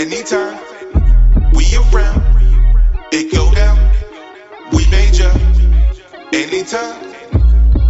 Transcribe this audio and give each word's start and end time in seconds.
Anytime 0.00 0.58
we 1.52 1.76
around, 1.76 2.24
it 3.12 3.30
go 3.34 3.52
down. 3.52 3.76
We 4.72 4.88
major. 4.88 5.30
Anytime 6.32 7.12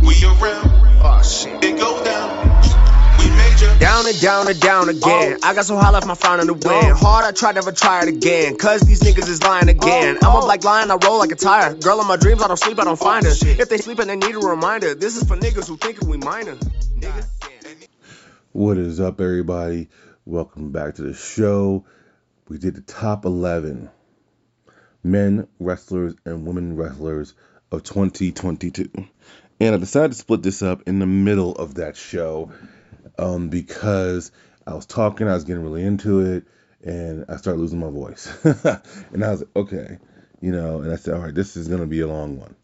we 0.02 0.16
around, 0.24 0.70
Oh 1.04 1.22
it 1.62 1.78
go 1.78 2.02
down. 2.02 3.16
We 3.16 3.30
major. 3.30 3.78
Down 3.78 4.08
and 4.08 4.20
down 4.20 4.48
and 4.48 4.60
down 4.60 4.88
again. 4.88 5.38
I 5.44 5.54
got 5.54 5.66
so 5.66 5.76
high 5.76 5.90
left 5.90 6.04
my 6.08 6.16
frown 6.16 6.40
in 6.40 6.48
the 6.48 6.54
wind. 6.54 6.96
Hard, 6.98 7.26
I 7.26 7.30
tried, 7.30 7.54
never 7.54 7.70
try 7.70 8.02
it 8.02 8.08
again. 8.08 8.56
Cause 8.56 8.80
these 8.80 9.02
niggas 9.02 9.28
is 9.28 9.40
lying 9.40 9.68
again. 9.68 10.18
I'm 10.20 10.34
a 10.34 10.40
black 10.40 10.64
lion, 10.64 10.90
I 10.90 10.96
roll 10.96 11.20
like 11.20 11.30
a 11.30 11.36
tire. 11.36 11.74
Girl 11.74 12.00
in 12.00 12.08
my 12.08 12.16
dreams, 12.16 12.42
I 12.42 12.48
don't 12.48 12.56
sleep, 12.56 12.80
I 12.80 12.84
don't 12.86 12.98
find 12.98 13.24
her. 13.24 13.30
If 13.40 13.68
they 13.68 13.78
sleep 13.78 14.00
and 14.00 14.10
they 14.10 14.16
need 14.16 14.34
a 14.34 14.40
reminder, 14.40 14.96
this 14.96 15.16
is 15.16 15.28
for 15.28 15.36
niggas 15.36 15.68
who 15.68 15.76
think 15.76 16.00
we 16.00 16.16
minor. 16.16 16.56
Nigga. 16.56 17.24
What 18.50 18.78
is 18.78 18.98
up, 18.98 19.20
everybody? 19.20 19.90
Welcome 20.24 20.72
back 20.72 20.96
to 20.96 21.02
the 21.02 21.14
show. 21.14 21.84
We 22.50 22.58
did 22.58 22.74
the 22.74 22.80
top 22.80 23.26
11 23.26 23.90
men 25.04 25.46
wrestlers 25.60 26.16
and 26.24 26.44
women 26.44 26.74
wrestlers 26.74 27.32
of 27.70 27.84
2022. 27.84 28.90
And 29.60 29.74
I 29.76 29.78
decided 29.78 30.10
to 30.10 30.18
split 30.18 30.42
this 30.42 30.60
up 30.60 30.82
in 30.88 30.98
the 30.98 31.06
middle 31.06 31.54
of 31.54 31.76
that 31.76 31.96
show 31.96 32.50
um, 33.16 33.50
because 33.50 34.32
I 34.66 34.74
was 34.74 34.84
talking, 34.84 35.28
I 35.28 35.34
was 35.34 35.44
getting 35.44 35.62
really 35.62 35.84
into 35.84 36.22
it, 36.22 36.44
and 36.82 37.24
I 37.28 37.36
started 37.36 37.60
losing 37.60 37.78
my 37.78 37.88
voice. 37.88 38.26
and 38.44 39.24
I 39.24 39.30
was 39.30 39.42
like, 39.42 39.50
okay, 39.54 39.98
you 40.40 40.50
know, 40.50 40.80
and 40.80 40.92
I 40.92 40.96
said, 40.96 41.14
all 41.14 41.20
right, 41.20 41.34
this 41.34 41.56
is 41.56 41.68
going 41.68 41.82
to 41.82 41.86
be 41.86 42.00
a 42.00 42.08
long 42.08 42.36
one. 42.36 42.56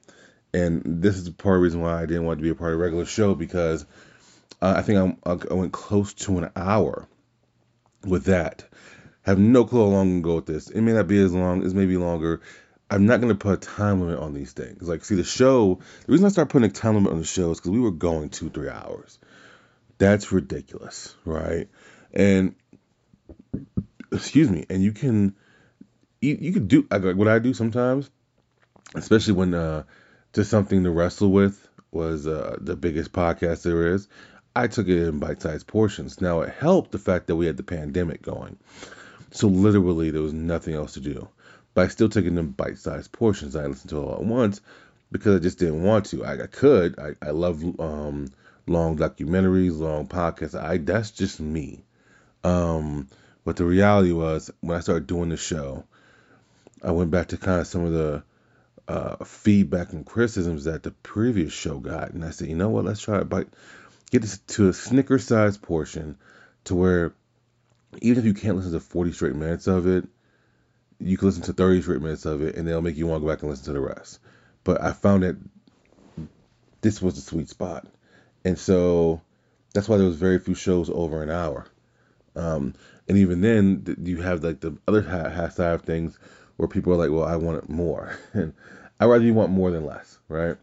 And 0.52 0.82
this 1.00 1.16
is 1.16 1.30
part 1.30 1.54
of 1.54 1.60
the 1.60 1.62
reason 1.62 1.80
why 1.80 2.02
I 2.02 2.06
didn't 2.06 2.24
want 2.24 2.40
to 2.40 2.42
be 2.42 2.50
a 2.50 2.56
part 2.56 2.72
of 2.72 2.80
a 2.80 2.82
regular 2.82 3.04
show 3.04 3.36
because 3.36 3.86
uh, 4.60 4.74
I 4.76 4.82
think 4.82 4.98
I'm, 4.98 5.18
I 5.24 5.54
went 5.54 5.72
close 5.72 6.12
to 6.14 6.38
an 6.38 6.50
hour 6.56 7.06
with 8.04 8.24
that. 8.24 8.64
Have 9.26 9.40
no 9.40 9.64
clue 9.64 9.80
how 9.80 9.86
long 9.86 10.02
I'm 10.02 10.22
gonna 10.22 10.22
go 10.22 10.34
with 10.36 10.46
this. 10.46 10.70
It 10.70 10.80
may 10.80 10.92
not 10.92 11.08
be 11.08 11.18
as 11.18 11.32
long, 11.32 11.66
it 11.66 11.74
may 11.74 11.86
be 11.86 11.96
longer. 11.96 12.40
I'm 12.88 13.06
not 13.06 13.20
gonna 13.20 13.34
put 13.34 13.54
a 13.54 13.56
time 13.56 14.00
limit 14.00 14.20
on 14.20 14.34
these 14.34 14.52
things. 14.52 14.88
Like, 14.88 15.04
see, 15.04 15.16
the 15.16 15.24
show. 15.24 15.80
The 16.06 16.12
reason 16.12 16.26
I 16.26 16.28
started 16.28 16.52
putting 16.52 16.70
a 16.70 16.72
time 16.72 16.94
limit 16.94 17.10
on 17.10 17.18
the 17.18 17.24
show 17.24 17.50
is 17.50 17.58
because 17.58 17.72
we 17.72 17.80
were 17.80 17.90
going 17.90 18.28
two, 18.30 18.50
three 18.50 18.68
hours. 18.68 19.18
That's 19.98 20.30
ridiculous, 20.30 21.12
right? 21.24 21.68
And 22.12 22.54
excuse 24.12 24.48
me. 24.48 24.64
And 24.70 24.80
you 24.80 24.92
can, 24.92 25.34
you, 26.20 26.52
could 26.52 26.68
do 26.68 26.86
like 26.88 27.16
what 27.16 27.26
I 27.26 27.40
do 27.40 27.52
sometimes, 27.52 28.08
especially 28.94 29.32
when 29.32 29.54
uh, 29.54 29.82
just 30.34 30.50
something 30.50 30.84
to 30.84 30.90
wrestle 30.92 31.32
with 31.32 31.68
was 31.90 32.28
uh, 32.28 32.58
the 32.60 32.76
biggest 32.76 33.10
podcast 33.10 33.62
there 33.62 33.88
is. 33.88 34.06
I 34.54 34.68
took 34.68 34.86
it 34.86 35.08
in 35.08 35.18
bite-sized 35.18 35.66
portions. 35.66 36.20
Now 36.20 36.42
it 36.42 36.54
helped 36.54 36.92
the 36.92 36.98
fact 36.98 37.26
that 37.26 37.36
we 37.36 37.46
had 37.46 37.56
the 37.56 37.64
pandemic 37.64 38.22
going, 38.22 38.56
so 39.30 39.48
literally 39.48 40.10
there 40.10 40.22
was 40.22 40.32
nothing 40.32 40.74
else 40.74 40.94
to 40.94 41.00
do. 41.00 41.28
But 41.74 41.84
I 41.84 41.88
still 41.88 42.08
took 42.08 42.24
it 42.24 42.28
in 42.28 42.50
bite-sized 42.52 43.12
portions. 43.12 43.54
I 43.54 43.66
listened 43.66 43.90
to 43.90 43.98
all 43.98 44.14
at 44.14 44.24
once 44.24 44.60
because 45.12 45.36
I 45.36 45.38
just 45.40 45.58
didn't 45.58 45.82
want 45.82 46.06
to. 46.06 46.24
I, 46.24 46.42
I 46.42 46.46
could. 46.46 46.98
I, 46.98 47.14
I 47.20 47.30
love 47.30 47.62
um, 47.78 48.28
long 48.66 48.96
documentaries, 48.96 49.78
long 49.78 50.06
podcasts. 50.06 50.60
I 50.60 50.78
that's 50.78 51.10
just 51.10 51.40
me. 51.40 51.84
Um, 52.44 53.08
but 53.44 53.56
the 53.56 53.64
reality 53.64 54.12
was 54.12 54.50
when 54.60 54.76
I 54.76 54.80
started 54.80 55.06
doing 55.06 55.28
the 55.28 55.36
show, 55.36 55.84
I 56.82 56.92
went 56.92 57.10
back 57.10 57.28
to 57.28 57.36
kind 57.36 57.60
of 57.60 57.66
some 57.66 57.84
of 57.84 57.92
the 57.92 58.22
uh, 58.88 59.24
feedback 59.24 59.92
and 59.92 60.06
criticisms 60.06 60.64
that 60.64 60.82
the 60.82 60.90
previous 60.90 61.52
show 61.52 61.78
got, 61.78 62.12
and 62.12 62.24
I 62.24 62.30
said, 62.30 62.48
you 62.48 62.56
know 62.56 62.70
what? 62.70 62.84
Let's 62.84 63.00
try 63.00 63.20
it. 63.20 63.28
But 63.28 63.48
get 64.10 64.22
this 64.22 64.38
to 64.38 64.68
a 64.68 64.72
snicker 64.72 65.18
sized 65.18 65.62
portion 65.62 66.18
to 66.64 66.74
where 66.74 67.14
even 68.02 68.18
if 68.18 68.24
you 68.24 68.34
can't 68.34 68.56
listen 68.56 68.72
to 68.72 68.80
40 68.80 69.12
straight 69.12 69.34
minutes 69.34 69.66
of 69.66 69.86
it, 69.86 70.06
you 70.98 71.16
can 71.16 71.28
listen 71.28 71.42
to 71.44 71.52
30 71.52 71.82
straight 71.82 72.00
minutes 72.00 72.24
of 72.24 72.42
it, 72.42 72.56
and 72.56 72.66
they'll 72.66 72.80
make 72.80 72.96
you 72.96 73.06
want 73.06 73.20
to 73.20 73.26
go 73.26 73.32
back 73.32 73.42
and 73.42 73.50
listen 73.50 73.66
to 73.66 73.72
the 73.72 73.80
rest. 73.80 74.18
But 74.64 74.80
I 74.82 74.92
found 74.92 75.22
that 75.22 75.36
this 76.80 77.02
was 77.02 77.14
the 77.14 77.20
sweet 77.20 77.48
spot, 77.48 77.86
and 78.44 78.58
so 78.58 79.20
that's 79.74 79.88
why 79.88 79.96
there 79.96 80.06
was 80.06 80.16
very 80.16 80.38
few 80.38 80.54
shows 80.54 80.90
over 80.90 81.22
an 81.22 81.30
hour. 81.30 81.66
Um, 82.34 82.74
and 83.08 83.18
even 83.18 83.40
then, 83.40 83.96
you 84.02 84.22
have 84.22 84.42
like 84.42 84.60
the 84.60 84.76
other 84.88 85.02
half, 85.02 85.54
side 85.54 85.74
of 85.74 85.82
things 85.82 86.18
where 86.56 86.68
people 86.68 86.92
are 86.92 86.96
like, 86.96 87.10
"Well, 87.10 87.24
I 87.24 87.36
want 87.36 87.58
it 87.58 87.68
more," 87.68 88.16
and 88.32 88.52
I'd 89.00 89.06
rather 89.06 89.24
you 89.24 89.34
want 89.34 89.52
more 89.52 89.70
than 89.70 89.84
less, 89.84 90.18
right? 90.28 90.56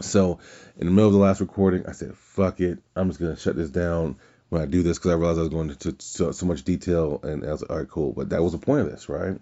So, 0.00 0.38
in 0.76 0.86
the 0.86 0.92
middle 0.92 1.08
of 1.08 1.12
the 1.12 1.20
last 1.20 1.40
recording, 1.40 1.86
I 1.86 1.92
said, 1.92 2.16
"Fuck 2.16 2.60
it, 2.60 2.78
I'm 2.96 3.08
just 3.08 3.20
gonna 3.20 3.36
shut 3.36 3.56
this 3.56 3.70
down 3.70 4.16
when 4.50 4.62
I 4.62 4.66
do 4.66 4.82
this," 4.82 4.98
because 4.98 5.12
I 5.12 5.14
realized 5.14 5.38
I 5.38 5.42
was 5.42 5.48
going 5.48 5.70
into 5.70 5.96
so, 5.98 6.32
so 6.32 6.46
much 6.46 6.64
detail, 6.64 7.20
and 7.22 7.44
I 7.44 7.52
was 7.52 7.62
like, 7.62 7.70
"All 7.70 7.78
right, 7.78 7.88
cool." 7.88 8.12
But 8.12 8.28
that 8.30 8.42
was 8.42 8.52
the 8.52 8.58
point 8.58 8.82
of 8.82 8.90
this, 8.90 9.08
right? 9.08 9.40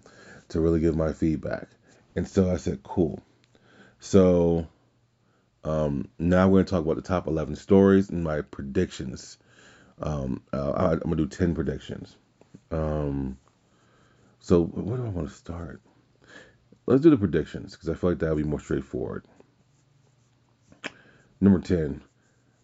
To 0.49 0.61
really 0.61 0.79
give 0.79 0.95
my 0.95 1.13
feedback, 1.13 1.67
and 2.15 2.27
so 2.27 2.49
I 2.49 2.57
said, 2.57 2.81
"Cool." 2.83 3.19
So, 3.99 4.67
um, 5.63 6.07
now 6.17 6.47
we're 6.47 6.59
gonna 6.59 6.69
talk 6.69 6.85
about 6.85 6.95
the 6.95 7.01
top 7.01 7.27
11 7.27 7.55
stories 7.57 8.09
and 8.09 8.23
my 8.23 8.41
predictions. 8.41 9.37
Um, 10.01 10.41
uh, 10.53 10.71
I, 10.71 10.91
I'm 10.93 10.99
gonna 10.99 11.17
do 11.17 11.27
10 11.27 11.53
predictions. 11.53 12.15
Um, 12.71 13.37
so 14.39 14.63
where 14.63 14.97
do 14.97 15.05
I 15.05 15.09
want 15.09 15.27
to 15.27 15.33
start? 15.33 15.81
Let's 16.85 17.01
do 17.01 17.09
the 17.09 17.17
predictions 17.17 17.73
because 17.73 17.89
I 17.89 17.93
feel 17.93 18.11
like 18.11 18.19
that 18.19 18.33
would 18.33 18.43
be 18.43 18.49
more 18.49 18.59
straightforward. 18.59 19.25
Number 21.41 21.59
10, 21.59 22.01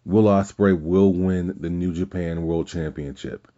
Will 0.06 0.28
Ospreay 0.28 0.80
will 0.80 1.12
win 1.12 1.56
the 1.58 1.68
New 1.68 1.92
Japan 1.92 2.42
World 2.42 2.68
Championship. 2.68 3.48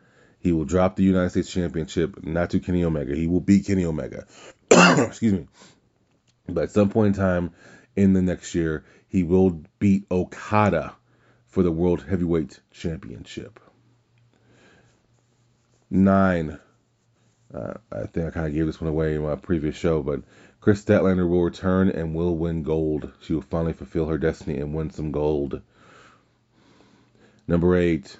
He 0.41 0.51
will 0.51 0.65
drop 0.65 0.97
the 0.97 1.05
United 1.05 1.29
States 1.29 1.53
Championship, 1.53 2.25
not 2.25 2.49
to 2.51 2.59
Kenny 2.59 2.85
Omega. 2.85 3.15
He 3.15 3.27
will 3.27 3.43
beat 3.43 3.67
Kenny 3.67 3.85
Omega. 3.85 4.25
Excuse 4.71 5.35
me. 5.35 5.47
But 6.49 6.65
at 6.65 6.71
some 6.71 6.89
point 6.89 7.09
in 7.09 7.23
time 7.23 7.51
in 7.97 8.15
the 8.15 8.23
next 8.23 8.55
year, 8.55 8.87
he 9.09 9.25
will 9.25 9.63
beat 9.79 10.07
Okada 10.11 10.95
for 11.49 11.63
the 11.63 11.71
World 11.71 12.03
Heavyweight 12.09 12.59
Championship. 12.71 13.61
Nine. 15.91 16.59
Uh, 17.53 17.75
I 17.93 18.07
think 18.07 18.27
I 18.27 18.31
kind 18.31 18.47
of 18.47 18.55
gave 18.55 18.65
this 18.65 18.81
one 18.81 18.89
away 18.89 19.17
in 19.17 19.23
my 19.23 19.37
previous 19.37 19.77
show, 19.77 20.03
but 20.03 20.23
Kris 20.63 20.83
Statlander 20.83 21.29
will 21.29 21.43
return 21.43 21.91
and 21.91 22.15
will 22.15 22.35
win 22.35 22.63
gold. 22.63 23.13
She 23.21 23.35
will 23.35 23.43
finally 23.43 23.75
fulfill 23.75 24.07
her 24.07 24.17
destiny 24.17 24.57
and 24.57 24.73
win 24.73 24.89
some 24.89 25.13
gold. 25.13 25.61
Number 27.49 27.75
eight. 27.77 28.17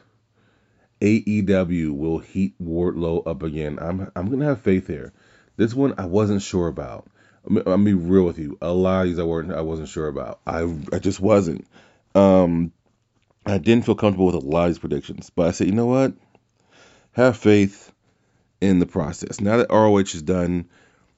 AEW 1.01 1.97
will 1.97 2.19
heat 2.19 2.55
Wardlow 2.61 3.25
up 3.27 3.43
again. 3.43 3.79
I'm 3.81 4.11
I'm 4.17 4.31
gonna 4.31 4.47
have 4.47 4.63
faith 4.63 4.89
here. 4.89 5.13
This 5.57 5.75
one 5.75 5.95
I 5.97 6.07
wasn't 6.07 6.43
sure 6.43 6.67
about. 6.67 7.07
I'm, 7.47 7.59
I'm 7.59 7.65
gonna 7.65 7.85
be 7.85 7.95
real 7.95 8.25
with 8.25 8.39
you. 8.39 8.59
A 8.61 8.73
lot 8.73 9.03
of 9.03 9.09
these 9.09 9.19
I 9.19 9.23
weren't 9.23 9.53
I 9.53 9.61
wasn't 9.61 9.89
sure 9.89 10.09
about. 10.09 10.41
I 10.47 10.63
I 10.93 10.99
just 10.99 11.21
wasn't. 11.21 11.67
Um, 12.17 12.73
I 13.47 13.59
didn't 13.59 13.85
feel 13.87 13.95
comfortable 13.95 14.27
with 14.27 14.35
a 14.35 14.39
lot 14.47 14.65
of 14.65 14.71
these 14.71 14.79
predictions, 14.79 15.31
but 15.31 15.47
I 15.47 15.51
said, 15.53 15.69
you 15.69 15.73
know 15.73 15.87
what? 15.87 16.15
Have 17.13 17.37
faith 17.37 17.93
in 18.61 18.79
the 18.79 18.87
process. 18.87 19.41
Now 19.41 19.59
that 19.59 19.71
ROH 19.71 19.99
is 19.99 20.23
done 20.23 20.69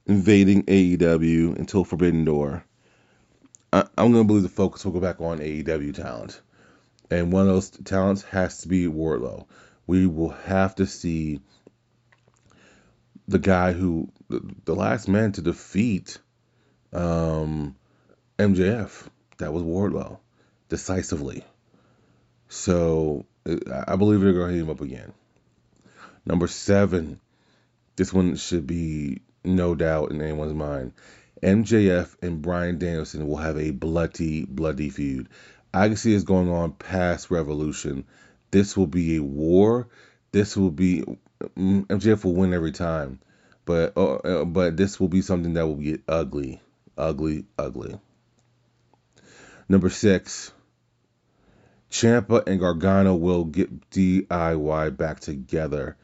invading 0.07 0.65
AEW 0.65 1.59
until 1.59 1.85
Forbidden 1.85 2.25
Door, 2.25 2.65
I, 3.73 3.85
I'm 3.97 4.13
gonna 4.13 4.25
believe 4.25 4.43
the 4.43 4.49
focus 4.51 4.85
will 4.85 4.93
go 4.93 5.01
back 5.01 5.21
on 5.21 5.39
AEW 5.39 5.95
talent, 5.95 6.41
and 7.11 7.33
one 7.33 7.43
of 7.43 7.49
those 7.49 7.71
talents 7.71 8.23
has 8.23 8.63
to 8.63 8.69
be 8.69 8.87
Wardlow. 8.87 9.47
We 9.87 10.07
will 10.07 10.31
have 10.31 10.77
to 10.77 10.87
see 10.87 11.41
the 13.27 13.39
guy 13.39 13.73
who 13.73 14.09
the, 14.29 14.41
the 14.65 14.75
last 14.75 15.09
man 15.09 15.33
to 15.33 15.43
defeat 15.43 16.19
um, 16.93 17.77
MJF. 18.39 19.09
That 19.39 19.53
was 19.53 19.63
Wardlow, 19.63 20.19
decisively. 20.69 21.45
So 22.49 23.25
I 23.87 23.97
believe 23.97 24.21
they're 24.21 24.33
gonna 24.33 24.53
hit 24.53 24.61
him 24.61 24.71
up 24.71 24.81
again. 24.81 25.13
Number 26.27 26.47
seven, 26.47 27.21
this 27.97 28.13
one 28.13 28.37
should 28.37 28.67
be 28.67 29.23
no 29.45 29.75
doubt 29.75 30.11
in 30.11 30.21
anyone's 30.21 30.55
mind. 30.55 30.93
MJF 31.43 32.15
and 32.23 32.43
Bryan 32.43 32.79
Danielson 32.79 33.27
will 33.27 33.39
have 33.39 33.57
a 33.57 33.71
bloody, 33.71 34.45
bloody 34.45 34.91
feud. 34.91 35.29
I 35.73 35.89
can 35.89 35.97
see 35.97 36.19
going 36.23 36.51
on 36.51 36.73
past 36.73 37.31
Revolution. 37.31 38.05
This 38.51 38.77
will 38.77 38.87
be 38.87 39.17
a 39.17 39.23
war. 39.23 39.89
This 40.33 40.57
will 40.57 40.71
be 40.71 41.03
mm, 41.57 41.87
MJF 41.87 42.25
will 42.25 42.35
win 42.35 42.53
every 42.53 42.73
time, 42.73 43.21
but 43.65 43.97
uh, 43.97 44.15
uh, 44.17 44.45
but 44.45 44.77
this 44.77 44.99
will 44.99 45.09
be 45.09 45.23
something 45.23 45.55
that 45.55 45.67
will 45.67 45.77
get 45.77 46.03
ugly, 46.09 46.61
ugly, 46.99 47.45
ugly. 47.59 47.99
Number 49.69 49.91
six, 49.91 50.53
Ciampa 51.91 52.47
and 52.47 52.59
Gargano 52.59 53.15
will 53.15 53.45
get 53.45 53.91
DIY 53.91 54.97
back 54.97 55.21
together. 55.21 55.97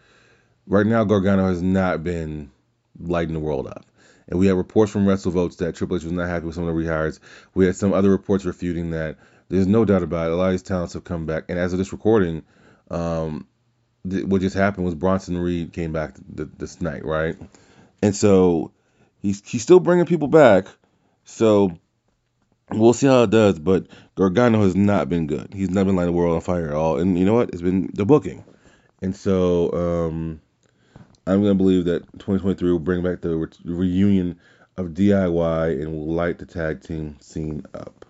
Right 0.69 0.87
now, 0.87 1.05
Gargano 1.05 1.49
has 1.49 1.63
not 1.63 2.05
been 2.05 2.51
lighting 2.99 3.35
the 3.35 3.41
world 3.41 3.67
up. 3.67 3.85
And 4.29 4.41
we 4.41 4.49
have 4.49 4.57
reports 4.57 4.91
from 4.91 5.07
WrestleVotes 5.07 5.59
that 5.59 5.77
Triple 5.77 5.97
H 5.97 6.03
was 6.03 6.13
not 6.13 6.29
happy 6.29 6.47
with 6.47 6.57
some 6.57 6.67
of 6.67 6.75
the 6.75 6.81
rehires. 6.81 7.21
We 7.55 7.67
had 7.67 7.77
some 7.77 7.93
other 7.93 8.11
reports 8.11 8.45
refuting 8.45 8.91
that. 8.91 9.17
There's 9.49 9.67
no 9.67 9.85
doubt 9.85 10.03
about 10.03 10.29
it. 10.29 10.33
A 10.33 10.37
lot 10.37 10.47
of 10.47 10.53
these 10.53 10.63
talents 10.63 10.95
have 10.95 11.05
come 11.05 11.27
back. 11.27 11.45
And 11.49 11.59
as 11.59 11.73
of 11.73 11.79
this 11.79 11.93
recording, 11.93 12.43
um, 12.91 13.47
th- 14.09 14.25
what 14.25 14.41
just 14.41 14.57
happened 14.57 14.85
was 14.85 14.95
Bronson 14.95 15.39
Reed 15.39 15.73
came 15.73 15.93
back 15.93 16.17
th- 16.37 16.49
this 16.59 16.81
night, 16.81 17.05
right? 17.05 17.37
And 18.03 18.15
so 18.15 18.73
he's 19.21 19.43
he's 19.49 19.63
still 19.63 19.81
bringing 19.81 20.07
people 20.07 20.29
back. 20.29 20.67
So 21.25 21.79
we'll 22.71 22.93
see 22.93 23.07
how 23.07 23.23
it 23.25 23.31
does. 23.31 23.59
But 23.59 23.87
Gargano 24.17 24.63
has 24.63 24.75
not 24.75 25.09
been 25.09 25.27
good. 25.27 25.53
He's 25.55 25.71
not 25.71 25.87
been 25.87 25.97
lighting 25.97 26.13
the 26.13 26.19
world 26.19 26.35
on 26.35 26.41
fire 26.41 26.69
at 26.69 26.75
all. 26.75 26.99
And 26.99 27.19
you 27.19 27.25
know 27.25 27.35
what? 27.35 27.51
It's 27.51 27.63
been 27.63 27.91
the 27.93 28.07
booking. 28.07 28.45
And 29.03 29.15
so 29.15 29.73
um, 29.73 30.41
I'm 31.27 31.43
gonna 31.43 31.55
believe 31.55 31.85
that 31.85 32.03
2023 32.15 32.73
will 32.73 32.79
bring 32.79 33.03
back 33.03 33.21
the 33.21 33.37
re- 33.37 33.49
reunion 33.65 34.41
of 34.77 34.89
DIY 34.89 35.81
and 35.81 35.93
will 35.93 36.13
light 36.13 36.39
the 36.39 36.47
tag 36.47 36.83
team 36.83 37.17
scene 37.21 37.65
up. 37.75 38.06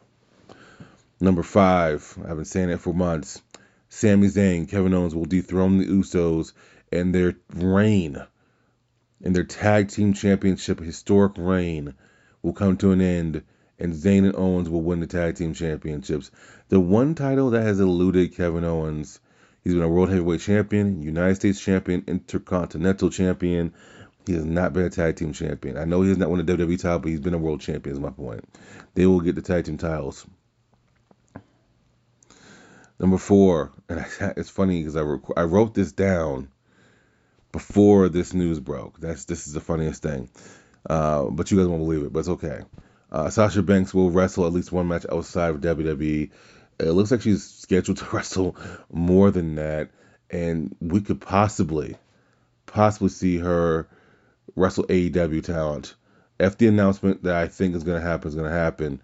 Number 1.19 1.43
five, 1.43 2.19
I've 2.29 2.37
been 2.37 2.45
saying 2.45 2.69
it 2.69 2.81
for 2.81 2.93
months. 2.93 3.41
Sami 3.89 4.27
Zayn, 4.27 4.69
Kevin 4.69 4.93
Owens 4.93 5.15
will 5.15 5.25
dethrone 5.25 5.79
the 5.79 5.87
Usos, 5.87 6.53
and 6.93 7.15
their 7.15 7.37
reign, 7.55 8.23
and 9.25 9.35
their 9.35 9.45
tag 9.45 9.89
team 9.89 10.13
championship 10.13 10.79
historic 10.79 11.33
reign, 11.39 11.95
will 12.43 12.53
come 12.53 12.77
to 12.77 12.93
an 12.93 13.01
end, 13.01 13.43
and 13.79 13.95
Zayn 13.95 14.27
and 14.27 14.37
Owens 14.37 14.69
will 14.69 14.83
win 14.83 15.01
the 15.01 15.07
tag 15.07 15.37
team 15.37 15.55
championships. 15.55 16.31
The 16.69 16.81
one 16.81 17.15
title 17.15 17.49
that 17.51 17.63
has 17.63 17.81
eluded 17.81 18.37
Kevin 18.37 18.65
Owens, 18.65 19.19
he's 19.65 19.73
been 19.73 19.83
a 19.83 19.89
world 19.89 20.11
heavyweight 20.11 20.43
champion, 20.43 21.01
United 21.01 21.37
States 21.37 21.59
champion, 21.59 22.05
intercontinental 22.07 23.09
champion. 23.09 23.73
He 24.27 24.35
has 24.35 24.45
not 24.45 24.75
been 24.75 24.85
a 24.85 24.91
tag 24.91 25.17
team 25.17 25.33
champion. 25.33 25.79
I 25.79 25.87
know 25.87 26.03
he 26.03 26.11
has 26.11 26.19
not 26.19 26.29
won 26.29 26.41
a 26.41 26.45
WWE 26.45 26.79
title, 26.79 26.99
but 26.99 27.09
he's 27.09 27.21
been 27.21 27.33
a 27.33 27.39
world 27.39 27.63
champion. 27.63 27.97
Is 27.97 28.01
my 28.01 28.11
point. 28.11 28.45
They 28.93 29.07
will 29.07 29.21
get 29.21 29.35
the 29.35 29.41
tag 29.41 29.65
team 29.65 29.79
titles. 29.79 30.27
Number 32.99 33.19
four, 33.19 33.73
and 33.89 34.01
I, 34.01 34.07
it's 34.37 34.51
funny 34.51 34.81
because 34.81 34.97
I 34.97 35.03
rec- 35.03 35.37
I 35.37 35.43
wrote 35.43 35.75
this 35.75 35.93
down 35.93 36.49
before 37.53 38.09
this 38.09 38.33
news 38.33 38.61
broke. 38.61 39.01
That's 39.01 39.25
this 39.27 39.47
is 39.47 39.53
the 39.53 39.61
funniest 39.61 40.03
thing, 40.03 40.31
uh, 40.89 41.25
but 41.25 41.51
you 41.51 41.59
guys 41.59 41.67
won't 41.67 41.83
believe 41.83 42.05
it, 42.05 42.13
but 42.13 42.21
it's 42.21 42.29
okay. 42.29 42.61
Uh, 43.11 43.31
Sasha 43.31 43.63
Banks 43.63 43.95
will 43.95 44.11
wrestle 44.11 44.47
at 44.47 44.53
least 44.53 44.73
one 44.73 44.89
match 44.89 45.07
outside 45.11 45.51
of 45.51 45.61
WWE. 45.61 46.31
It 46.79 46.91
looks 46.91 47.11
like 47.11 47.23
she's 47.23 47.45
scheduled 47.45 47.99
to 47.99 48.07
wrestle 48.13 48.57
more 48.91 49.31
than 49.31 49.57
that, 49.57 49.91
and 50.31 50.75
we 50.81 51.01
could 51.01 51.21
possibly, 51.21 51.97
possibly 52.65 53.11
see 53.11 53.39
her 53.39 53.89
wrestle 54.55 54.85
AEW 54.85 55.45
talent. 55.45 55.95
If 56.39 56.59
the 56.59 56.69
announcement 56.69 57.23
that 57.23 57.35
I 57.35 57.49
think 57.49 57.75
is 57.75 57.85
going 57.85 58.01
to 58.01 58.07
happen 58.07 58.29
is 58.29 58.35
going 58.35 58.51
to 58.51 58.57
happen, 58.57 59.01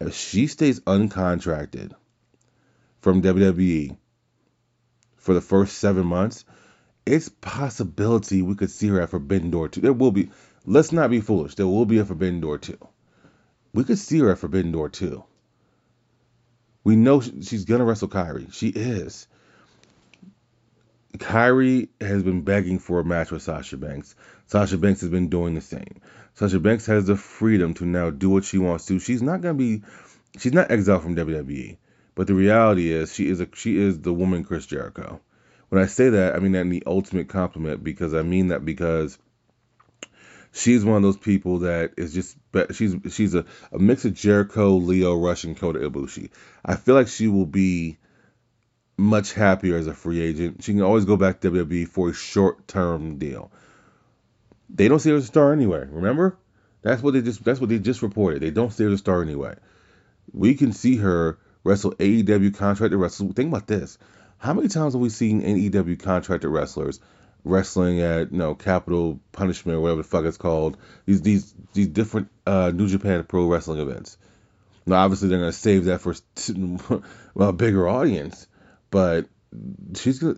if 0.00 0.14
she 0.14 0.46
stays 0.46 0.80
uncontracted 0.80 1.92
from 3.04 3.20
WWE 3.20 3.98
for 5.16 5.34
the 5.34 5.42
first 5.42 5.76
seven 5.76 6.06
months, 6.06 6.46
it's 7.04 7.28
possibility 7.28 8.40
we 8.40 8.54
could 8.54 8.70
see 8.70 8.88
her 8.88 9.02
at 9.02 9.10
Forbidden 9.10 9.50
Door 9.50 9.68
2. 9.68 9.82
There 9.82 9.92
will 9.92 10.10
be, 10.10 10.30
let's 10.64 10.90
not 10.90 11.10
be 11.10 11.20
foolish, 11.20 11.54
there 11.54 11.66
will 11.66 11.84
be 11.84 11.98
a 11.98 12.04
Forbidden 12.06 12.40
Door 12.40 12.58
2. 12.58 12.78
We 13.74 13.84
could 13.84 13.98
see 13.98 14.20
her 14.20 14.30
at 14.30 14.38
Forbidden 14.38 14.72
Door 14.72 14.88
2. 14.88 15.22
We 16.82 16.96
know 16.96 17.20
she's 17.20 17.66
going 17.66 17.80
to 17.80 17.84
wrestle 17.84 18.08
Kyrie. 18.08 18.48
She 18.52 18.68
is. 18.68 19.26
Kyrie 21.18 21.90
has 22.00 22.22
been 22.22 22.40
begging 22.40 22.78
for 22.78 23.00
a 23.00 23.04
match 23.04 23.30
with 23.30 23.42
Sasha 23.42 23.76
Banks. 23.76 24.14
Sasha 24.46 24.78
Banks 24.78 25.02
has 25.02 25.10
been 25.10 25.28
doing 25.28 25.54
the 25.54 25.60
same. 25.60 26.00
Sasha 26.36 26.58
Banks 26.58 26.86
has 26.86 27.06
the 27.06 27.16
freedom 27.16 27.74
to 27.74 27.84
now 27.84 28.08
do 28.08 28.30
what 28.30 28.44
she 28.44 28.56
wants 28.56 28.86
to. 28.86 28.98
She's 28.98 29.20
not 29.20 29.42
going 29.42 29.58
to 29.58 29.62
be, 29.62 29.82
she's 30.38 30.54
not 30.54 30.70
exiled 30.70 31.02
from 31.02 31.16
WWE. 31.16 31.76
But 32.14 32.26
the 32.26 32.34
reality 32.34 32.92
is, 32.92 33.12
she 33.12 33.28
is 33.28 33.40
a 33.40 33.48
she 33.54 33.78
is 33.78 34.00
the 34.00 34.12
woman 34.12 34.44
Chris 34.44 34.66
Jericho. 34.66 35.20
When 35.68 35.82
I 35.82 35.86
say 35.86 36.10
that, 36.10 36.36
I 36.36 36.38
mean 36.38 36.52
that 36.52 36.60
in 36.60 36.70
the 36.70 36.84
ultimate 36.86 37.28
compliment 37.28 37.82
because 37.82 38.14
I 38.14 38.22
mean 38.22 38.48
that 38.48 38.64
because 38.64 39.18
she's 40.52 40.84
one 40.84 40.96
of 40.96 41.02
those 41.02 41.16
people 41.16 41.60
that 41.60 41.94
is 41.96 42.14
just 42.14 42.36
she's 42.72 42.94
she's 43.10 43.34
a, 43.34 43.44
a 43.72 43.78
mix 43.78 44.04
of 44.04 44.14
Jericho, 44.14 44.76
Lio 44.76 45.16
Rush, 45.16 45.44
and 45.44 45.56
Kota 45.56 45.80
Ibushi. 45.80 46.30
I 46.64 46.76
feel 46.76 46.94
like 46.94 47.08
she 47.08 47.26
will 47.26 47.46
be 47.46 47.98
much 48.96 49.32
happier 49.32 49.76
as 49.76 49.88
a 49.88 49.94
free 49.94 50.20
agent. 50.20 50.62
She 50.62 50.72
can 50.72 50.82
always 50.82 51.04
go 51.04 51.16
back 51.16 51.40
to 51.40 51.50
WWE 51.50 51.88
for 51.88 52.10
a 52.10 52.14
short 52.14 52.68
term 52.68 53.18
deal. 53.18 53.50
They 54.70 54.88
don't 54.88 55.00
see 55.00 55.10
her 55.10 55.16
as 55.16 55.24
a 55.24 55.28
star 55.28 55.52
anyway. 55.52 55.86
Remember, 55.90 56.38
that's 56.82 57.02
what 57.02 57.14
they 57.14 57.22
just 57.22 57.42
that's 57.44 57.60
what 57.60 57.68
they 57.68 57.78
just 57.78 58.02
reported. 58.02 58.40
They 58.40 58.50
don't 58.50 58.72
see 58.72 58.84
her 58.84 58.90
as 58.90 58.94
a 58.94 58.98
star 58.98 59.22
anyway. 59.22 59.56
We 60.32 60.54
can 60.54 60.72
see 60.72 60.96
her 60.96 61.38
wrestle 61.64 61.92
AEW 61.92 62.56
contracted 62.56 62.98
wrestlers. 62.98 63.32
Think 63.32 63.48
about 63.48 63.66
this. 63.66 63.98
How 64.38 64.52
many 64.52 64.68
times 64.68 64.92
have 64.92 65.00
we 65.00 65.08
seen 65.08 65.42
AEW 65.42 65.98
contracted 65.98 66.50
wrestlers 66.50 67.00
wrestling 67.44 68.00
at 68.00 68.32
you 68.32 68.38
know 68.38 68.54
Capital 68.54 69.20
Punishment 69.32 69.76
or 69.76 69.80
whatever 69.80 70.02
the 70.02 70.08
fuck 70.08 70.24
it's 70.24 70.36
called? 70.36 70.76
These 71.06 71.22
these 71.22 71.54
these 71.72 71.88
different 71.88 72.28
uh, 72.46 72.70
New 72.74 72.86
Japan 72.86 73.24
Pro 73.24 73.46
Wrestling 73.46 73.80
events. 73.80 74.18
Now 74.86 74.96
obviously 74.96 75.28
they're 75.28 75.38
gonna 75.38 75.52
save 75.52 75.86
that 75.86 76.00
for 76.00 76.14
a 77.36 77.52
bigger 77.52 77.88
audience, 77.88 78.46
but 78.90 79.26
she's 79.96 80.18
gonna. 80.18 80.36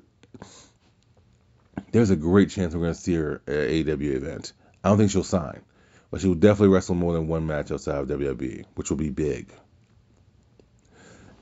There's 1.93 2.11
a 2.11 2.17
great 2.17 2.51
chance 2.51 2.75
we're 2.75 2.81
gonna 2.81 2.95
see 2.95 3.15
her 3.15 3.43
at 3.47 3.53
AEW 3.53 4.15
event. 4.15 4.53
I 4.85 4.89
don't 4.89 4.99
think 4.99 5.11
she'll 5.11 5.25
sign, 5.25 5.63
but 6.11 6.21
she 6.21 6.29
will 6.29 6.37
definitely 6.37 6.75
wrestle 6.75 6.95
more 6.95 7.13
than 7.13 7.27
one 7.27 7.47
match 7.47 7.73
outside 7.73 7.97
of 7.97 8.07
WWE, 8.07 8.65
which 8.77 8.91
will 8.91 8.97
be 8.97 9.11
big. 9.11 9.53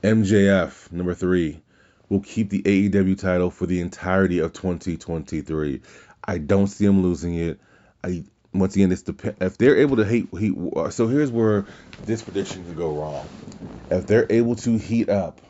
MJF, 0.05 0.91
number 0.91 1.15
three, 1.15 1.63
will 2.09 2.21
keep 2.21 2.51
the 2.51 2.61
AEW 2.61 3.17
title 3.19 3.49
for 3.49 3.65
the 3.65 3.81
entirety 3.81 4.37
of 4.39 4.53
2023. 4.53 5.81
I 6.23 6.37
don't 6.37 6.67
see 6.67 6.85
him 6.85 7.01
losing 7.01 7.33
it. 7.35 7.59
I 8.03 8.23
once 8.53 8.75
again, 8.75 8.89
this 8.89 9.01
depend 9.01 9.37
if 9.41 9.57
they're 9.57 9.77
able 9.77 9.97
to 9.97 10.05
heat 10.05 10.29
heat. 10.39 10.53
Uh, 10.75 10.91
so 10.91 11.07
here's 11.07 11.31
where 11.31 11.65
this 12.03 12.21
prediction 12.21 12.65
could 12.65 12.77
go 12.77 12.95
wrong. 12.95 13.33
If 13.89 14.05
they're 14.05 14.27
able 14.29 14.55
to 14.57 14.77
heat 14.77 15.09
up 15.09 15.41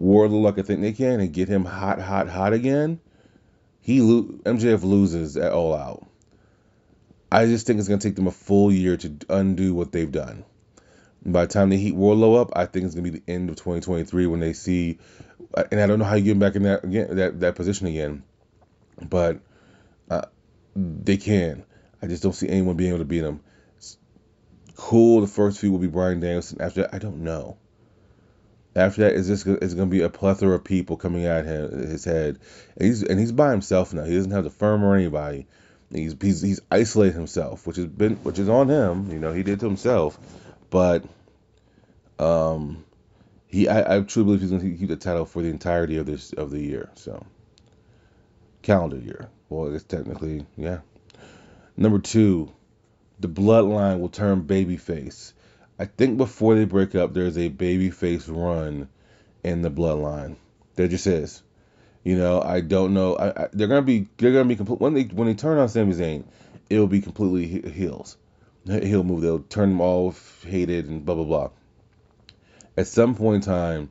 Wardlow 0.00 0.42
like 0.42 0.58
I 0.58 0.62
think 0.62 0.80
they 0.80 0.92
can 0.92 1.20
and 1.20 1.32
get 1.32 1.48
him 1.48 1.64
hot, 1.64 2.00
hot, 2.00 2.28
hot 2.28 2.52
again, 2.54 3.00
he 3.80 4.00
lo- 4.00 4.40
MJF 4.44 4.82
loses 4.82 5.36
at 5.36 5.52
All 5.52 5.74
Out. 5.76 6.04
I 7.30 7.46
just 7.46 7.68
think 7.68 7.78
it's 7.78 7.88
gonna 7.88 8.00
take 8.00 8.16
them 8.16 8.26
a 8.26 8.32
full 8.32 8.72
year 8.72 8.96
to 8.96 9.16
undo 9.28 9.74
what 9.74 9.92
they've 9.92 10.10
done. 10.10 10.44
By 11.26 11.46
the 11.46 11.52
time 11.52 11.70
they 11.70 11.78
heat 11.78 11.94
Wardlow 11.94 12.40
up, 12.40 12.50
I 12.54 12.66
think 12.66 12.84
it's 12.84 12.94
gonna 12.94 13.10
be 13.10 13.18
the 13.18 13.32
end 13.32 13.48
of 13.48 13.56
2023 13.56 14.26
when 14.26 14.40
they 14.40 14.52
see, 14.52 14.98
and 15.70 15.80
I 15.80 15.86
don't 15.86 15.98
know 15.98 16.04
how 16.04 16.16
you 16.16 16.24
get 16.24 16.32
him 16.32 16.38
back 16.38 16.54
in 16.54 16.64
that 16.64 16.84
again 16.84 17.16
that 17.16 17.40
that 17.40 17.54
position 17.54 17.86
again, 17.86 18.22
but 19.00 19.40
uh, 20.10 20.22
they 20.76 21.16
can. 21.16 21.64
I 22.02 22.06
just 22.06 22.22
don't 22.22 22.34
see 22.34 22.48
anyone 22.48 22.76
being 22.76 22.90
able 22.90 22.98
to 22.98 23.06
beat 23.06 23.24
him. 23.24 23.40
It's 23.78 23.96
cool. 24.76 25.22
The 25.22 25.26
first 25.26 25.58
few 25.58 25.72
will 25.72 25.78
be 25.78 25.86
Bryan 25.86 26.20
Danielson. 26.20 26.60
After 26.60 26.82
that, 26.82 26.94
I 26.94 26.98
don't 26.98 27.24
know. 27.24 27.56
After 28.76 29.02
that, 29.02 29.14
is 29.14 29.28
this 29.28 29.46
is 29.46 29.74
going 29.74 29.88
to 29.88 29.96
be 29.96 30.02
a 30.02 30.10
plethora 30.10 30.56
of 30.56 30.64
people 30.64 30.96
coming 30.96 31.24
at 31.24 31.46
him 31.46 31.70
his 31.70 32.04
head, 32.04 32.40
and 32.76 32.86
he's 32.86 33.02
and 33.02 33.18
he's 33.18 33.32
by 33.32 33.50
himself 33.50 33.94
now. 33.94 34.04
He 34.04 34.14
doesn't 34.14 34.32
have 34.32 34.44
the 34.44 34.50
firm 34.50 34.84
or 34.84 34.94
anybody. 34.96 35.46
He's 35.92 36.16
he's 36.20 36.42
he's 36.42 36.60
isolated 36.70 37.14
himself, 37.14 37.66
which 37.66 37.76
has 37.76 37.86
been 37.86 38.16
which 38.16 38.38
is 38.38 38.48
on 38.48 38.68
him. 38.68 39.12
You 39.12 39.18
know, 39.18 39.32
he 39.32 39.44
did 39.44 39.60
to 39.60 39.66
himself. 39.66 40.18
But 40.74 41.04
um, 42.18 42.84
he 43.46 43.68
I, 43.68 43.98
I 43.98 44.00
truly 44.00 44.24
believe 44.24 44.40
he's 44.40 44.50
going 44.50 44.60
to 44.60 44.76
keep 44.76 44.88
the 44.88 44.96
title 44.96 45.24
for 45.24 45.40
the 45.40 45.48
entirety 45.48 45.98
of 45.98 46.06
this 46.06 46.32
of 46.32 46.50
the 46.50 46.58
year. 46.58 46.90
So 46.96 47.24
calendar 48.62 48.96
year. 48.96 49.28
Well, 49.48 49.72
it's 49.72 49.84
technically 49.84 50.46
yeah. 50.56 50.80
Number 51.76 52.00
two, 52.00 52.50
the 53.20 53.28
bloodline 53.28 54.00
will 54.00 54.08
turn 54.08 54.42
babyface. 54.42 55.32
I 55.78 55.84
think 55.84 56.16
before 56.16 56.56
they 56.56 56.64
break 56.64 56.96
up, 56.96 57.14
there's 57.14 57.38
a 57.38 57.50
babyface 57.50 58.24
run 58.28 58.88
in 59.44 59.62
the 59.62 59.70
bloodline. 59.70 60.34
There 60.74 60.88
just 60.88 61.06
is. 61.06 61.44
You 62.02 62.16
know, 62.18 62.42
I 62.42 62.62
don't 62.62 62.94
know. 62.94 63.14
I, 63.14 63.44
I, 63.44 63.48
they're 63.52 63.68
gonna 63.68 63.82
be 63.82 64.08
they're 64.16 64.32
gonna 64.32 64.48
be 64.48 64.56
complete 64.56 64.80
when 64.80 64.94
they 64.94 65.04
when 65.04 65.28
they 65.28 65.34
turn 65.34 65.58
on 65.58 65.68
Sami 65.68 65.94
Zayn, 65.94 66.24
it'll 66.68 66.88
be 66.88 67.00
completely 67.00 67.46
he- 67.46 67.70
heels. 67.70 68.16
Heel 68.66 69.04
move. 69.04 69.20
They'll 69.20 69.40
turn 69.40 69.70
them 69.70 69.80
all 69.80 70.14
hated 70.46 70.88
and 70.88 71.04
blah 71.04 71.14
blah 71.14 71.24
blah. 71.24 71.50
At 72.76 72.86
some 72.86 73.14
point 73.14 73.36
in 73.36 73.40
time, 73.42 73.90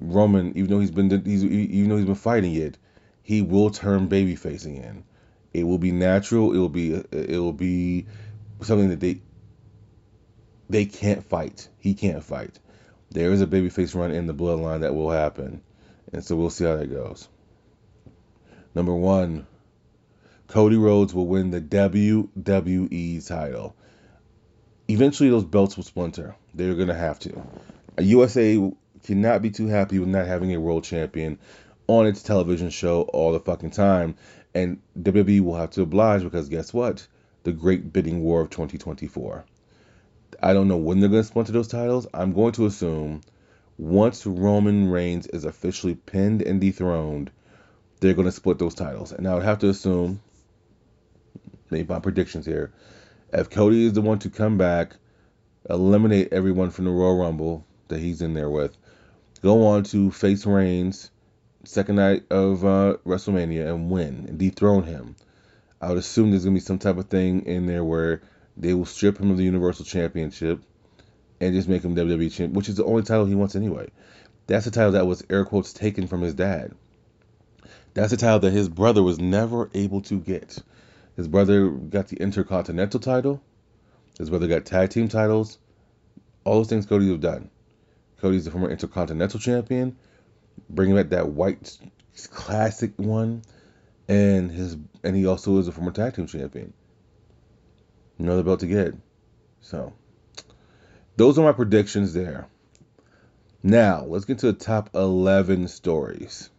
Roman, 0.00 0.56
even 0.56 0.70
though 0.70 0.80
he's 0.80 0.90
been 0.90 1.10
he's 1.24 1.44
even 1.44 1.90
though 1.90 1.96
he's 1.96 2.06
been 2.06 2.14
fighting 2.14 2.54
it, 2.54 2.78
he 3.22 3.42
will 3.42 3.70
turn 3.70 4.08
babyface 4.08 4.66
again. 4.66 5.04
It 5.52 5.64
will 5.64 5.78
be 5.78 5.92
natural. 5.92 6.52
It 6.52 6.58
will 6.58 6.68
be 6.68 6.92
it 6.92 7.38
will 7.38 7.52
be 7.52 8.06
something 8.62 8.88
that 8.88 9.00
they 9.00 9.20
they 10.68 10.86
can't 10.86 11.24
fight. 11.24 11.68
He 11.78 11.94
can't 11.94 12.22
fight. 12.22 12.58
There 13.10 13.32
is 13.32 13.40
a 13.40 13.46
babyface 13.46 13.94
run 13.94 14.10
in 14.10 14.26
the 14.26 14.34
bloodline 14.34 14.80
that 14.80 14.94
will 14.94 15.10
happen, 15.10 15.62
and 16.12 16.24
so 16.24 16.36
we'll 16.36 16.50
see 16.50 16.64
how 16.64 16.76
that 16.76 16.90
goes. 16.90 17.28
Number 18.74 18.94
one, 18.94 19.46
Cody 20.48 20.76
Rhodes 20.76 21.14
will 21.14 21.26
win 21.26 21.50
the 21.50 21.60
WWE 21.60 23.26
title. 23.26 23.74
Eventually, 24.88 25.30
those 25.30 25.44
belts 25.44 25.76
will 25.76 25.84
splinter. 25.84 26.34
They're 26.54 26.74
gonna 26.74 26.94
have 26.94 27.18
to. 27.20 27.42
USA 27.98 28.72
cannot 29.04 29.42
be 29.42 29.50
too 29.50 29.66
happy 29.66 29.98
with 29.98 30.08
not 30.08 30.26
having 30.26 30.54
a 30.54 30.60
world 30.60 30.84
champion. 30.84 31.38
on 31.88 32.06
its 32.06 32.22
television 32.22 32.70
show 32.70 33.02
all 33.02 33.32
the 33.32 33.40
fucking 33.40 33.70
time. 33.70 34.16
And 34.54 34.80
WWE 35.00 35.40
will 35.40 35.56
have 35.56 35.70
to 35.72 35.82
oblige 35.82 36.22
because 36.22 36.48
guess 36.48 36.72
what? 36.72 37.06
The 37.44 37.52
great 37.52 37.92
bidding 37.92 38.22
war 38.22 38.40
of 38.40 38.50
2024. 38.50 39.44
I 40.42 40.52
don't 40.52 40.68
know 40.68 40.76
when 40.76 41.00
they're 41.00 41.08
going 41.08 41.22
to 41.22 41.28
splinter 41.28 41.52
those 41.52 41.68
titles. 41.68 42.06
I'm 42.12 42.32
going 42.32 42.52
to 42.52 42.66
assume 42.66 43.20
once 43.78 44.26
Roman 44.26 44.90
Reigns 44.90 45.26
is 45.26 45.44
officially 45.44 45.94
pinned 45.94 46.42
and 46.42 46.60
dethroned, 46.60 47.30
they're 48.00 48.14
going 48.14 48.26
to 48.26 48.32
split 48.32 48.58
those 48.58 48.74
titles. 48.74 49.12
And 49.12 49.28
I 49.28 49.34
would 49.34 49.44
have 49.44 49.60
to 49.60 49.68
assume, 49.68 50.20
make 51.70 51.88
my 51.88 52.00
predictions 52.00 52.46
here, 52.46 52.72
if 53.36 53.50
Cody 53.50 53.84
is 53.84 53.92
the 53.92 54.00
one 54.00 54.18
to 54.20 54.30
come 54.30 54.56
back, 54.56 54.96
eliminate 55.68 56.32
everyone 56.32 56.70
from 56.70 56.86
the 56.86 56.90
Royal 56.90 57.18
Rumble 57.18 57.66
that 57.88 58.00
he's 58.00 58.22
in 58.22 58.32
there 58.32 58.48
with, 58.48 58.74
go 59.42 59.66
on 59.66 59.82
to 59.84 60.10
face 60.10 60.46
Reigns 60.46 61.10
second 61.64 61.96
night 61.96 62.24
of 62.30 62.64
uh, 62.64 62.96
WrestleMania 63.04 63.68
and 63.68 63.90
win 63.90 64.24
and 64.26 64.38
dethrone 64.38 64.84
him. 64.84 65.16
I 65.82 65.90
would 65.90 65.98
assume 65.98 66.30
there's 66.30 66.44
gonna 66.44 66.54
be 66.54 66.60
some 66.60 66.78
type 66.78 66.96
of 66.96 67.08
thing 67.08 67.44
in 67.44 67.66
there 67.66 67.84
where 67.84 68.22
they 68.56 68.72
will 68.72 68.86
strip 68.86 69.18
him 69.18 69.30
of 69.30 69.36
the 69.36 69.44
Universal 69.44 69.84
Championship 69.84 70.62
and 71.38 71.54
just 71.54 71.68
make 71.68 71.82
him 71.82 71.94
WWE 71.94 72.32
champ, 72.32 72.54
which 72.54 72.70
is 72.70 72.76
the 72.76 72.84
only 72.84 73.02
title 73.02 73.26
he 73.26 73.34
wants 73.34 73.54
anyway. 73.54 73.90
That's 74.46 74.64
the 74.64 74.70
title 74.70 74.92
that 74.92 75.06
was 75.06 75.22
air 75.28 75.44
quotes 75.44 75.74
taken 75.74 76.06
from 76.06 76.22
his 76.22 76.32
dad. 76.32 76.72
That's 77.92 78.12
the 78.12 78.16
title 78.16 78.38
that 78.40 78.52
his 78.52 78.70
brother 78.70 79.02
was 79.02 79.18
never 79.18 79.68
able 79.74 80.00
to 80.02 80.18
get. 80.18 80.58
His 81.16 81.28
brother 81.28 81.70
got 81.70 82.08
the 82.08 82.16
Intercontinental 82.16 83.00
title. 83.00 83.42
His 84.18 84.30
brother 84.30 84.46
got 84.46 84.66
tag 84.66 84.90
team 84.90 85.08
titles. 85.08 85.58
All 86.44 86.56
those 86.56 86.68
things 86.68 86.86
Cody 86.86 87.08
have 87.10 87.20
done. 87.20 87.50
Cody's 88.20 88.44
the 88.44 88.50
former 88.50 88.70
Intercontinental 88.70 89.40
champion. 89.40 89.96
Bringing 90.68 90.96
back 90.96 91.10
that 91.10 91.28
white 91.28 91.78
classic 92.30 92.92
one, 92.96 93.42
and 94.08 94.50
his 94.50 94.76
and 95.02 95.14
he 95.14 95.26
also 95.26 95.58
is 95.58 95.68
a 95.68 95.72
former 95.72 95.90
tag 95.90 96.14
team 96.14 96.26
champion. 96.26 96.72
Another 98.18 98.42
belt 98.42 98.60
to 98.60 98.66
get. 98.66 98.94
So 99.60 99.92
those 101.16 101.38
are 101.38 101.44
my 101.44 101.52
predictions 101.52 102.14
there. 102.14 102.46
Now, 103.62 104.04
let's 104.04 104.24
get 104.24 104.38
to 104.38 104.46
the 104.46 104.58
top 104.58 104.90
11 104.94 105.68
stories. 105.68 106.50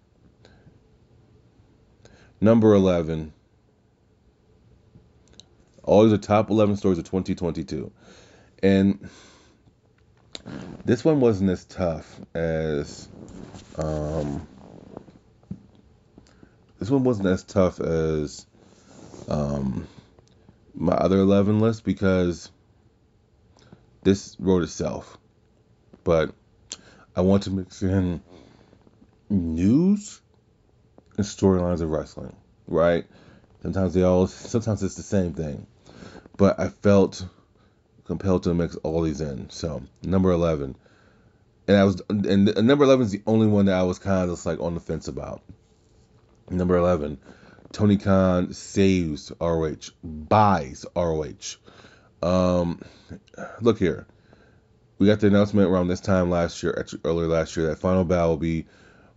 Number 2.42 2.74
11, 2.74 3.34
all 5.88 6.04
these 6.04 6.12
the 6.12 6.18
top 6.18 6.50
11 6.50 6.76
stories 6.76 6.98
of 6.98 7.06
2022. 7.06 7.92
And 8.62 9.10
this 10.84 11.04
one 11.04 11.22
wasn't 11.22 11.50
as 11.50 11.64
tough 11.66 12.20
as. 12.36 13.08
Um, 13.78 14.46
this 16.78 16.90
one 16.92 17.04
wasn't 17.04 17.30
as 17.30 17.44
tough 17.44 17.80
as 17.80 18.46
um, 19.30 19.88
my 20.76 20.94
other 20.94 21.20
11 21.20 21.60
list 21.62 21.86
because 21.86 22.52
this 24.04 24.36
wrote 24.40 24.64
itself. 24.64 25.18
But 26.04 26.34
I 27.16 27.22
want 27.22 27.44
to 27.44 27.52
mix 27.52 27.82
in 27.82 28.22
news 29.30 30.22
and 31.16 31.26
storylines 31.26 31.82
of 31.82 31.90
wrestling, 31.90 32.36
right? 32.68 33.06
Sometimes 33.62 33.94
they 33.94 34.04
all, 34.04 34.28
sometimes 34.28 34.84
it's 34.84 34.96
the 34.96 35.04
same 35.04 35.34
thing. 35.34 35.66
But 36.38 36.60
I 36.60 36.70
felt 36.70 37.26
compelled 38.06 38.44
to 38.44 38.54
mix 38.54 38.76
all 38.78 39.02
these 39.02 39.22
in. 39.22 39.50
So, 39.50 39.84
number 40.04 40.32
11 40.32 40.76
and 41.68 41.78
I 41.78 41.84
was 41.84 42.02
and 42.10 42.46
number 42.66 42.86
eleven 42.86 43.06
is 43.06 43.12
the 43.12 43.22
only 43.28 43.48
one 43.48 43.66
that 43.66 43.76
I 43.76 43.84
was 43.84 44.00
kind 44.00 44.24
of 44.24 44.30
just 44.30 44.46
like 44.46 44.60
on 44.60 44.74
the 44.74 44.80
fence 44.80 45.08
about. 45.08 45.42
Number 46.50 46.78
eleven, 46.78 47.18
Tony 47.74 47.98
Khan 47.98 48.54
saves 48.54 49.32
ROH, 49.42 49.92
buys 50.04 50.86
ROH. 50.96 51.58
Um, 52.24 52.82
look 53.60 53.80
here, 53.80 54.08
we 54.98 55.08
got 55.08 55.20
the 55.20 55.28
announcement 55.28 55.70
around 55.70 55.90
this 55.90 56.00
time 56.00 56.30
last 56.30 56.64
year, 56.64 56.74
actually 56.80 57.02
earlier 57.04 57.28
last 57.28 57.58
year, 57.58 57.68
that 57.68 57.80
Final 57.80 58.06
Battle 58.06 58.30
will 58.30 58.38
be 58.38 58.66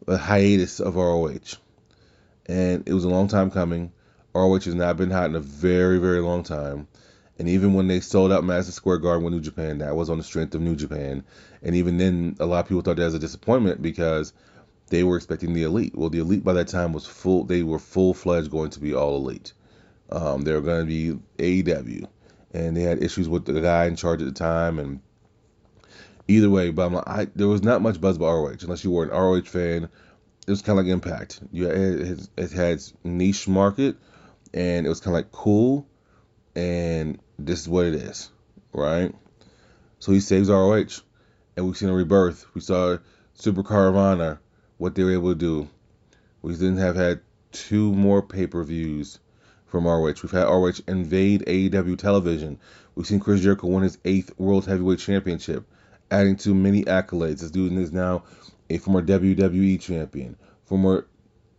a 0.08 0.16
hiatus 0.16 0.80
of 0.80 0.96
ROH, 0.96 1.56
and 2.46 2.86
it 2.88 2.92
was 2.92 3.04
a 3.04 3.08
long 3.08 3.28
time 3.28 3.50
coming. 3.50 3.92
ROH 4.34 4.60
has 4.60 4.74
not 4.74 4.96
been 4.96 5.10
hot 5.10 5.30
in 5.30 5.36
a 5.36 5.40
very 5.40 5.98
very 5.98 6.20
long 6.20 6.42
time. 6.42 6.88
And 7.40 7.48
even 7.48 7.72
when 7.72 7.88
they 7.88 8.00
sold 8.00 8.32
out 8.32 8.44
Madison 8.44 8.74
Square 8.74 8.98
Garden 8.98 9.24
with 9.24 9.32
New 9.32 9.40
Japan, 9.40 9.78
that 9.78 9.96
was 9.96 10.10
on 10.10 10.18
the 10.18 10.22
strength 10.22 10.54
of 10.54 10.60
New 10.60 10.76
Japan. 10.76 11.24
And 11.62 11.74
even 11.74 11.96
then, 11.96 12.36
a 12.38 12.44
lot 12.44 12.60
of 12.60 12.68
people 12.68 12.82
thought 12.82 12.96
that 12.96 13.04
was 13.06 13.14
a 13.14 13.18
disappointment 13.18 13.80
because 13.80 14.34
they 14.90 15.04
were 15.04 15.16
expecting 15.16 15.54
the 15.54 15.62
elite. 15.62 15.96
Well, 15.96 16.10
the 16.10 16.18
elite 16.18 16.44
by 16.44 16.52
that 16.52 16.68
time 16.68 16.92
was 16.92 17.06
full. 17.06 17.44
They 17.44 17.62
were 17.62 17.78
full 17.78 18.12
fledged 18.12 18.50
going 18.50 18.68
to 18.72 18.80
be 18.80 18.92
all 18.92 19.16
elite. 19.16 19.54
Um, 20.12 20.42
they 20.42 20.52
were 20.52 20.60
going 20.60 20.86
to 20.86 21.18
be 21.38 21.62
AEW, 21.62 22.06
and 22.52 22.76
they 22.76 22.82
had 22.82 23.02
issues 23.02 23.26
with 23.26 23.46
the 23.46 23.58
guy 23.62 23.86
in 23.86 23.96
charge 23.96 24.20
at 24.20 24.26
the 24.26 24.32
time. 24.32 24.78
And 24.78 25.00
either 26.28 26.50
way, 26.50 26.70
but 26.70 26.92
like, 26.92 27.08
I, 27.08 27.26
there 27.34 27.48
was 27.48 27.62
not 27.62 27.80
much 27.80 28.02
buzz 28.02 28.16
about 28.16 28.34
ROH 28.34 28.56
unless 28.60 28.84
you 28.84 28.90
were 28.90 29.04
an 29.04 29.10
ROH 29.12 29.48
fan. 29.48 29.88
It 30.46 30.50
was 30.50 30.60
kind 30.60 30.78
of 30.78 30.84
like 30.84 30.92
Impact. 30.92 31.40
You 31.52 31.70
it, 31.70 32.28
it 32.36 32.52
had 32.52 32.82
niche 33.02 33.48
market, 33.48 33.96
and 34.52 34.84
it 34.84 34.90
was 34.90 35.00
kind 35.00 35.16
of 35.16 35.20
like 35.20 35.32
cool, 35.32 35.88
and 36.54 37.18
this 37.46 37.60
is 37.60 37.68
what 37.68 37.86
it 37.86 37.94
is, 37.94 38.30
right? 38.72 39.14
So 39.98 40.12
he 40.12 40.20
saves 40.20 40.48
ROH, 40.48 41.02
and 41.56 41.66
we've 41.66 41.76
seen 41.76 41.88
a 41.88 41.94
rebirth. 41.94 42.46
We 42.54 42.60
saw 42.60 42.98
Super 43.34 43.62
Caravana, 43.62 44.38
what 44.78 44.94
they 44.94 45.04
were 45.04 45.12
able 45.12 45.32
to 45.32 45.38
do. 45.38 45.68
We 46.42 46.54
then 46.54 46.76
have 46.78 46.96
had 46.96 47.20
two 47.52 47.92
more 47.92 48.22
pay 48.22 48.46
per 48.46 48.62
views 48.64 49.18
from 49.66 49.86
ROH. 49.86 50.14
We've 50.22 50.30
had 50.30 50.44
ROH 50.44 50.80
invade 50.88 51.44
AEW 51.46 51.98
television. 51.98 52.58
We've 52.94 53.06
seen 53.06 53.20
Chris 53.20 53.42
Jericho 53.42 53.68
win 53.68 53.82
his 53.82 53.98
eighth 54.04 54.32
World 54.38 54.66
Heavyweight 54.66 54.98
Championship, 54.98 55.66
adding 56.10 56.36
to 56.36 56.54
many 56.54 56.84
accolades. 56.84 57.40
This 57.40 57.50
dude 57.50 57.72
is 57.74 57.92
now 57.92 58.24
a 58.68 58.78
former 58.78 59.02
WWE 59.02 59.80
champion, 59.80 60.36
former 60.64 61.06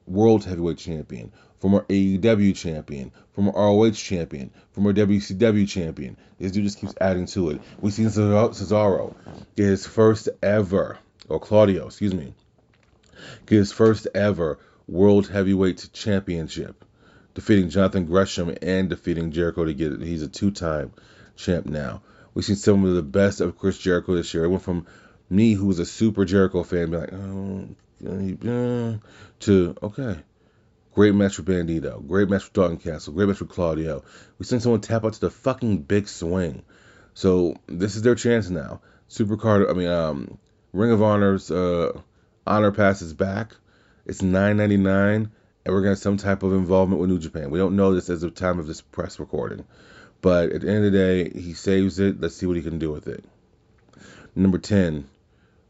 World 0.07 0.43
Heavyweight 0.45 0.77
Champion, 0.77 1.31
former 1.62 1.86
AEW 1.88 2.56
champion, 2.56 3.12
former 3.34 3.51
ROH 3.51 3.91
champion, 3.91 4.51
former 4.72 4.94
WCW 4.94 5.70
champion. 5.70 6.18
This 6.39 6.51
dude 6.51 6.63
just 6.63 6.80
keeps 6.80 6.96
adding 7.00 7.27
to 7.27 7.51
it. 7.51 7.62
We've 7.80 7.94
seen 7.94 8.08
Cesaro 8.08 9.15
get 9.56 9.65
his 9.68 9.86
first 9.86 10.27
ever, 10.41 10.98
or 11.30 11.39
Claudio, 11.39 11.86
excuse 11.86 12.15
me, 12.15 12.34
get 13.46 13.58
his 13.58 13.72
first 13.72 14.08
ever 14.15 14.58
World 14.88 15.27
Heavyweight 15.27 15.89
Championship, 15.94 16.84
defeating 17.36 17.70
Jonathan 17.70 18.06
Gresham 18.06 18.58
and 18.62 18.89
defeating 18.89 19.32
Jericho 19.32 19.63
to 19.63 19.74
get 19.74 19.94
it. 19.94 20.01
He's 20.01 20.24
a 20.24 20.27
two-time 20.27 20.91
champ 21.36 21.68
now. 21.68 22.01
We've 22.34 22.44
seen 22.44 22.56
some 22.56 22.84
of 22.86 22.96
the 22.96 23.03
best 23.03 23.39
of 23.39 23.58
Chris 23.58 23.77
Jericho 23.77 24.15
this 24.15 24.34
year. 24.34 24.46
It 24.46 24.50
went 24.50 24.63
from 24.63 24.88
me, 25.30 25.53
who 25.53 25.68
was 25.68 25.80
a 25.80 25.86
super 25.86 26.25
Jericho 26.25 26.63
fan, 26.63 26.89
be 26.89 26.98
like, 26.98 27.13
oh, 27.13 27.68
uh, 28.03 28.98
to 29.41 29.75
okay, 29.84 30.18
Great 30.93 31.15
match 31.15 31.38
with 31.38 31.48
Bandito. 31.48 32.05
Great 32.05 32.29
match 32.29 32.43
with 32.43 32.53
Dalton 32.53 32.77
Castle. 32.77 33.13
Great 33.13 33.29
match 33.29 33.39
with 33.39 33.50
Claudio. 33.50 34.03
We 34.38 34.45
seen 34.45 34.60
someone 34.60 34.81
tap 34.81 35.05
out 35.05 35.13
to 35.13 35.21
the 35.21 35.29
fucking 35.29 35.83
big 35.83 36.10
swing. 36.10 36.63
So 37.13 37.55
this 37.67 37.95
is 37.95 38.01
their 38.01 38.15
chance 38.15 38.50
now. 38.50 38.81
Supercard, 39.10 39.69
I 39.69 39.74
mean, 39.74 39.88
um, 39.88 40.38
Ring 40.74 40.91
of 40.91 41.01
Honor's 41.01 41.50
uh, 41.50 42.00
Honor 42.45 42.71
Pass 42.71 43.01
is 43.01 43.13
back. 43.13 43.55
It's 44.05 44.21
nine 44.21 44.57
ninety 44.57 44.77
nine, 44.77 45.31
and 45.65 45.74
we're 45.74 45.81
gonna 45.81 45.91
have 45.91 46.00
some 46.00 46.17
type 46.17 46.43
of 46.43 46.53
involvement 46.53 47.00
with 47.00 47.10
New 47.10 47.19
Japan. 47.19 47.51
We 47.51 47.60
don't 47.60 47.75
know 47.75 47.93
this 47.93 48.10
as 48.10 48.24
of 48.24 48.33
time 48.33 48.60
of 48.60 48.67
this 48.67 48.81
press 48.81 49.19
recording, 49.19 49.65
but 50.21 50.51
at 50.51 50.62
the 50.62 50.69
end 50.69 50.86
of 50.86 50.91
the 50.91 50.98
day, 50.98 51.29
he 51.29 51.53
saves 51.53 52.00
it. 52.00 52.19
Let's 52.19 52.36
see 52.36 52.45
what 52.45 52.57
he 52.57 52.63
can 52.63 52.79
do 52.79 52.91
with 52.91 53.07
it. 53.07 53.24
Number 54.36 54.57
ten, 54.57 55.07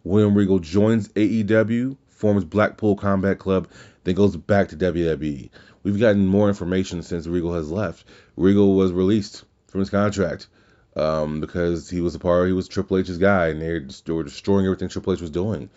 William 0.04 0.34
Regal 0.36 0.60
joins 0.60 1.10
AEW, 1.10 1.98
forms 2.22 2.46
Blackpool 2.46 2.96
Combat 2.96 3.38
Club, 3.40 3.68
then 4.04 4.16
goes 4.16 4.38
back 4.38 4.70
to 4.70 4.78
WWE. 4.78 5.50
We've 5.84 6.00
gotten 6.00 6.28
more 6.28 6.48
information 6.48 7.02
since 7.02 7.28
Regal 7.28 7.54
has 7.56 7.72
left. 7.72 8.06
Regal 8.38 8.76
was 8.76 8.92
released 8.92 9.44
from 9.68 9.80
his 9.80 9.90
contract 9.90 10.48
um, 10.96 11.42
because 11.42 11.90
he 11.90 12.00
was 12.00 12.14
a 12.16 12.20
part. 12.20 12.48
He 12.48 12.54
was 12.54 12.68
Triple 12.68 13.00
H's 13.00 13.18
guy, 13.18 13.48
and 13.48 13.62
they 13.62 14.14
were 14.14 14.24
destroying 14.24 14.66
everything 14.66 14.90
Triple 14.90 15.14
H 15.14 15.22
was 15.22 15.32
doing. 15.32 15.70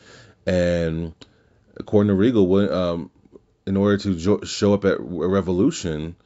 And 0.46 1.14
according 1.78 2.08
to 2.08 2.14
Regal, 2.14 2.72
um, 2.72 3.10
in 3.66 3.76
order 3.76 3.96
to 3.98 4.14
jo- 4.14 4.42
show 4.42 4.74
up 4.74 4.84
at 4.84 4.98
Revolution, 5.00 6.16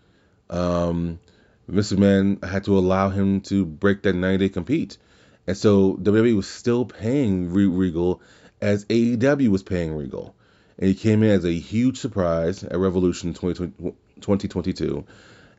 um, 0.51 1.21
Vince 1.69 1.93
McMahon 1.93 2.45
had 2.45 2.65
to 2.65 2.77
allow 2.77 3.11
him 3.11 3.43
to 3.43 3.65
break 3.65 4.03
that 4.03 4.15
90 4.15 4.45
day 4.45 4.49
compete. 4.49 4.99
And 5.47 5.57
so 5.57 5.95
WWE 5.95 6.37
was 6.37 6.49
still 6.49 6.85
paying 6.85 7.53
Regal 7.53 8.21
as 8.61 8.85
AEW 8.87 9.49
was 9.49 9.63
paying 9.63 9.95
Regal 9.95 10.35
and 10.79 10.89
he 10.89 10.95
came 10.95 11.23
in 11.23 11.31
as 11.31 11.45
a 11.45 11.53
huge 11.53 11.99
surprise 11.99 12.63
at 12.63 12.79
Revolution 12.79 13.35
2022, 13.35 15.05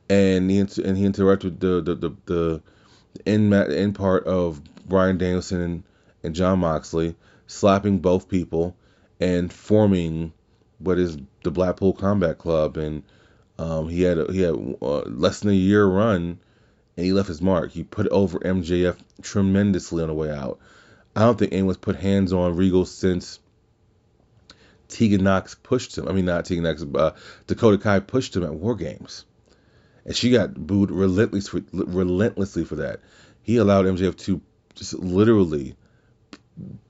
and 0.08 0.50
he 0.50 0.58
and 0.58 0.96
he 0.96 1.04
interrupted 1.04 1.60
the 1.60 1.82
the 1.82 1.94
the, 1.94 2.10
the 2.26 2.62
end 3.26 3.52
end 3.52 3.94
part 3.94 4.24
of 4.24 4.62
Bryan 4.88 5.18
Danielson 5.18 5.60
and, 5.60 5.82
and 6.22 6.34
Jon 6.34 6.60
Moxley, 6.60 7.14
slapping 7.46 7.98
both 7.98 8.28
people 8.28 8.74
and 9.20 9.52
forming 9.52 10.32
what 10.78 10.98
is 10.98 11.18
the 11.44 11.50
Blackpool 11.50 11.92
Combat 11.92 12.38
Club, 12.38 12.78
and 12.78 13.02
um, 13.58 13.88
he 13.90 14.02
had 14.02 14.30
he 14.30 14.40
had 14.40 14.54
uh, 14.80 15.00
less 15.00 15.40
than 15.40 15.50
a 15.50 15.54
year 15.54 15.84
run, 15.84 16.38
and 16.96 17.06
he 17.06 17.12
left 17.12 17.28
his 17.28 17.42
mark. 17.42 17.72
He 17.72 17.84
put 17.84 18.08
over 18.08 18.38
MJF 18.38 18.96
tremendously 19.20 20.02
on 20.02 20.08
the 20.08 20.14
way 20.14 20.30
out. 20.30 20.58
I 21.14 21.20
don't 21.20 21.38
think 21.38 21.52
anyone's 21.52 21.76
put 21.76 21.96
hands 21.96 22.32
on 22.32 22.56
Regal 22.56 22.86
since 22.86 23.40
Tegan 24.88 25.24
Nox 25.24 25.54
pushed 25.54 25.96
him. 25.96 26.08
I 26.08 26.12
mean, 26.12 26.24
not 26.24 26.44
Tegan 26.44 26.64
Nox, 26.64 26.84
uh, 26.94 27.12
Dakota 27.46 27.78
Kai 27.78 28.00
pushed 28.00 28.36
him 28.36 28.44
at 28.44 28.54
War 28.54 28.74
Games, 28.76 29.24
and 30.04 30.14
she 30.14 30.30
got 30.30 30.54
booed 30.54 30.90
relentlessly, 30.90 31.64
relentlessly 31.72 32.64
for 32.64 32.76
that. 32.76 33.00
He 33.42 33.56
allowed 33.56 33.86
MJF 33.86 34.16
to 34.18 34.40
just 34.74 34.94
literally 34.94 35.76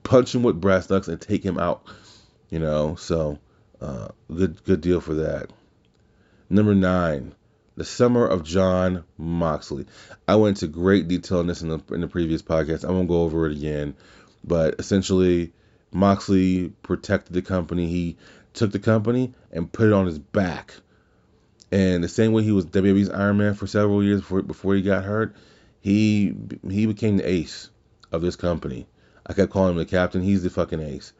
punch 0.02 0.34
him 0.34 0.42
with 0.42 0.60
brass 0.60 0.90
knucks 0.90 1.08
and 1.08 1.20
take 1.20 1.44
him 1.44 1.58
out. 1.58 1.84
You 2.50 2.58
know, 2.58 2.96
so 2.96 3.38
uh, 3.80 4.08
good 4.34 4.62
good 4.64 4.80
deal 4.80 5.00
for 5.00 5.14
that. 5.14 5.50
Number 6.48 6.74
nine, 6.74 7.34
the 7.80 7.86
summer 7.86 8.26
of 8.26 8.44
Jon 8.44 9.04
Moxley. 9.16 9.86
I 10.28 10.36
went 10.36 10.60
into 10.60 10.70
great 10.70 11.08
detail 11.08 11.40
in 11.40 11.46
this 11.46 11.62
in 11.62 11.70
the 11.70 11.80
in 11.94 12.02
the 12.02 12.08
previous 12.08 12.42
podcast. 12.42 12.84
I 12.84 12.90
won't 12.90 13.08
go 13.08 13.22
over 13.22 13.46
it 13.46 13.56
again, 13.56 13.96
but 14.44 14.74
essentially, 14.78 15.54
Moxley 15.90 16.74
protected 16.82 17.32
the 17.32 17.40
company. 17.40 17.86
He 17.86 18.18
took 18.52 18.70
the 18.70 18.80
company 18.80 19.32
and 19.50 19.72
put 19.72 19.86
it 19.86 19.94
on 19.94 20.04
his 20.04 20.18
back. 20.18 20.74
And 21.72 22.04
the 22.04 22.08
same 22.08 22.32
way 22.34 22.42
he 22.42 22.52
was 22.52 22.66
WWE's 22.66 23.08
Iron 23.08 23.38
Man 23.38 23.54
for 23.54 23.66
several 23.66 24.04
years 24.04 24.20
before 24.20 24.42
before 24.42 24.74
he 24.74 24.82
got 24.82 25.04
hurt, 25.04 25.34
he 25.80 26.34
he 26.68 26.84
became 26.84 27.16
the 27.16 27.26
ace 27.26 27.70
of 28.12 28.20
this 28.20 28.36
company. 28.36 28.86
I 29.26 29.32
kept 29.32 29.52
calling 29.52 29.70
him 29.70 29.78
the 29.78 29.86
captain. 29.86 30.20
He's 30.20 30.42
the 30.42 30.50
fucking 30.50 30.82
ace. 30.82 31.14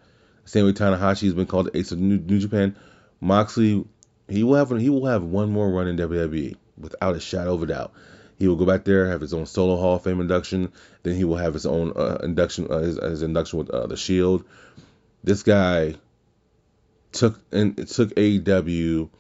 Same 0.45 0.67
way 0.67 0.75
Tanahashi's 0.75 1.33
been 1.33 1.47
called 1.47 1.69
the 1.73 1.79
ace 1.79 1.90
of 1.90 1.99
New, 1.99 2.19
New 2.19 2.38
Japan. 2.38 2.76
Moxley, 3.19 3.87
he 4.31 4.45
will 4.45 4.55
have 4.55 4.71
he 4.71 4.89
will 4.89 5.07
have 5.07 5.23
one 5.23 5.51
more 5.51 5.69
run 5.71 5.89
in 5.89 5.97
WWE 5.97 6.57
without 6.79 7.17
a 7.17 7.21
shadow 7.21 7.55
of 7.55 7.63
a 7.63 7.67
doubt. 7.67 7.93
He 8.39 8.49
will 8.49 8.57
go 8.57 8.65
back 8.65 8.85
there, 8.85 9.07
have 9.11 9.21
his 9.21 9.35
own 9.35 9.45
solo 9.45 9.77
Hall 9.77 9.97
of 9.97 10.03
Fame 10.03 10.21
induction. 10.21 10.73
Then 11.03 11.15
he 11.15 11.25
will 11.25 11.37
have 11.37 11.53
his 11.53 11.67
own 11.67 11.93
uh, 11.95 12.19
induction, 12.23 12.69
uh, 12.71 12.79
his, 12.79 12.97
his, 12.97 13.23
induction 13.23 13.59
with 13.59 13.69
uh, 13.69 13.87
the 13.87 13.99
Shield. 13.99 14.45
This 15.23 15.43
guy 15.43 15.97
took 17.13 17.39
and 17.53 17.77
took 17.89 18.15
AEW 18.15 19.11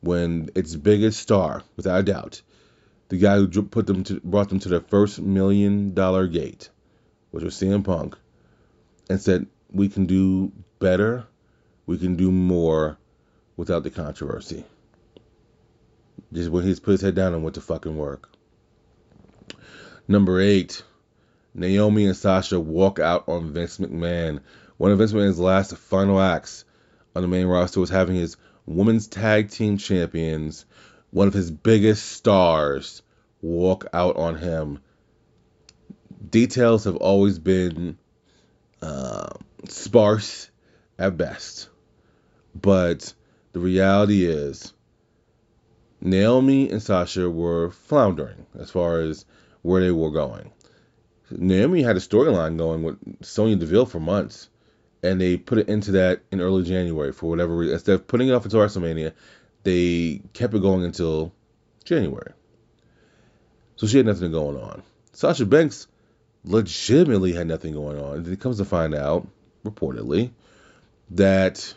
when 0.00 0.50
its 0.54 0.76
biggest 0.76 1.18
star, 1.20 1.64
without 1.76 2.00
a 2.00 2.02
doubt, 2.04 2.42
the 3.08 3.16
guy 3.16 3.36
who 3.36 3.48
put 3.62 3.86
them 3.86 4.04
to, 4.04 4.20
brought 4.20 4.48
them 4.48 4.60
to 4.60 4.68
their 4.68 4.80
first 4.80 5.20
million 5.20 5.94
dollar 5.94 6.26
gate, 6.28 6.68
which 7.30 7.42
was 7.42 7.54
CM 7.54 7.82
Punk, 7.82 8.16
and 9.08 9.20
said, 9.20 9.46
"We 9.72 9.88
can 9.88 10.06
do 10.06 10.52
better, 10.78 11.26
we 11.86 11.98
can 11.98 12.16
do 12.16 12.30
more, 12.30 12.97
without 13.58 13.82
the 13.82 13.90
controversy." 13.90 14.64
Just 16.32 16.50
when 16.50 16.64
he's 16.64 16.80
put 16.80 16.92
his 16.92 17.02
head 17.02 17.14
down 17.14 17.34
and 17.34 17.42
went 17.42 17.54
to 17.56 17.60
fucking 17.60 17.96
work. 17.96 18.30
Number 20.06 20.40
eight, 20.40 20.82
Naomi 21.54 22.06
and 22.06 22.16
Sasha 22.16 22.58
walk 22.58 22.98
out 22.98 23.28
on 23.28 23.52
Vince 23.52 23.78
McMahon. 23.78 24.40
One 24.78 24.90
of 24.90 24.98
Vince 24.98 25.12
McMahon's 25.12 25.38
last 25.38 25.76
final 25.76 26.20
acts 26.20 26.64
on 27.14 27.22
the 27.22 27.28
main 27.28 27.46
roster 27.46 27.80
was 27.80 27.90
having 27.90 28.16
his 28.16 28.36
women's 28.66 29.06
tag 29.06 29.50
team 29.50 29.76
champions, 29.76 30.64
one 31.10 31.28
of 31.28 31.34
his 31.34 31.50
biggest 31.50 32.04
stars, 32.12 33.02
walk 33.42 33.86
out 33.92 34.16
on 34.16 34.36
him. 34.36 34.80
Details 36.30 36.84
have 36.84 36.96
always 36.96 37.38
been 37.38 37.98
uh, 38.82 39.30
sparse 39.68 40.50
at 40.98 41.16
best, 41.16 41.68
but 42.54 43.14
the 43.52 43.60
reality 43.60 44.24
is 44.24 44.72
Naomi 46.00 46.70
and 46.70 46.82
Sasha 46.82 47.28
were 47.28 47.70
floundering 47.70 48.46
as 48.58 48.70
far 48.70 49.00
as 49.00 49.24
where 49.62 49.82
they 49.82 49.90
were 49.90 50.10
going. 50.10 50.52
Naomi 51.30 51.82
had 51.82 51.96
a 51.96 52.00
storyline 52.00 52.56
going 52.56 52.82
with 52.82 52.96
Sonya 53.24 53.56
Deville 53.56 53.86
for 53.86 54.00
months, 54.00 54.48
and 55.02 55.20
they 55.20 55.36
put 55.36 55.58
it 55.58 55.68
into 55.68 55.92
that 55.92 56.22
in 56.30 56.40
early 56.40 56.64
January 56.64 57.12
for 57.12 57.28
whatever 57.28 57.56
reason. 57.56 57.74
Instead 57.74 57.94
of 57.94 58.06
putting 58.06 58.28
it 58.28 58.32
off 58.32 58.44
until 58.44 58.60
WrestleMania, 58.60 59.12
they 59.64 60.22
kept 60.32 60.54
it 60.54 60.62
going 60.62 60.84
until 60.84 61.32
January. 61.84 62.32
So 63.76 63.86
she 63.86 63.98
had 63.98 64.06
nothing 64.06 64.32
going 64.32 64.56
on. 64.56 64.82
Sasha 65.12 65.46
Banks 65.46 65.86
legitimately 66.44 67.32
had 67.32 67.46
nothing 67.46 67.74
going 67.74 67.98
on. 67.98 68.16
And 68.18 68.28
it 68.28 68.40
comes 68.40 68.58
to 68.58 68.64
find 68.64 68.94
out, 68.94 69.28
reportedly, 69.64 70.30
that 71.10 71.74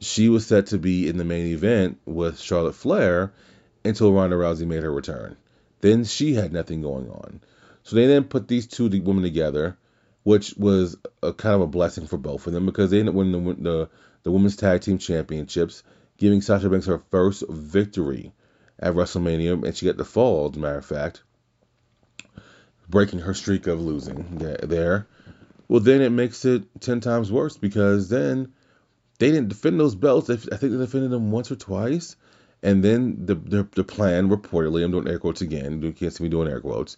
she 0.00 0.28
was 0.28 0.46
set 0.46 0.66
to 0.66 0.78
be 0.78 1.08
in 1.08 1.18
the 1.18 1.24
main 1.24 1.46
event 1.46 2.00
with 2.06 2.40
Charlotte 2.40 2.74
Flair 2.74 3.32
until 3.84 4.12
Ronda 4.12 4.36
Rousey 4.36 4.66
made 4.66 4.82
her 4.82 4.92
return. 4.92 5.36
Then 5.80 6.04
she 6.04 6.34
had 6.34 6.52
nothing 6.52 6.82
going 6.82 7.10
on. 7.10 7.40
So 7.82 7.96
they 7.96 8.06
then 8.06 8.24
put 8.24 8.48
these 8.48 8.66
two 8.66 8.88
women 8.88 9.22
together, 9.22 9.76
which 10.22 10.54
was 10.56 10.96
a 11.22 11.32
kind 11.32 11.54
of 11.54 11.60
a 11.62 11.66
blessing 11.66 12.06
for 12.06 12.18
both 12.18 12.46
of 12.46 12.52
them 12.52 12.66
because 12.66 12.90
they 12.90 12.98
ended 12.98 13.14
up 13.14 13.16
winning 13.16 13.44
the, 13.44 13.54
the, 13.54 13.88
the 14.22 14.30
women's 14.30 14.56
tag 14.56 14.80
team 14.80 14.98
championships, 14.98 15.82
giving 16.16 16.40
Sasha 16.40 16.68
Banks 16.68 16.86
her 16.86 17.02
first 17.10 17.44
victory 17.48 18.32
at 18.78 18.94
WrestleMania, 18.94 19.64
and 19.64 19.76
she 19.76 19.86
got 19.86 19.96
the 19.96 20.04
fall, 20.04 20.48
as 20.50 20.56
a 20.56 20.60
matter 20.60 20.78
of 20.78 20.84
fact, 20.84 21.22
breaking 22.88 23.20
her 23.20 23.34
streak 23.34 23.66
of 23.66 23.80
losing 23.80 24.38
there. 24.38 25.06
Well, 25.68 25.80
then 25.80 26.00
it 26.00 26.10
makes 26.10 26.44
it 26.44 26.64
10 26.80 27.00
times 27.00 27.30
worse 27.30 27.56
because 27.56 28.08
then 28.08 28.52
they 29.20 29.30
didn't 29.30 29.50
defend 29.50 29.78
those 29.78 29.94
belts. 29.94 30.30
I 30.30 30.36
think 30.36 30.72
they 30.72 30.78
defended 30.78 31.10
them 31.10 31.30
once 31.30 31.52
or 31.52 31.56
twice. 31.56 32.16
And 32.62 32.82
then 32.82 33.26
the, 33.26 33.34
the, 33.74 33.84
plan, 33.84 34.28
reportedly, 34.28 34.84
I'm 34.84 34.90
doing 34.90 35.08
air 35.08 35.18
quotes 35.18 35.40
again, 35.40 35.80
you 35.82 35.92
can't 35.92 36.12
see 36.12 36.24
me 36.24 36.30
doing 36.30 36.48
air 36.48 36.60
quotes, 36.60 36.96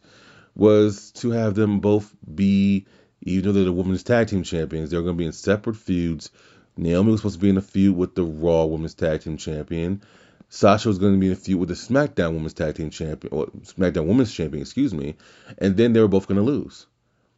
was 0.56 1.12
to 1.12 1.30
have 1.30 1.54
them 1.54 1.80
both 1.80 2.12
be, 2.34 2.86
even 3.20 3.44
though 3.44 3.52
they're 3.52 3.64
the 3.64 3.72
women's 3.72 4.02
tag 4.02 4.28
team 4.28 4.42
champions, 4.42 4.90
they're 4.90 5.02
going 5.02 5.16
to 5.16 5.18
be 5.18 5.26
in 5.26 5.32
separate 5.32 5.76
feuds. 5.76 6.30
Naomi 6.76 7.10
was 7.10 7.20
supposed 7.20 7.36
to 7.36 7.42
be 7.42 7.50
in 7.50 7.58
a 7.58 7.62
feud 7.62 7.96
with 7.96 8.14
the 8.14 8.24
Raw 8.24 8.64
Women's 8.64 8.94
Tag 8.94 9.20
Team 9.20 9.36
Champion. 9.36 10.02
Sasha 10.48 10.88
was 10.88 10.98
going 10.98 11.12
to 11.12 11.18
be 11.18 11.26
in 11.26 11.32
a 11.32 11.36
feud 11.36 11.60
with 11.60 11.68
the 11.68 11.74
SmackDown 11.74 12.32
Women's 12.32 12.54
Tag 12.54 12.76
Team 12.76 12.90
Champion, 12.90 13.32
or 13.32 13.46
SmackDown 13.46 14.06
Women's 14.06 14.32
Champion, 14.32 14.62
excuse 14.62 14.94
me. 14.94 15.16
And 15.58 15.76
then 15.76 15.92
they 15.92 16.00
were 16.00 16.08
both 16.08 16.28
going 16.28 16.38
to 16.38 16.42
lose 16.42 16.86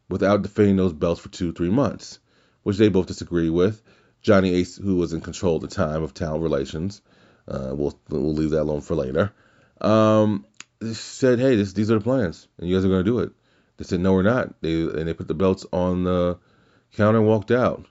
without 0.09 0.41
defending 0.41 0.77
those 0.77 0.93
belts 0.93 1.19
for 1.19 1.29
two, 1.29 1.51
three 1.51 1.69
months, 1.69 2.19
which 2.63 2.77
they 2.77 2.87
both 2.87 3.07
disagree 3.07 3.49
with. 3.49 3.81
Johnny 4.25 4.55
Ace, 4.55 4.75
who 4.75 4.95
was 4.95 5.13
in 5.13 5.21
control 5.21 5.57
at 5.57 5.61
the 5.61 5.67
time 5.67 6.01
of 6.01 6.15
talent 6.15 6.41
relations, 6.41 6.99
uh, 7.47 7.69
we'll 7.75 7.95
we'll 8.09 8.33
leave 8.33 8.49
that 8.49 8.63
alone 8.63 8.81
for 8.81 8.95
later. 8.95 9.31
Um, 9.79 10.45
said, 10.93 11.37
hey, 11.37 11.55
this, 11.55 11.73
these 11.73 11.91
are 11.91 11.99
the 11.99 12.03
plans, 12.03 12.47
and 12.57 12.67
you 12.67 12.75
guys 12.75 12.83
are 12.83 12.89
gonna 12.89 13.03
do 13.03 13.19
it. 13.19 13.31
They 13.77 13.83
said, 13.83 13.99
no, 13.99 14.13
we're 14.13 14.23
not. 14.23 14.59
They 14.61 14.81
and 14.81 15.07
they 15.07 15.13
put 15.13 15.27
the 15.27 15.35
belts 15.35 15.67
on 15.71 16.05
the 16.05 16.39
counter 16.93 17.19
and 17.19 17.27
walked 17.27 17.51
out. 17.51 17.85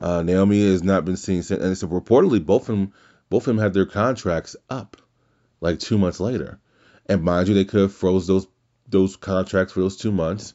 Uh, 0.00 0.22
Naomi 0.22 0.62
has 0.70 0.84
not 0.84 1.04
been 1.04 1.16
seen 1.16 1.42
since, 1.42 1.60
and 1.60 1.76
so 1.76 1.88
reportedly 1.88 2.44
both 2.44 2.68
of 2.68 2.76
them 2.76 2.92
both 3.28 3.42
of 3.42 3.46
them 3.46 3.58
had 3.58 3.74
their 3.74 3.86
contracts 3.86 4.54
up 4.68 4.96
like 5.60 5.80
two 5.80 5.98
months 5.98 6.20
later. 6.20 6.60
And 7.06 7.24
mind 7.24 7.48
you, 7.48 7.54
they 7.54 7.64
could 7.64 7.80
have 7.80 7.94
froze 7.94 8.28
those 8.28 8.46
those 8.88 9.16
contracts 9.16 9.72
for 9.72 9.80
those 9.80 9.96
two 9.96 10.12
months. 10.12 10.54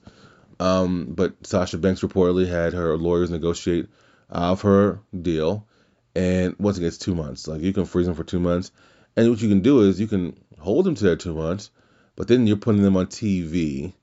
Um, 0.62 1.08
but 1.10 1.46
Sasha 1.46 1.78
Banks 1.78 2.00
reportedly 2.00 2.48
had 2.48 2.72
her 2.72 2.96
lawyers 2.96 3.30
negotiate 3.30 3.90
of 4.30 4.62
her 4.62 5.00
deal 5.20 5.68
and 6.16 6.56
once 6.58 6.78
again, 6.78 6.88
it's 6.88 6.98
two 6.98 7.14
months. 7.14 7.48
Like 7.48 7.62
you 7.62 7.74
can 7.74 7.86
freeze 7.86 8.06
them 8.06 8.16
for 8.16 8.24
two 8.24 8.40
months, 8.40 8.72
and 9.16 9.30
what 9.30 9.42
you 9.42 9.50
can 9.50 9.62
do 9.62 9.82
is 9.82 10.00
you 10.00 10.08
can 10.08 10.38
hold 10.60 10.86
them 10.86 10.96
to 10.96 11.04
their 11.04 11.18
two 11.18 11.36
months, 11.36 11.70
but 12.16 12.28
then 12.28 12.48
you're 12.48 12.58
putting 12.58 12.82
them 12.82 12.98
on 12.98 13.08
TV, 13.08 13.94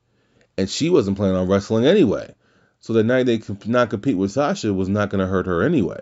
and 0.57 0.69
she 0.69 0.89
wasn't 0.89 1.17
planning 1.17 1.35
on 1.35 1.47
wrestling 1.47 1.85
anyway. 1.85 2.33
So 2.79 2.93
the 2.93 3.03
night 3.03 3.25
they 3.25 3.39
could 3.39 3.67
not 3.67 3.89
compete 3.89 4.17
with 4.17 4.31
Sasha 4.31 4.73
was 4.73 4.89
not 4.89 5.09
going 5.09 5.21
to 5.21 5.27
hurt 5.27 5.47
her 5.47 5.63
anyway, 5.63 6.01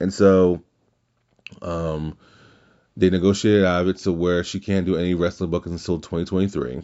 and 0.00 0.12
so, 0.12 0.62
um, 1.60 2.16
they 2.96 3.10
negotiated 3.10 3.64
out 3.64 3.82
of 3.82 3.88
it 3.88 3.98
to 3.98 4.12
where 4.12 4.42
she 4.42 4.60
can't 4.60 4.86
do 4.86 4.96
any 4.96 5.14
wrestling 5.14 5.50
bookings 5.50 5.82
until 5.82 6.00
2023. 6.00 6.82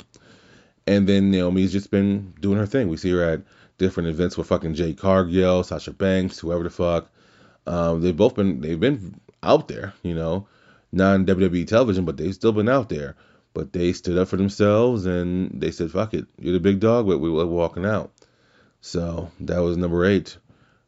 And 0.89 1.09
then 1.09 1.33
Naomi's 1.33 1.73
just 1.73 1.91
been 1.91 2.33
doing 2.41 2.59
her 2.59 2.67
thing. 2.67 2.89
We 2.89 2.97
see 2.97 3.11
her 3.11 3.23
at 3.23 3.43
different 3.79 4.09
events 4.09 4.37
with 4.37 4.49
fucking 4.49 4.75
Jade 4.75 4.99
Cargill, 4.99 5.63
Sasha 5.63 5.93
Banks, 5.93 6.39
whoever 6.39 6.65
the 6.65 6.71
fuck. 6.71 7.11
Um, 7.67 8.01
they've 8.01 8.17
both 8.17 8.35
been 8.35 8.61
they've 8.61 8.79
been 8.79 9.21
out 9.43 9.69
there, 9.69 9.93
you 10.03 10.15
know, 10.15 10.49
non 10.93 11.27
WWE 11.27 11.67
television, 11.67 12.05
but 12.05 12.17
they've 12.17 12.35
still 12.35 12.53
been 12.53 12.69
out 12.69 12.89
there. 12.89 13.17
But 13.55 13.73
they 13.73 13.93
stood 13.93 14.19
up 14.19 14.29
for 14.29 14.37
themselves 14.37 15.07
and 15.07 15.61
they 15.61 15.71
said, 15.71 15.91
"Fuck 15.91 16.15
it, 16.15 16.27
you're 16.39 16.53
the 16.53 16.61
big 16.61 16.81
dog, 16.81 17.07
but 17.07 17.19
we 17.19 17.31
were 17.31 17.47
walking 17.47 17.87
out." 17.87 18.13
So 18.81 19.31
that 19.41 19.59
was 19.59 19.77
number 19.77 20.05
eight. 20.05 20.37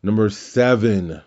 Number 0.03 0.31
seven, 0.31 1.21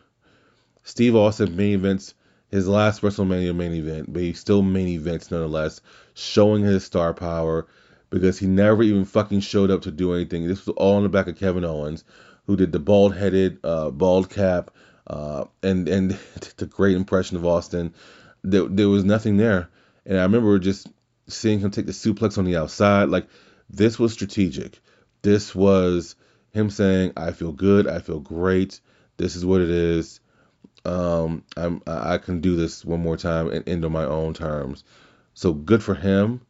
Steve 0.83 1.15
Austin 1.15 1.55
main 1.55 1.73
events 1.73 2.13
his 2.51 2.67
last 2.67 3.01
WrestleMania 3.01 3.55
main 3.55 3.73
event, 3.73 4.11
but 4.11 4.21
he 4.21 4.33
still 4.33 4.61
main 4.61 4.89
events 4.89 5.31
nonetheless, 5.31 5.81
showing 6.13 6.63
his 6.63 6.83
star 6.83 7.13
power 7.13 7.65
because 8.11 8.37
he 8.37 8.45
never 8.45 8.83
even 8.83 9.05
fucking 9.05 9.39
showed 9.39 9.71
up 9.71 9.81
to 9.83 9.91
do 9.91 10.13
anything. 10.13 10.47
This 10.47 10.67
was 10.67 10.75
all 10.77 10.97
on 10.97 11.03
the 11.03 11.09
back 11.09 11.27
of 11.27 11.37
Kevin 11.37 11.65
Owens, 11.65 12.03
who 12.45 12.55
did 12.55 12.71
the 12.71 12.79
bald 12.79 13.15
headed, 13.15 13.57
uh, 13.63 13.89
bald 13.89 14.29
cap, 14.29 14.69
uh, 15.07 15.45
and 15.63 15.89
and 15.89 16.11
the 16.57 16.67
great 16.67 16.95
impression 16.95 17.37
of 17.37 17.45
Austin. 17.45 17.95
There, 18.43 18.65
there 18.65 18.89
was 18.89 19.03
nothing 19.03 19.37
there, 19.37 19.69
and 20.05 20.19
I 20.19 20.23
remember 20.23 20.59
just 20.59 20.87
seeing 21.27 21.59
him 21.59 21.71
take 21.71 21.85
the 21.85 21.93
suplex 21.93 22.37
on 22.37 22.45
the 22.45 22.57
outside. 22.57 23.09
Like 23.09 23.27
this 23.69 23.97
was 23.97 24.13
strategic. 24.13 24.79
This 25.21 25.55
was 25.55 26.15
him 26.51 26.69
saying, 26.69 27.13
"I 27.15 27.31
feel 27.31 27.53
good. 27.53 27.87
I 27.87 27.99
feel 27.99 28.19
great. 28.19 28.81
This 29.17 29.35
is 29.35 29.45
what 29.45 29.61
it 29.61 29.69
is. 29.69 30.19
Um, 30.83 31.43
I'm 31.55 31.81
I 31.87 32.17
can 32.17 32.41
do 32.41 32.57
this 32.57 32.83
one 32.83 33.01
more 33.01 33.17
time 33.17 33.49
and 33.49 33.67
end 33.69 33.85
on 33.85 33.91
my 33.93 34.05
own 34.05 34.33
terms." 34.33 34.83
So 35.33 35.53
good 35.53 35.81
for 35.81 35.95
him. 35.95 36.41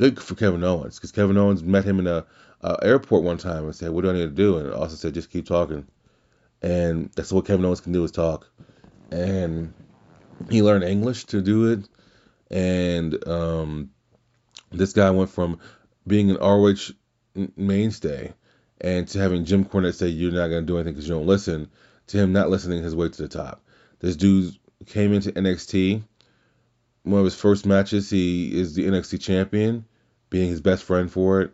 Good 0.00 0.18
for 0.18 0.34
Kevin 0.34 0.64
Owens 0.64 0.94
because 0.94 1.12
Kevin 1.12 1.36
Owens 1.36 1.62
met 1.62 1.84
him 1.84 1.98
in 1.98 2.06
a, 2.06 2.24
a, 2.62 2.78
airport 2.80 3.22
one 3.22 3.36
time 3.36 3.64
and 3.64 3.76
said, 3.76 3.90
"What 3.90 4.00
do 4.00 4.08
I 4.08 4.14
need 4.14 4.20
to 4.20 4.28
do?" 4.28 4.56
And 4.56 4.72
Austin 4.72 4.96
said, 4.96 5.12
"Just 5.12 5.28
keep 5.28 5.46
talking." 5.46 5.86
And 6.62 7.10
that's 7.14 7.30
what 7.30 7.44
Kevin 7.44 7.66
Owens 7.66 7.82
can 7.82 7.92
do 7.92 8.02
is 8.02 8.10
talk. 8.10 8.50
And 9.10 9.74
he 10.48 10.62
learned 10.62 10.84
English 10.84 11.24
to 11.26 11.42
do 11.42 11.72
it. 11.72 11.86
And 12.50 13.28
um, 13.28 13.90
this 14.72 14.94
guy 14.94 15.10
went 15.10 15.28
from 15.28 15.58
being 16.06 16.30
an 16.30 16.38
ROH 16.38 16.92
mainstay 17.54 18.32
and 18.80 19.06
to 19.08 19.18
having 19.18 19.44
Jim 19.44 19.66
Cornette 19.66 19.96
say 19.96 20.08
you're 20.08 20.32
not 20.32 20.48
going 20.48 20.62
to 20.62 20.66
do 20.66 20.78
anything 20.78 20.94
because 20.94 21.06
you 21.06 21.14
don't 21.14 21.26
listen, 21.26 21.68
to 22.06 22.16
him 22.16 22.32
not 22.32 22.48
listening 22.48 22.82
his 22.82 22.96
way 22.96 23.10
to 23.10 23.22
the 23.22 23.28
top. 23.28 23.62
This 23.98 24.16
dude 24.16 24.56
came 24.86 25.12
into 25.12 25.30
NXT. 25.32 26.02
One 27.02 27.20
of 27.20 27.24
his 27.24 27.34
first 27.34 27.64
matches, 27.64 28.10
he 28.10 28.58
is 28.58 28.74
the 28.74 28.86
NXT 28.86 29.20
champion, 29.20 29.86
being 30.28 30.48
his 30.48 30.60
best 30.60 30.84
friend 30.84 31.10
for 31.10 31.40
it. 31.40 31.52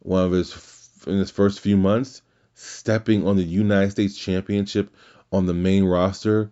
One 0.00 0.24
of 0.24 0.32
his 0.32 0.88
in 1.06 1.18
his 1.18 1.30
first 1.30 1.60
few 1.60 1.76
months, 1.76 2.22
stepping 2.54 3.26
on 3.26 3.36
the 3.36 3.42
United 3.42 3.92
States 3.92 4.16
Championship 4.16 4.94
on 5.32 5.46
the 5.46 5.54
main 5.54 5.84
roster, 5.84 6.50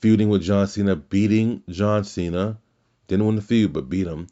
feuding 0.00 0.28
with 0.28 0.42
John 0.42 0.66
Cena, 0.66 0.96
beating 0.96 1.62
John 1.68 2.04
Cena. 2.04 2.58
Didn't 3.08 3.26
win 3.26 3.36
the 3.36 3.42
feud, 3.42 3.72
but 3.72 3.88
beat 3.88 4.06
him. 4.06 4.28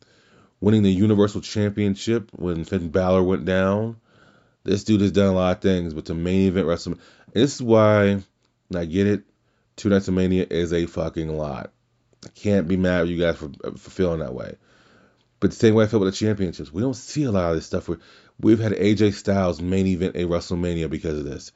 Winning 0.61 0.83
the 0.83 0.93
Universal 0.93 1.41
Championship 1.43 2.31
when 2.33 2.65
Finn 2.65 2.91
Balor 2.91 3.23
went 3.23 3.45
down. 3.45 3.97
This 4.63 4.85
dude 4.85 5.01
has 5.01 5.13
done 5.13 5.29
a 5.29 5.33
lot 5.33 5.57
of 5.57 5.63
things, 5.63 5.95
but 5.95 6.05
the 6.05 6.15
main 6.15 6.49
event 6.49 6.67
WrestleMania. 6.67 6.99
This 7.33 7.55
is 7.57 7.63
why 7.63 8.23
I 8.75 8.85
get 8.85 9.07
it. 9.07 9.25
Two 9.77 9.89
Nights 9.89 10.09
of 10.09 10.15
Mania 10.15 10.47
is 10.49 10.73
a 10.73 10.87
fucking 10.87 11.37
lot. 11.37 11.73
I 12.25 12.29
can't 12.29 12.69
be 12.69 12.77
mad 12.77 13.03
at 13.03 13.09
you 13.09 13.19
guys 13.19 13.37
for, 13.37 13.51
for 13.77 13.91
feeling 13.91 14.21
that 14.21 14.35
way. 14.35 14.57
But 15.41 15.51
the 15.51 15.57
same 15.57 15.75
way 15.75 15.85
I 15.85 15.87
feel 15.87 16.01
with 16.01 16.13
the 16.13 16.17
championships, 16.17 16.73
we 16.73 16.83
don't 16.83 16.95
see 16.95 17.25
a 17.25 17.33
lot 17.33 17.51
of 17.51 17.57
this 17.57 17.67
stuff. 17.67 17.89
Where 17.89 17.99
we've 18.39 18.59
had 18.59 18.73
AJ 18.73 19.15
Styles 19.15 19.61
main 19.61 19.87
event 19.87 20.17
a 20.17 20.25
WrestleMania 20.25 20.91
because 20.91 21.19
of 21.19 21.25
this. 21.25 21.53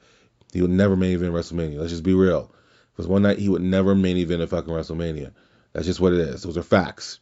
He 0.53 0.61
would 0.61 0.71
never 0.71 0.95
main 0.95 1.13
event 1.13 1.33
WrestleMania. 1.33 1.79
Let's 1.79 1.91
just 1.91 2.03
be 2.03 2.13
real. 2.13 2.51
Because 2.91 3.07
one 3.07 3.21
night 3.21 3.39
he 3.39 3.49
would 3.49 3.61
never 3.61 3.93
main 3.93 4.17
event 4.17 4.41
a 4.41 4.47
fucking 4.47 4.73
WrestleMania. 4.73 5.33
That's 5.73 5.85
just 5.85 5.99
what 5.99 6.13
it 6.13 6.19
is. 6.19 6.43
Those 6.43 6.57
are 6.57 6.63
facts. 6.63 7.19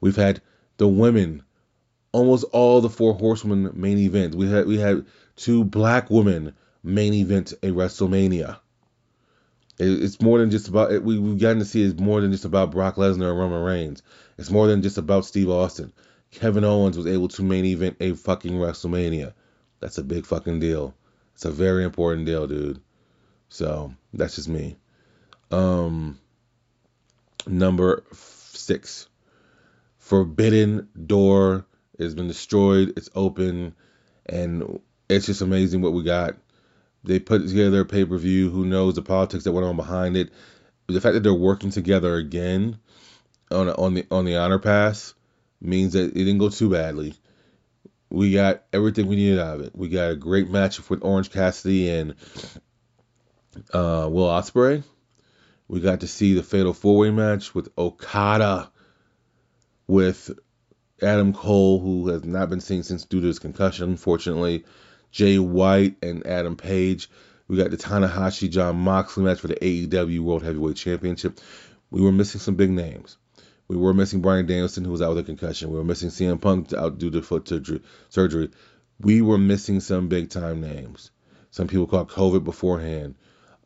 We've 0.00 0.16
had 0.16 0.40
the 0.76 0.88
women, 0.88 1.42
almost 2.12 2.44
all 2.52 2.80
the 2.80 2.88
four 2.88 3.14
horsewomen 3.14 3.72
main 3.74 3.98
events. 3.98 4.36
We 4.36 4.48
had 4.48 4.66
we 4.66 4.78
had 4.78 5.06
two 5.36 5.64
black 5.64 6.08
women 6.08 6.54
main 6.82 7.14
event 7.14 7.52
a 7.62 7.68
WrestleMania. 7.68 8.58
It's 9.78 10.20
more 10.20 10.38
than 10.38 10.50
just 10.50 10.68
about 10.68 10.90
we 11.02 11.18
we've 11.18 11.38
gotten 11.38 11.58
to 11.58 11.64
see 11.64 11.82
it's 11.82 11.98
more 11.98 12.20
than 12.20 12.30
just 12.30 12.44
about 12.44 12.70
Brock 12.70 12.94
Lesnar 12.94 13.30
and 13.30 13.38
Roman 13.38 13.62
Reigns. 13.62 14.02
It's 14.38 14.50
more 14.50 14.68
than 14.68 14.82
just 14.82 14.98
about 14.98 15.24
Steve 15.24 15.50
Austin. 15.50 15.92
Kevin 16.30 16.64
Owens 16.64 16.96
was 16.96 17.06
able 17.06 17.28
to 17.28 17.42
main 17.42 17.64
event 17.64 17.96
a 18.00 18.14
fucking 18.14 18.52
WrestleMania. 18.52 19.32
That's 19.80 19.98
a 19.98 20.04
big 20.04 20.26
fucking 20.26 20.60
deal. 20.60 20.94
It's 21.34 21.44
a 21.44 21.50
very 21.50 21.84
important 21.84 22.26
deal, 22.26 22.46
dude. 22.46 22.80
So 23.48 23.94
that's 24.12 24.36
just 24.36 24.48
me. 24.48 24.76
Um, 25.50 26.18
number 27.46 28.04
six, 28.12 29.08
Forbidden 29.98 30.88
Door 31.06 31.66
has 31.98 32.14
been 32.14 32.28
destroyed. 32.28 32.94
It's 32.96 33.10
open, 33.14 33.74
and 34.26 34.80
it's 35.08 35.26
just 35.26 35.42
amazing 35.42 35.82
what 35.82 35.92
we 35.92 36.02
got 36.02 36.36
they 37.04 37.18
put 37.18 37.46
together 37.46 37.80
a 37.80 37.84
pay 37.84 38.04
per 38.04 38.16
view. 38.16 38.50
Who 38.50 38.64
knows 38.64 38.94
the 38.94 39.02
politics 39.02 39.44
that 39.44 39.52
went 39.52 39.66
on 39.66 39.76
behind 39.76 40.16
it? 40.16 40.32
The 40.86 41.00
fact 41.00 41.14
that 41.14 41.22
they're 41.22 41.32
working 41.32 41.70
together 41.70 42.14
again 42.16 42.78
on 43.50 43.68
on 43.70 43.94
the 43.94 44.06
on 44.10 44.24
the 44.24 44.36
honor 44.36 44.58
pass 44.58 45.14
means 45.60 45.92
that 45.92 46.10
it 46.10 46.14
didn't 46.14 46.38
go 46.38 46.48
too 46.48 46.70
badly. 46.70 47.14
We 48.10 48.32
got 48.32 48.64
everything 48.72 49.06
we 49.06 49.16
needed 49.16 49.40
out 49.40 49.56
of 49.56 49.60
it. 49.62 49.72
We 49.74 49.88
got 49.88 50.10
a 50.10 50.16
great 50.16 50.48
match 50.48 50.88
with 50.88 51.04
Orange 51.04 51.30
Cassidy 51.30 51.90
and 51.90 52.14
uh, 53.72 54.08
Will 54.10 54.28
Ospreay. 54.28 54.82
We 55.68 55.80
got 55.80 56.00
to 56.00 56.06
see 56.06 56.34
the 56.34 56.42
Fatal 56.42 56.74
Four 56.74 56.98
Way 56.98 57.10
match 57.10 57.54
with 57.54 57.70
Okada, 57.78 58.70
with 59.86 60.30
Adam 61.02 61.32
Cole, 61.32 61.80
who 61.80 62.08
has 62.08 62.24
not 62.24 62.50
been 62.50 62.60
seen 62.60 62.82
since 62.82 63.04
due 63.04 63.20
to 63.20 63.26
his 63.26 63.38
concussion, 63.38 63.88
unfortunately. 63.90 64.64
Jay 65.14 65.38
White 65.38 65.96
and 66.02 66.26
Adam 66.26 66.56
Page. 66.56 67.08
We 67.46 67.56
got 67.56 67.70
the 67.70 67.76
Tanahashi 67.76 68.50
Jon 68.50 68.76
Moxley 68.76 69.22
match 69.22 69.38
for 69.38 69.46
the 69.46 69.54
AEW 69.54 70.18
World 70.18 70.42
Heavyweight 70.42 70.74
Championship. 70.74 71.38
We 71.88 72.00
were 72.00 72.10
missing 72.10 72.40
some 72.40 72.56
big 72.56 72.70
names. 72.70 73.16
We 73.68 73.76
were 73.76 73.94
missing 73.94 74.22
Bryan 74.22 74.46
Danielson, 74.46 74.84
who 74.84 74.90
was 74.90 75.00
out 75.00 75.10
with 75.10 75.18
a 75.18 75.22
concussion. 75.22 75.70
We 75.70 75.76
were 75.76 75.84
missing 75.84 76.08
CM 76.08 76.40
Punk 76.40 76.72
out 76.72 76.98
due 76.98 77.12
to 77.12 77.22
foot 77.22 77.48
surgery. 78.08 78.50
We 78.98 79.22
were 79.22 79.38
missing 79.38 79.78
some 79.78 80.08
big 80.08 80.30
time 80.30 80.60
names. 80.60 81.12
Some 81.52 81.68
people 81.68 81.86
called 81.86 82.10
COVID 82.10 82.42
beforehand. 82.42 83.14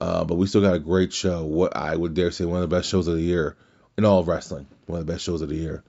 Uh, 0.02 0.24
but 0.24 0.34
we 0.34 0.46
still 0.46 0.60
got 0.60 0.74
a 0.74 0.78
great 0.78 1.14
show. 1.14 1.44
What 1.44 1.74
I 1.74 1.96
would 1.96 2.12
dare 2.12 2.30
say 2.30 2.44
one 2.44 2.62
of 2.62 2.68
the 2.68 2.76
best 2.76 2.90
shows 2.90 3.08
of 3.08 3.14
the 3.14 3.22
year 3.22 3.56
in 3.96 4.04
all 4.04 4.20
of 4.20 4.28
wrestling. 4.28 4.66
One 4.84 5.00
of 5.00 5.06
the 5.06 5.12
best 5.14 5.24
shows 5.24 5.40
of 5.40 5.48
the 5.48 5.56
year. 5.56 5.82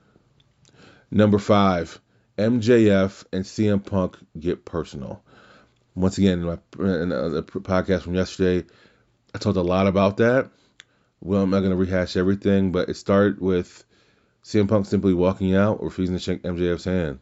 Number 1.11 1.37
five, 1.37 1.99
MJF 2.37 3.25
and 3.33 3.43
CM 3.43 3.85
Punk 3.85 4.17
get 4.39 4.63
personal 4.63 5.21
once 5.99 6.17
again, 6.17 6.39
in, 6.39 6.45
my, 6.45 6.57
in 6.79 7.11
uh, 7.11 7.29
the 7.29 7.43
podcast 7.43 8.03
from 8.03 8.15
yesterday, 8.15 8.65
I 9.33 9.37
talked 9.37 9.57
a 9.57 9.61
lot 9.61 9.87
about 9.87 10.17
that. 10.17 10.49
Well, 11.21 11.41
I'm 11.41 11.49
not 11.49 11.59
going 11.59 11.71
to 11.71 11.77
rehash 11.77 12.15
everything, 12.15 12.71
but 12.71 12.89
it 12.89 12.95
started 12.95 13.41
with 13.41 13.83
CM 14.43 14.69
Punk 14.69 14.85
simply 14.85 15.13
walking 15.13 15.55
out, 15.55 15.79
or 15.81 15.87
refusing 15.87 16.15
to 16.15 16.21
shake 16.21 16.43
MJF's 16.43 16.85
hand. 16.85 17.19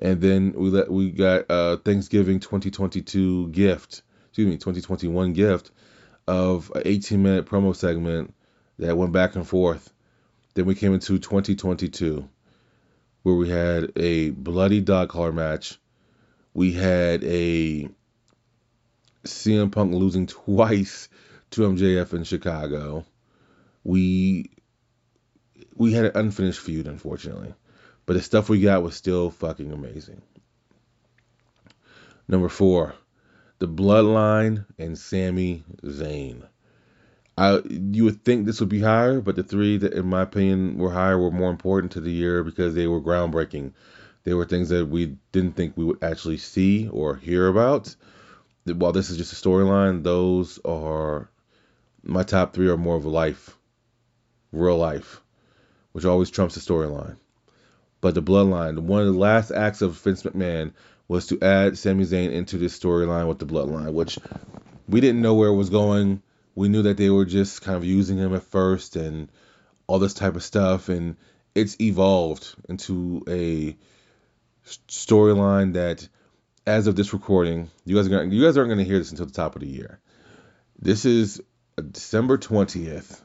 And 0.00 0.20
then 0.20 0.54
we 0.56 0.70
let 0.70 0.90
we 0.90 1.10
got 1.10 1.44
a 1.48 1.76
Thanksgiving 1.76 2.40
2022 2.40 3.48
gift, 3.48 4.02
excuse 4.28 4.46
me, 4.48 4.54
2021 4.56 5.32
gift 5.34 5.70
of 6.26 6.72
an 6.74 6.82
18 6.84 7.22
minute 7.22 7.46
promo 7.46 7.76
segment 7.76 8.34
that 8.78 8.96
went 8.96 9.12
back 9.12 9.36
and 9.36 9.46
forth. 9.46 9.92
Then 10.54 10.64
we 10.64 10.74
came 10.74 10.94
into 10.94 11.18
2022 11.18 12.28
where 13.22 13.34
we 13.34 13.48
had 13.50 13.92
a 13.96 14.30
bloody 14.30 14.80
dog 14.80 15.10
collar 15.10 15.32
match 15.32 15.78
we 16.54 16.72
had 16.72 17.22
a 17.24 17.88
CM 19.24 19.70
Punk 19.70 19.94
losing 19.94 20.26
twice 20.26 21.08
to 21.50 21.62
MJF 21.62 22.12
in 22.14 22.24
Chicago. 22.24 23.04
We 23.84 24.50
we 25.74 25.92
had 25.92 26.06
an 26.06 26.12
unfinished 26.14 26.60
feud, 26.60 26.86
unfortunately, 26.86 27.54
but 28.06 28.14
the 28.14 28.22
stuff 28.22 28.48
we 28.48 28.60
got 28.60 28.82
was 28.82 28.94
still 28.94 29.30
fucking 29.30 29.72
amazing. 29.72 30.22
Number 32.28 32.48
four, 32.48 32.94
the 33.58 33.68
Bloodline 33.68 34.66
and 34.78 34.98
Sami 34.98 35.64
Zayn. 35.82 36.42
I 37.36 37.60
you 37.68 38.04
would 38.04 38.24
think 38.24 38.44
this 38.44 38.60
would 38.60 38.68
be 38.68 38.80
higher, 38.80 39.20
but 39.20 39.36
the 39.36 39.42
three 39.42 39.78
that, 39.78 39.94
in 39.94 40.06
my 40.06 40.22
opinion, 40.22 40.78
were 40.78 40.90
higher 40.90 41.18
were 41.18 41.30
more 41.30 41.50
important 41.50 41.92
to 41.92 42.00
the 42.00 42.12
year 42.12 42.44
because 42.44 42.74
they 42.74 42.86
were 42.86 43.00
groundbreaking. 43.00 43.72
They 44.22 44.34
were 44.34 44.44
things 44.44 44.68
that 44.68 44.86
we 44.86 45.16
didn't 45.32 45.56
think 45.56 45.76
we 45.76 45.84
would 45.84 46.02
actually 46.02 46.36
see 46.36 46.88
or 46.88 47.16
hear 47.16 47.48
about. 47.48 47.94
While 48.64 48.92
this 48.92 49.10
is 49.10 49.16
just 49.16 49.32
a 49.32 49.36
storyline, 49.36 50.02
those 50.02 50.58
are 50.64 51.30
my 52.02 52.22
top 52.22 52.52
three 52.52 52.68
are 52.68 52.76
more 52.76 52.96
of 52.96 53.04
a 53.04 53.10
life, 53.10 53.56
real 54.52 54.76
life, 54.76 55.20
which 55.92 56.04
always 56.04 56.30
trumps 56.30 56.54
the 56.54 56.60
storyline. 56.60 57.16
But 58.00 58.14
the 58.14 58.22
bloodline, 58.22 58.78
one 58.80 59.00
of 59.00 59.12
the 59.12 59.18
last 59.18 59.50
acts 59.50 59.82
of 59.82 59.98
Vince 59.98 60.22
McMahon 60.22 60.72
was 61.08 61.26
to 61.26 61.40
add 61.42 61.76
Sami 61.76 62.04
Zayn 62.04 62.30
into 62.30 62.56
this 62.56 62.78
storyline 62.78 63.26
with 63.26 63.38
the 63.38 63.46
bloodline, 63.46 63.92
which 63.92 64.18
we 64.88 65.00
didn't 65.00 65.22
know 65.22 65.34
where 65.34 65.48
it 65.48 65.56
was 65.56 65.70
going. 65.70 66.22
We 66.54 66.68
knew 66.68 66.82
that 66.82 66.96
they 66.96 67.10
were 67.10 67.24
just 67.24 67.62
kind 67.62 67.76
of 67.76 67.84
using 67.84 68.18
him 68.18 68.34
at 68.34 68.42
first 68.42 68.96
and 68.96 69.28
all 69.86 69.98
this 69.98 70.14
type 70.14 70.36
of 70.36 70.42
stuff, 70.42 70.88
and 70.88 71.16
it's 71.54 71.80
evolved 71.80 72.54
into 72.68 73.24
a 73.28 73.76
storyline 74.64 75.74
that, 75.74 76.08
as 76.66 76.86
of 76.86 76.96
this 76.96 77.12
recording, 77.12 77.70
you 77.84 77.96
guys 77.96 78.06
are 78.06 78.10
gonna, 78.10 78.34
you 78.34 78.44
guys 78.44 78.56
aren't 78.56 78.68
going 78.68 78.78
to 78.78 78.84
hear 78.84 78.98
this 78.98 79.10
until 79.10 79.26
the 79.26 79.32
top 79.32 79.54
of 79.56 79.62
the 79.62 79.68
year. 79.68 80.00
This 80.78 81.04
is 81.04 81.42
December 81.90 82.38
twentieth, 82.38 83.22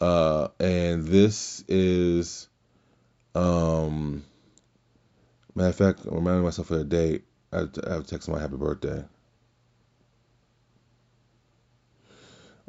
uh, 0.00 0.48
and 0.58 1.04
this 1.04 1.64
is, 1.68 2.48
um, 3.34 4.24
matter 5.54 5.70
of 5.70 5.76
fact, 5.76 6.04
I'm 6.04 6.14
reminding 6.14 6.44
myself 6.44 6.70
of 6.70 6.78
the 6.78 6.84
date. 6.84 7.24
I 7.52 7.58
have, 7.58 7.72
to, 7.72 7.88
I 7.88 7.92
have 7.94 8.04
to 8.04 8.08
text 8.08 8.28
my 8.28 8.40
happy 8.40 8.56
birthday. 8.56 9.04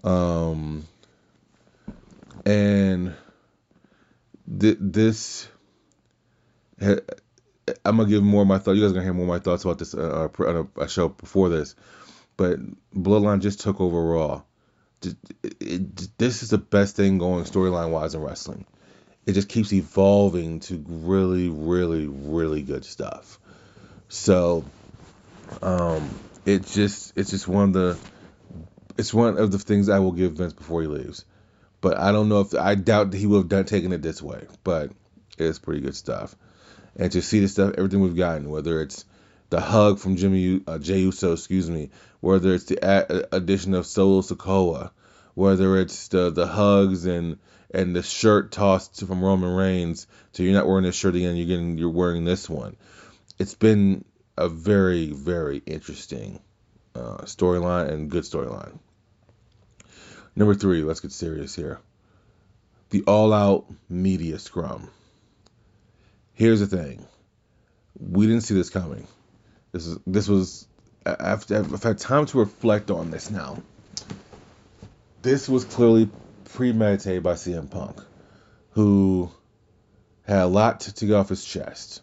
Um, 0.04 0.86
and 2.46 3.14
th- 4.60 4.78
this, 4.82 5.48
I'm 7.86 7.98
gonna 7.98 8.10
give 8.10 8.24
more 8.24 8.42
of 8.42 8.48
my 8.48 8.58
thoughts. 8.58 8.78
You 8.78 8.84
guys 8.84 8.92
are 8.92 8.96
gonna 8.96 9.06
hear 9.06 9.14
more 9.14 9.24
of 9.24 9.30
my 9.30 9.40
thoughts 9.40 9.64
about 9.64 9.80
this 9.80 9.94
uh, 9.94 10.28
on 10.40 10.70
a, 10.78 10.82
a 10.82 10.90
show 10.90 11.10
before 11.10 11.50
this, 11.50 11.76
but 12.36 12.60
Bloodline 12.94 13.42
just 13.42 13.62
took 13.62 13.80
over 13.80 14.02
Raw. 14.02 14.44
It, 15.02 15.16
it, 15.60 16.18
this 16.18 16.44
is 16.44 16.50
the 16.50 16.58
best 16.58 16.96
thing 16.96 17.18
going 17.18 17.44
storyline 17.44 17.92
wise 17.92 18.16
in 18.16 18.22
wrestling. 18.22 18.66
It 19.26 19.34
just 19.34 19.50
keeps 19.50 19.72
evolving 19.72 20.60
to 20.62 20.84
really, 20.88 21.50
really, 21.50 22.08
really 22.08 22.62
good 22.62 22.84
stuff. 22.84 23.40
So, 24.10 24.66
um, 25.62 26.10
it 26.46 26.66
just 26.66 27.14
it's 27.18 27.30
just 27.30 27.48
one 27.48 27.70
of 27.70 27.74
the 27.74 27.98
it's 28.98 29.14
one 29.14 29.38
of 29.38 29.52
the 29.52 29.60
things 29.60 29.90
I 29.90 30.00
will 30.00 30.12
give 30.12 30.34
Vince 30.34 30.54
before 30.54 30.82
he 30.82 30.88
leaves. 30.88 31.26
But 31.82 31.98
I 31.98 32.12
don't 32.12 32.30
know 32.30 32.42
if 32.42 32.54
I 32.54 32.76
doubt 32.76 33.12
that 33.12 33.18
he 33.18 33.26
would 33.26 33.38
have 33.38 33.50
done 33.50 33.66
taken 33.66 33.92
it 33.92 34.02
this 34.02 34.22
way. 34.22 34.46
But 34.64 34.92
it's 35.38 35.60
pretty 35.60 35.82
good 35.82 35.96
stuff. 35.96 36.36
And 36.96 37.12
to 37.12 37.22
see 37.22 37.40
the 37.40 37.48
stuff, 37.48 37.76
everything 37.78 38.02
we've 38.02 38.16
gotten, 38.16 38.50
whether 38.50 38.82
it's 38.82 39.06
the 39.50 39.60
hug 39.60 40.00
from 40.00 40.16
Jimmy 40.16 40.62
uh, 40.66 40.80
Jey 40.80 41.00
Uso, 41.00 41.34
excuse 41.34 41.70
me, 41.70 41.90
whether 42.20 42.54
it's 42.54 42.66
the 42.66 42.80
a- 42.82 43.36
addition 43.36 43.74
of 43.74 43.86
Solo 43.86 44.22
Sikoa, 44.22 44.92
whether 45.34 45.80
it's 45.80 46.08
the 46.10 46.30
the 46.30 46.48
hugs 46.48 47.06
and 47.06 47.38
and 47.72 47.96
the 47.96 48.04
shirt 48.04 48.52
tossed 48.52 49.06
from 49.06 49.24
Roman 49.24 49.54
Reigns, 49.56 50.08
so 50.32 50.44
you're 50.44 50.54
not 50.54 50.68
wearing 50.68 50.84
this 50.84 50.96
shirt 50.96 51.16
again, 51.16 51.36
you're 51.36 51.48
getting 51.48 51.78
you're 51.78 51.90
wearing 51.90 52.26
this 52.26 52.50
one. 52.50 52.76
It's 53.40 53.56
been 53.56 54.06
a 54.38 54.50
very 54.50 55.12
very 55.12 55.62
interesting 55.66 56.40
uh, 56.96 57.18
storyline 57.26 57.90
and 57.90 58.10
good 58.10 58.24
storyline. 58.24 58.78
Number 60.36 60.56
three, 60.56 60.84
let's 60.84 61.00
get 61.00 61.12
serious 61.12 61.56
here. 61.56 61.80
The 62.90 63.04
all 63.04 63.34
out 63.34 63.66
media 63.90 64.40
scrum. 64.40 64.90
Here's 66.34 66.60
the 66.60 66.68
thing. 66.68 67.06
We 68.00 68.26
didn't 68.28 68.42
see 68.42 68.56
this 68.56 68.70
coming. 68.70 69.08
This 69.72 69.88
is 69.88 69.98
this 70.06 70.28
was 70.28 70.68
I've, 71.06 71.50
I've 71.52 71.84
had 71.84 72.00
time 72.00 72.26
to 72.28 72.40
reflect 72.40 72.92
on 72.92 73.12
this 73.12 73.30
now. 73.30 73.62
This 75.22 75.48
was 75.48 75.64
clearly 75.64 76.10
premeditated 76.46 77.24
by 77.24 77.34
CM 77.34 77.70
Punk, 77.70 78.02
who 78.72 79.32
had 80.26 80.44
a 80.44 80.48
lot 80.48 80.82
to, 80.82 80.94
to 80.96 81.06
get 81.06 81.16
off 81.16 81.30
his 81.30 81.44
chest. 81.44 82.02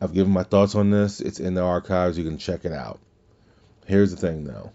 I've 0.00 0.12
given 0.12 0.32
my 0.32 0.42
thoughts 0.42 0.74
on 0.74 0.90
this. 0.90 1.20
It's 1.20 1.40
in 1.40 1.54
the 1.54 1.62
archives. 1.62 2.18
You 2.18 2.24
can 2.24 2.38
check 2.38 2.64
it 2.64 2.72
out. 2.72 3.00
Here's 3.86 4.10
the 4.10 4.16
thing, 4.16 4.44
though. 4.44 4.72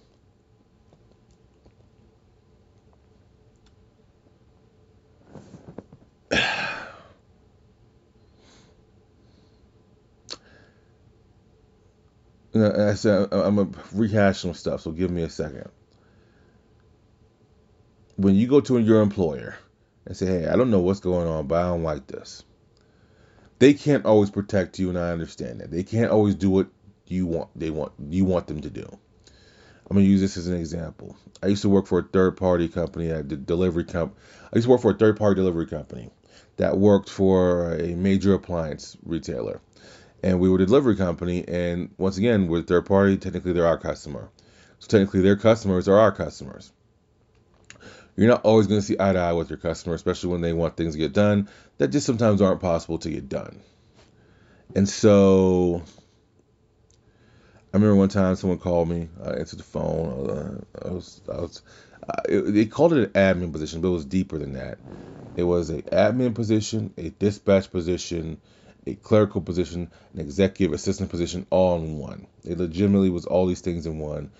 I 12.62 12.93
said 12.93 13.30
I'm 13.32 13.56
gonna 13.56 13.69
rehash 13.93 14.39
some 14.39 14.54
stuff, 14.54 14.82
so 14.82 14.91
give 14.91 15.12
me 15.12 15.24
a 15.24 15.30
second. 15.30 15.69
When 18.15 18.36
you 18.36 18.48
go 18.48 18.60
to 18.62 18.80
your 18.80 19.02
employer 19.02 19.56
and 20.06 20.15
say, 20.15 20.26
"Hey, 20.26 20.48
I 20.48 20.56
don't 20.56 20.72
know 20.72 20.82
what's 20.82 21.00
going 21.00 21.28
on, 21.28 21.48
but 21.48 21.62
I 21.62 21.67
don't 21.67 21.84
like 21.84 22.08
this," 22.08 22.43
they 23.60 23.74
can't 23.74 24.06
always 24.06 24.30
protect 24.30 24.80
you, 24.80 24.89
and 24.89 24.98
I 24.98 25.12
understand 25.12 25.62
that. 25.62 25.72
They 25.72 25.84
can't 25.84 26.12
always 26.12 26.36
do 26.36 26.50
what 26.50 26.67
you 27.08 27.26
want. 27.28 27.50
They 27.56 27.69
want 27.69 27.93
you 28.10 28.26
want 28.26 28.48
them 28.48 28.62
to 28.62 28.69
do. 28.69 28.86
I'm 29.89 29.98
gonna 29.98 30.06
use 30.08 30.22
this 30.22 30.38
as 30.38 30.48
an 30.48 30.56
example. 30.56 31.15
I 31.41 31.48
used 31.48 31.63
to 31.63 31.69
work 31.69 31.88
for 31.88 32.00
a 32.00 32.04
third 32.04 32.38
party 32.38 32.67
company, 32.67 33.10
a 33.10 33.24
delivery 33.24 33.86
comp. 33.86 34.15
I 34.54 34.58
used 34.58 34.65
to 34.65 34.72
work 34.72 34.82
for 34.82 34.91
a 34.91 34.98
third 34.98 35.17
party 35.17 35.36
delivery 35.36 35.65
company 35.65 36.12
that 36.58 36.78
worked 36.78 37.10
for 37.10 37.74
a 37.76 37.95
major 37.95 38.34
appliance 38.34 38.98
retailer 39.04 39.62
and 40.23 40.39
we 40.39 40.49
were 40.49 40.60
a 40.60 40.65
delivery 40.65 40.95
company. 40.95 41.47
And 41.47 41.93
once 41.97 42.17
again, 42.17 42.47
we're 42.47 42.62
third 42.62 42.86
party. 42.86 43.17
Technically, 43.17 43.53
they're 43.53 43.67
our 43.67 43.77
customer. 43.77 44.29
So 44.79 44.88
technically, 44.88 45.21
their 45.21 45.36
customers 45.36 45.88
are 45.88 45.97
our 45.97 46.12
customers. 46.12 46.71
You're 48.15 48.29
not 48.29 48.43
always 48.43 48.67
going 48.67 48.82
to 48.82 48.86
see 48.86 48.97
eye 48.99 49.13
to 49.13 49.19
eye 49.19 49.34
with 49.34 49.49
your 49.49 49.60
customer, 49.60 49.95
especially 49.95 50.32
when 50.32 50.41
they 50.41 50.51
want 50.51 50.75
things 50.75 50.93
to 50.93 50.99
get 50.99 51.13
done 51.13 51.49
that 51.77 51.89
just 51.89 52.05
sometimes 52.05 52.41
aren't 52.41 52.60
possible 52.60 52.97
to 52.99 53.10
get 53.10 53.29
done. 53.29 53.62
And 54.75 54.88
so, 54.88 55.84
I 57.73 57.77
remember 57.77 57.95
one 57.95 58.10
time 58.10 58.36
someone 58.36 58.60
called 58.60 58.89
me. 58.89 59.10
I 59.23 59.32
answered 59.34 59.60
the 59.60 59.63
phone. 59.63 60.29
Uh, 60.29 60.88
I 60.88 60.91
was, 60.91 61.21
I 61.29 61.36
was, 61.38 61.62
uh, 62.08 62.21
it, 62.27 62.41
they 62.53 62.65
called 62.65 62.93
it 62.93 63.12
an 63.15 63.39
admin 63.39 63.51
position, 63.51 63.82
but 63.82 63.89
it 63.89 63.91
was 63.91 64.05
deeper 64.05 64.38
than 64.38 64.53
that. 64.53 64.79
It 65.36 65.43
was 65.43 65.69
an 65.69 65.84
admin 65.84 66.34
position, 66.36 66.93
a 66.97 67.10
dispatch 67.10 67.71
position, 67.71 68.41
a 68.85 68.95
clerical 68.95 69.41
position, 69.41 69.91
an 70.13 70.19
executive 70.19 70.73
assistant 70.73 71.09
position, 71.09 71.45
all 71.49 71.77
in 71.77 71.97
one. 71.97 72.27
It 72.43 72.57
legitimately 72.57 73.09
was 73.09 73.25
all 73.25 73.45
these 73.45 73.61
things 73.61 73.85
in 73.85 73.99
one. 73.99 74.31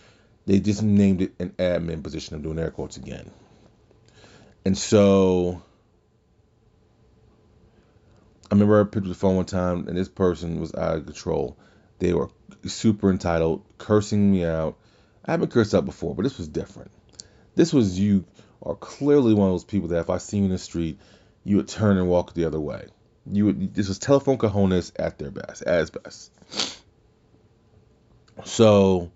They 0.46 0.60
just 0.60 0.82
named 0.82 1.22
it 1.22 1.34
an 1.40 1.54
admin 1.60 2.04
position. 2.04 2.36
I'm 2.36 2.42
doing 2.42 2.60
air 2.60 2.72
quotes 2.72 2.98
again. 2.98 3.30
And 4.66 4.78
so 4.78 5.62
I 8.50 8.56
remember 8.56 8.82
I 8.82 8.84
picked 8.84 9.06
up 9.06 9.10
the 9.10 9.14
phone 9.14 9.36
one 9.36 9.46
time 9.46 9.88
and 9.88 9.98
this 9.98 10.10
person 10.10 10.60
was 10.60 10.74
out 10.74 10.98
of 10.98 11.06
control. 11.06 11.58
They 12.00 12.14
were 12.14 12.30
super 12.66 13.12
entitled, 13.12 13.64
cursing 13.78 14.32
me 14.32 14.46
out. 14.46 14.78
I 15.26 15.32
haven't 15.32 15.52
cursed 15.52 15.76
out 15.76 15.86
before, 15.86 16.16
but 16.16 16.24
this 16.24 16.38
was 16.38 16.48
different. 16.48 16.92
This 17.56 17.74
was 17.74 18.00
you 18.00 18.26
are 18.64 18.76
clearly 18.76 19.34
one 19.34 19.50
of 19.50 19.54
those 19.54 19.66
people 19.66 19.90
that 19.90 20.00
if 20.00 20.10
I 20.10 20.18
see 20.18 20.38
you 20.38 20.46
in 20.46 20.50
the 20.50 20.58
street, 20.58 21.00
you 21.44 21.58
would 21.58 21.68
turn 21.68 21.98
and 21.98 22.10
walk 22.10 22.34
the 22.34 22.46
other 22.46 22.60
way. 22.60 22.88
You 23.26 23.46
would 23.46 23.74
this 23.74 23.88
was 23.88 24.00
telephone 24.00 24.38
cojones 24.38 24.92
at 24.98 25.18
their 25.18 25.32
best, 25.32 25.62
as 25.64 25.90
best. 25.90 26.32
So 28.46 29.12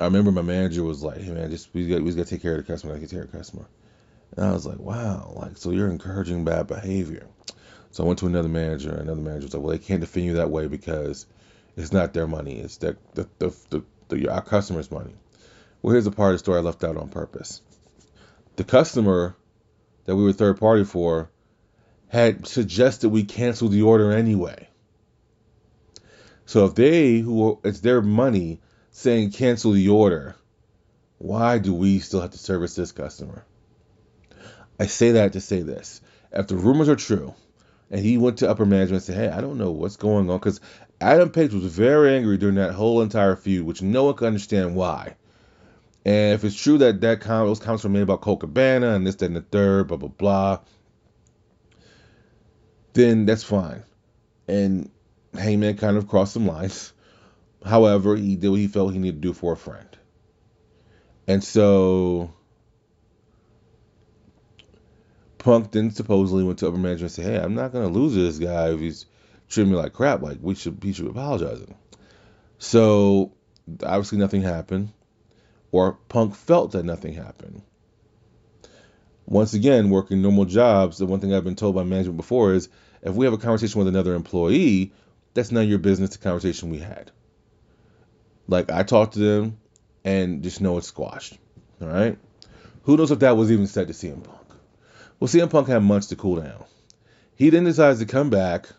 I 0.00 0.04
remember 0.04 0.32
my 0.32 0.42
manager 0.42 0.82
was 0.82 1.02
like, 1.02 1.18
"Hey 1.20 1.32
man, 1.32 1.50
just 1.50 1.72
we 1.74 1.88
got 1.88 2.02
we 2.02 2.12
got 2.12 2.26
to 2.26 2.30
take 2.30 2.42
care 2.42 2.56
of 2.56 2.66
the 2.66 2.72
customer. 2.72 2.94
I 2.94 2.98
take 2.98 3.10
care 3.10 3.22
of 3.22 3.30
the 3.30 3.38
customer." 3.38 3.66
And 4.36 4.46
I 4.46 4.52
was 4.52 4.66
like, 4.66 4.78
"Wow, 4.78 5.32
like 5.36 5.56
so 5.56 5.70
you're 5.70 5.90
encouraging 5.90 6.44
bad 6.44 6.66
behavior." 6.66 7.26
So 7.90 8.04
I 8.04 8.06
went 8.06 8.18
to 8.20 8.26
another 8.26 8.48
manager, 8.48 8.90
and 8.90 9.02
another 9.02 9.22
manager 9.22 9.46
was 9.46 9.54
like, 9.54 9.62
"Well, 9.62 9.72
they 9.72 9.78
can't 9.78 10.00
defend 10.00 10.26
you 10.26 10.34
that 10.34 10.50
way 10.50 10.66
because 10.66 11.26
it's 11.76 11.92
not 11.92 12.12
their 12.12 12.26
money. 12.26 12.58
It's 12.60 12.76
the 12.76 12.96
the 13.14 13.28
the, 13.38 13.56
the, 13.70 13.84
the 14.08 14.28
our 14.28 14.42
customer's 14.42 14.90
money." 14.90 15.14
Well, 15.80 15.92
here's 15.92 16.06
a 16.06 16.10
part 16.10 16.32
of 16.32 16.34
the 16.34 16.38
story 16.40 16.58
I 16.58 16.62
left 16.62 16.84
out 16.84 16.96
on 16.96 17.08
purpose. 17.08 17.62
The 18.56 18.64
customer 18.64 19.36
that 20.04 20.16
we 20.16 20.24
were 20.24 20.32
third 20.32 20.58
party 20.58 20.84
for 20.84 21.30
had 22.08 22.46
suggested 22.46 23.10
we 23.10 23.24
cancel 23.24 23.68
the 23.68 23.82
order 23.82 24.12
anyway. 24.12 24.68
So 26.46 26.64
if 26.64 26.74
they 26.74 27.18
who 27.18 27.60
it's 27.62 27.80
their 27.80 28.00
money 28.00 28.60
saying 28.90 29.32
cancel 29.32 29.72
the 29.72 29.90
order, 29.90 30.34
why 31.18 31.58
do 31.58 31.74
we 31.74 31.98
still 31.98 32.20
have 32.20 32.30
to 32.30 32.38
service 32.38 32.74
this 32.74 32.92
customer? 32.92 33.44
I 34.80 34.86
say 34.86 35.12
that 35.12 35.34
to 35.34 35.40
say 35.40 35.62
this. 35.62 36.00
If 36.32 36.46
the 36.46 36.56
rumors 36.56 36.88
are 36.88 36.96
true, 36.96 37.34
and 37.90 38.00
he 38.00 38.18
went 38.18 38.38
to 38.38 38.50
upper 38.50 38.66
management 38.66 39.02
and 39.08 39.14
said, 39.16 39.16
Hey, 39.16 39.36
I 39.36 39.40
don't 39.40 39.58
know 39.58 39.70
what's 39.70 39.96
going 39.96 40.30
on, 40.30 40.38
because 40.38 40.60
Adam 41.00 41.30
Page 41.30 41.52
was 41.52 41.64
very 41.64 42.16
angry 42.16 42.36
during 42.36 42.56
that 42.56 42.74
whole 42.74 43.02
entire 43.02 43.36
feud, 43.36 43.66
which 43.66 43.82
no 43.82 44.04
one 44.04 44.14
could 44.14 44.26
understand 44.26 44.74
why. 44.74 45.16
And 46.04 46.34
if 46.34 46.44
it's 46.44 46.60
true 46.60 46.78
that 46.78 47.00
that 47.00 47.20
comment, 47.20 47.50
those 47.50 47.60
comments 47.60 47.84
were 47.84 47.90
made 47.90 48.02
about 48.02 48.20
Colt 48.20 48.40
Cabana 48.40 48.94
and 48.94 49.06
this, 49.06 49.16
that, 49.16 49.26
and 49.26 49.36
the 49.36 49.42
third, 49.42 49.88
blah, 49.88 49.96
blah, 49.96 50.08
blah, 50.08 50.58
then 52.92 53.26
that's 53.26 53.44
fine. 53.44 53.82
And 54.46 54.90
Hangman 55.34 55.76
kind 55.76 55.96
of 55.96 56.08
crossed 56.08 56.32
some 56.34 56.46
lines. 56.46 56.92
However, 57.64 58.16
he 58.16 58.36
did 58.36 58.48
what 58.48 58.60
he 58.60 58.68
felt 58.68 58.92
he 58.92 58.98
needed 58.98 59.22
to 59.22 59.28
do 59.28 59.32
for 59.32 59.52
a 59.52 59.56
friend. 59.56 59.88
And 61.26 61.44
so 61.44 62.32
Punk 65.38 65.72
then 65.72 65.90
supposedly 65.90 66.44
went 66.44 66.58
to 66.60 66.68
upper 66.68 66.76
management 66.76 67.16
and 67.18 67.24
said, 67.24 67.24
Hey, 67.26 67.38
I'm 67.38 67.54
not 67.54 67.72
gonna 67.72 67.88
lose 67.88 68.14
this 68.14 68.38
guy 68.38 68.70
if 68.70 68.80
he's 68.80 69.06
treating 69.48 69.72
me 69.72 69.78
like 69.78 69.92
crap. 69.92 70.22
Like 70.22 70.38
we 70.40 70.54
should 70.54 70.78
he 70.82 70.92
should 70.92 71.04
be 71.04 71.10
apologizing. 71.10 71.74
So 72.58 73.32
obviously 73.82 74.18
nothing 74.18 74.42
happened. 74.42 74.92
Or 75.70 75.98
Punk 76.08 76.34
felt 76.34 76.72
that 76.72 76.84
nothing 76.84 77.12
happened 77.12 77.62
once 79.28 79.52
again, 79.52 79.90
working 79.90 80.22
normal 80.22 80.46
jobs, 80.46 80.96
the 80.96 81.04
one 81.04 81.20
thing 81.20 81.34
I've 81.34 81.44
been 81.44 81.54
told 81.54 81.74
by 81.74 81.84
management 81.84 82.16
before 82.16 82.54
is 82.54 82.70
if 83.02 83.14
we 83.14 83.26
have 83.26 83.34
a 83.34 83.38
conversation 83.38 83.78
with 83.78 83.88
another 83.88 84.14
employee, 84.14 84.92
that's 85.34 85.52
none 85.52 85.64
of 85.64 85.68
your 85.68 85.78
business, 85.78 86.10
the 86.10 86.18
conversation 86.18 86.70
we 86.70 86.78
had. 86.78 87.10
Like, 88.46 88.70
I 88.70 88.84
talked 88.84 89.14
to 89.14 89.18
them 89.18 89.58
and 90.02 90.42
just 90.42 90.62
know 90.62 90.78
it's 90.78 90.86
squashed. 90.86 91.36
All 91.82 91.88
right? 91.88 92.16
Who 92.84 92.96
knows 92.96 93.10
if 93.10 93.18
that 93.18 93.36
was 93.36 93.52
even 93.52 93.66
said 93.66 93.88
to 93.88 93.92
CM 93.92 94.24
Punk? 94.24 94.46
Well, 95.20 95.28
CM 95.28 95.50
Punk 95.50 95.68
had 95.68 95.82
months 95.82 96.06
to 96.06 96.16
cool 96.16 96.40
down. 96.40 96.64
He 97.34 97.50
then 97.50 97.64
decides 97.64 97.98
to 97.98 98.06
come 98.06 98.30
back 98.30 98.70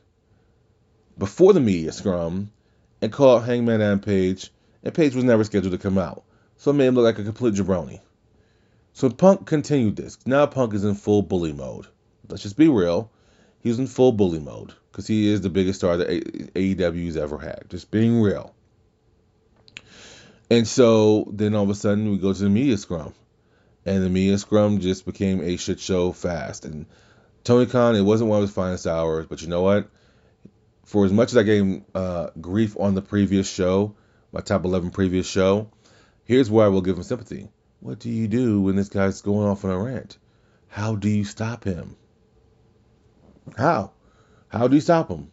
before 1.16 1.54
the 1.54 1.60
media 1.60 1.92
scrum 1.92 2.52
and 3.04 3.12
call 3.12 3.40
Hangman 3.40 3.82
and 3.82 4.02
Page, 4.02 4.52
and 4.84 4.96
Page 4.96 5.14
was 5.14 5.24
never 5.24 5.44
scheduled 5.44 5.74
to 5.74 5.78
come 5.78 6.00
out. 6.00 6.24
So 6.58 6.72
it 6.72 6.74
made 6.74 6.88
him 6.88 6.96
look 6.96 7.04
like 7.04 7.20
a 7.20 7.24
complete 7.24 7.54
jabroni. 7.54 8.00
So 9.00 9.10
Punk 9.10 9.46
continued 9.46 9.96
this. 9.96 10.18
Now 10.26 10.46
Punk 10.46 10.74
is 10.74 10.84
in 10.84 10.94
full 10.94 11.22
bully 11.22 11.54
mode. 11.54 11.88
Let's 12.28 12.44
just 12.44 12.58
be 12.58 12.68
real. 12.68 13.10
He's 13.62 13.80
in 13.80 13.88
full 13.88 14.12
bully 14.12 14.40
mode 14.42 14.74
because 14.92 15.08
he 15.08 15.32
is 15.32 15.40
the 15.40 15.50
biggest 15.50 15.80
star 15.80 15.96
that 15.96 16.10
AEW's 16.10 17.16
ever 17.16 17.38
had. 17.38 17.64
Just 17.70 17.92
being 17.92 18.22
real. 18.22 18.54
And 20.50 20.68
so 20.68 21.30
then 21.32 21.56
all 21.56 21.64
of 21.64 21.70
a 21.70 21.76
sudden 21.76 22.12
we 22.12 22.18
go 22.18 22.34
to 22.34 22.44
the 22.44 22.50
media 22.50 22.76
scrum. 22.76 23.14
And 23.86 24.04
the 24.04 24.10
media 24.10 24.38
scrum 24.38 24.82
just 24.82 25.06
became 25.06 25.40
a 25.40 25.56
shit 25.56 25.80
show 25.80 26.12
fast. 26.12 26.66
And 26.66 26.86
Tony 27.46 27.68
Khan, 27.68 27.96
it 27.96 28.02
wasn't 28.02 28.30
one 28.30 28.40
of 28.40 28.50
his 28.50 28.54
finest 28.54 28.86
hours, 28.86 29.28
but 29.28 29.42
you 29.42 29.48
know 29.48 29.62
what? 29.62 29.90
For 30.84 31.06
as 31.06 31.14
much 31.14 31.32
as 31.32 31.38
I 31.38 31.44
gave 31.44 31.62
him 31.62 31.86
uh, 31.96 32.32
grief 32.42 32.76
on 32.78 32.96
the 32.96 33.02
previous 33.02 33.50
show, 33.50 33.96
my 34.34 34.42
top 34.42 34.66
11 34.66 34.92
previous 34.92 35.26
show, 35.26 35.72
here's 36.26 36.52
where 36.52 36.66
I 36.66 36.70
will 36.70 36.82
give 36.82 36.98
him 36.98 37.04
sympathy. 37.04 37.48
What 37.80 38.00
do 38.00 38.10
you 38.10 38.28
do 38.28 38.62
when 38.62 38.76
this 38.76 38.90
guy's 38.90 39.22
going 39.22 39.48
off 39.48 39.64
on 39.64 39.72
a 39.72 39.78
rant? 39.78 40.18
How 40.68 40.96
do 40.96 41.10
you 41.10 41.24
stop 41.24 41.64
him? 41.64 41.96
How? 43.58 43.92
How 44.50 44.68
do 44.68 44.76
you 44.76 44.82
stop 44.82 45.10
him? 45.10 45.32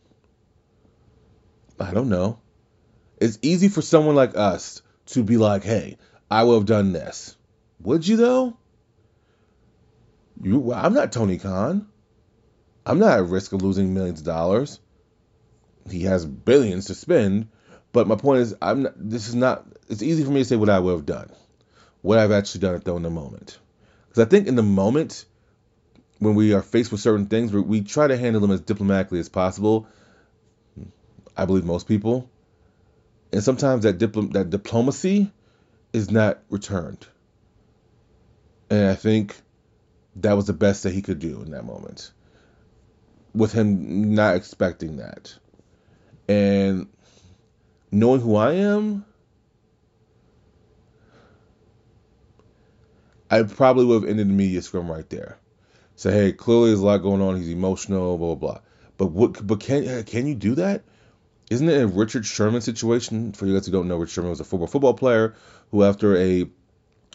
I 1.78 1.92
don't 1.92 2.09
know. 2.09 2.38
It's 3.18 3.38
easy 3.42 3.68
for 3.68 3.82
someone 3.82 4.14
like 4.14 4.37
us 4.37 4.82
to 5.06 5.22
be 5.22 5.37
like, 5.37 5.64
hey, 5.64 5.98
I 6.30 6.44
would 6.44 6.54
have 6.54 6.66
done 6.66 6.92
this. 6.92 7.37
Would 7.80 8.06
you 8.06 8.16
though? 8.16 8.56
You, 10.42 10.72
I'm 10.72 10.94
not 10.94 11.12
Tony 11.12 11.38
Khan. 11.38 11.88
I'm 12.85 12.98
not 12.98 13.18
at 13.18 13.26
risk 13.26 13.52
of 13.52 13.62
losing 13.62 13.94
millions 13.94 14.20
of 14.20 14.26
dollars. 14.26 14.80
He 15.90 16.02
has 16.02 16.24
billions 16.24 16.87
to 16.87 16.94
spend, 16.94 17.48
but 17.92 18.06
my 18.06 18.16
point 18.16 18.40
is, 18.40 18.54
I'm 18.61 18.82
not, 18.85 18.92
this 18.96 19.28
is 19.28 19.35
not. 19.35 19.66
It's 19.88 20.02
easy 20.02 20.24
for 20.24 20.30
me 20.30 20.40
to 20.40 20.44
say 20.44 20.56
what 20.56 20.68
I 20.68 20.78
would 20.78 20.92
have 20.92 21.06
done, 21.06 21.30
what 22.06 22.20
I've 22.20 22.30
actually 22.30 22.60
done 22.60 22.76
it 22.76 22.84
though 22.84 22.96
in 22.96 23.02
the 23.02 23.10
moment, 23.10 23.58
because 24.08 24.24
I 24.24 24.28
think 24.28 24.46
in 24.46 24.54
the 24.54 24.62
moment 24.62 25.24
when 26.20 26.36
we 26.36 26.54
are 26.54 26.62
faced 26.62 26.92
with 26.92 27.00
certain 27.00 27.26
things, 27.26 27.52
we, 27.52 27.60
we 27.60 27.80
try 27.80 28.06
to 28.06 28.16
handle 28.16 28.40
them 28.40 28.52
as 28.52 28.60
diplomatically 28.60 29.18
as 29.18 29.28
possible. 29.28 29.88
I 31.36 31.46
believe 31.46 31.64
most 31.64 31.88
people, 31.88 32.30
and 33.32 33.42
sometimes 33.42 33.82
that 33.82 33.98
dipl- 33.98 34.32
that 34.34 34.50
diplomacy 34.50 35.32
is 35.92 36.08
not 36.08 36.38
returned. 36.48 37.04
And 38.70 38.88
I 38.88 38.94
think 38.94 39.34
that 40.14 40.34
was 40.34 40.46
the 40.46 40.52
best 40.52 40.84
that 40.84 40.94
he 40.94 41.02
could 41.02 41.18
do 41.18 41.42
in 41.42 41.50
that 41.50 41.64
moment, 41.64 42.12
with 43.34 43.52
him 43.52 44.14
not 44.14 44.36
expecting 44.36 44.98
that, 44.98 45.34
and 46.28 46.86
knowing 47.90 48.20
who 48.20 48.36
I 48.36 48.52
am. 48.52 49.04
I 53.30 53.42
probably 53.42 53.84
would 53.84 54.02
have 54.02 54.10
ended 54.10 54.28
the 54.28 54.32
media 54.32 54.62
scrum 54.62 54.90
right 54.90 55.08
there. 55.10 55.38
Say, 55.96 56.12
hey, 56.12 56.32
clearly 56.32 56.68
there's 56.68 56.80
a 56.80 56.86
lot 56.86 56.98
going 56.98 57.22
on. 57.22 57.36
He's 57.36 57.48
emotional, 57.48 58.18
blah 58.18 58.34
blah 58.34 58.52
blah. 58.52 58.60
But 58.98 59.06
what? 59.06 59.46
But 59.46 59.60
can 59.60 59.88
uh, 59.88 60.02
can 60.06 60.26
you 60.26 60.34
do 60.34 60.54
that? 60.56 60.82
Isn't 61.50 61.68
it 61.68 61.80
a 61.80 61.86
Richard 61.86 62.26
Sherman 62.26 62.60
situation? 62.60 63.32
For 63.32 63.46
you 63.46 63.54
guys 63.54 63.66
who 63.66 63.72
don't 63.72 63.88
know, 63.88 63.96
Richard 63.96 64.12
Sherman 64.12 64.30
was 64.30 64.40
a 64.40 64.44
football 64.44 64.66
football 64.66 64.94
player 64.94 65.34
who, 65.70 65.84
after 65.84 66.16
a 66.16 66.48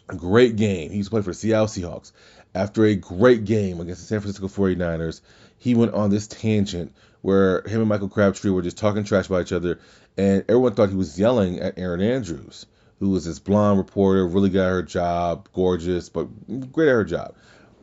great 0.07 0.55
game, 0.55 0.91
he 0.91 0.97
used 0.97 1.07
to 1.07 1.11
play 1.11 1.21
for 1.21 1.31
the 1.31 1.35
Seattle 1.35 1.67
Seahawks. 1.67 2.11
After 2.53 2.85
a 2.85 2.95
great 2.95 3.45
game 3.45 3.79
against 3.79 4.01
the 4.01 4.07
San 4.07 4.19
Francisco 4.19 4.47
49ers, 4.47 5.21
he 5.57 5.75
went 5.75 5.93
on 5.93 6.09
this 6.09 6.27
tangent 6.27 6.93
where 7.21 7.61
him 7.63 7.81
and 7.81 7.89
Michael 7.89 8.09
Crabtree 8.09 8.51
were 8.51 8.61
just 8.61 8.77
talking 8.77 9.03
trash 9.03 9.27
about 9.27 9.43
each 9.43 9.53
other, 9.53 9.79
and 10.17 10.43
everyone 10.49 10.73
thought 10.73 10.89
he 10.89 10.95
was 10.95 11.19
yelling 11.19 11.59
at 11.59 11.77
Erin 11.77 12.01
Andrews, 12.01 12.65
who 13.01 13.09
was 13.09 13.25
this 13.25 13.39
blonde 13.39 13.79
reporter, 13.79 14.27
really 14.27 14.51
got 14.51 14.69
her 14.69 14.83
job, 14.83 15.49
gorgeous, 15.53 16.07
but 16.07 16.27
great 16.71 16.87
at 16.87 16.93
her 16.93 17.03
job. 17.03 17.33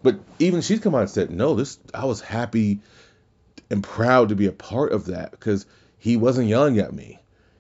But 0.01 0.21
even 0.39 0.61
she's 0.61 0.79
come 0.79 0.95
out 0.95 1.01
and 1.01 1.11
said, 1.11 1.33
no, 1.33 1.57
this 1.57 1.77
I 1.93 2.05
was 2.05 2.21
happy 2.21 2.79
and 3.69 3.83
proud 3.83 4.29
to 4.29 4.37
be 4.37 4.47
a 4.47 4.53
part 4.53 4.93
of 4.93 5.07
that 5.07 5.33
because 5.33 5.67
he 5.99 6.17
wasn't 6.17 6.47
yelling 6.47 6.79
at 6.79 6.93
me. 6.93 7.19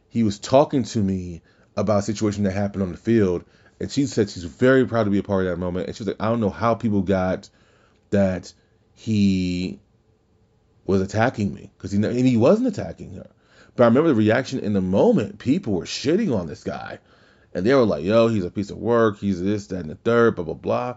He 0.08 0.22
was 0.22 0.38
talking 0.38 0.84
to 0.84 1.00
me 1.00 1.42
about 1.76 1.98
a 1.98 2.02
situation 2.02 2.44
that 2.44 2.52
happened 2.52 2.84
on 2.84 2.92
the 2.92 2.96
field. 2.96 3.44
And 3.80 3.90
she 3.90 4.06
said 4.06 4.30
she's 4.30 4.44
very 4.44 4.86
proud 4.86 5.04
to 5.04 5.10
be 5.10 5.18
a 5.18 5.24
part 5.24 5.44
of 5.44 5.50
that 5.50 5.58
moment. 5.58 5.88
And 5.88 5.96
she 5.96 6.04
was 6.04 6.08
like, 6.08 6.22
I 6.22 6.28
don't 6.28 6.40
know 6.40 6.50
how 6.50 6.76
people 6.76 7.02
got 7.02 7.50
that 8.10 8.52
he 8.94 9.80
was 10.86 11.02
attacking 11.02 11.52
me 11.52 11.72
because 11.76 11.90
he 11.90 11.98
and 11.98 12.14
he 12.14 12.36
wasn't 12.36 12.68
attacking 12.68 13.14
her. 13.14 13.26
But 13.74 13.82
I 13.82 13.86
remember 13.88 14.10
the 14.10 14.14
reaction 14.14 14.60
in 14.60 14.74
the 14.74 14.80
moment. 14.80 15.40
People 15.40 15.74
were 15.74 15.86
shitting 15.86 16.32
on 16.32 16.46
this 16.46 16.62
guy, 16.62 17.00
and 17.54 17.64
they 17.64 17.74
were 17.74 17.84
like, 17.84 18.04
"Yo, 18.04 18.28
he's 18.28 18.44
a 18.44 18.50
piece 18.50 18.70
of 18.70 18.78
work. 18.78 19.18
He's 19.18 19.42
this, 19.42 19.68
that, 19.68 19.80
and 19.80 19.90
the 19.90 19.94
third, 19.96 20.36
blah 20.36 20.44
blah 20.44 20.54
blah." 20.54 20.96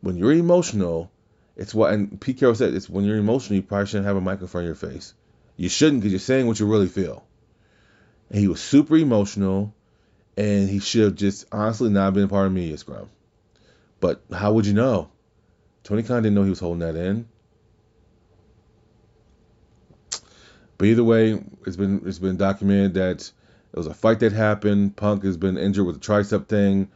When 0.00 0.16
you're 0.16 0.32
emotional, 0.32 1.10
it's 1.56 1.74
what 1.74 1.92
and 1.92 2.20
Pete 2.20 2.38
Carroll 2.38 2.54
said. 2.54 2.74
It's 2.74 2.88
when 2.88 3.04
you're 3.04 3.16
emotional, 3.16 3.56
you 3.56 3.62
probably 3.62 3.86
shouldn't 3.86 4.06
have 4.06 4.16
a 4.16 4.20
microphone 4.20 4.62
in 4.62 4.66
your 4.66 4.74
face. 4.74 5.14
You 5.56 5.68
shouldn't 5.68 6.00
because 6.00 6.12
you're 6.12 6.20
saying 6.20 6.46
what 6.46 6.60
you 6.60 6.66
really 6.66 6.86
feel. 6.86 7.24
And 8.30 8.38
he 8.38 8.48
was 8.48 8.60
super 8.60 8.96
emotional, 8.96 9.74
and 10.36 10.68
he 10.68 10.78
should 10.78 11.02
have 11.02 11.14
just 11.16 11.46
honestly 11.50 11.90
not 11.90 12.14
been 12.14 12.24
a 12.24 12.28
part 12.28 12.46
of 12.46 12.52
media 12.52 12.76
scrum. 12.76 13.10
But 14.00 14.22
how 14.32 14.52
would 14.52 14.66
you 14.66 14.74
know? 14.74 15.10
Tony 15.82 16.02
Khan 16.02 16.22
didn't 16.22 16.34
know 16.34 16.44
he 16.44 16.50
was 16.50 16.60
holding 16.60 16.80
that 16.80 16.94
in. 16.94 17.26
But 20.76 20.86
either 20.86 21.02
way, 21.02 21.42
it's 21.66 21.76
been 21.76 22.02
it's 22.06 22.20
been 22.20 22.36
documented 22.36 22.94
that 22.94 23.32
it 23.72 23.76
was 23.76 23.86
a 23.86 23.94
fight 23.94 24.20
that 24.20 24.32
happened. 24.32 24.96
Punk 24.96 25.24
has 25.24 25.36
been 25.36 25.58
injured 25.58 25.86
with 25.86 25.96
a 25.96 26.00
tricep 26.00 26.46
thing. 26.46 26.88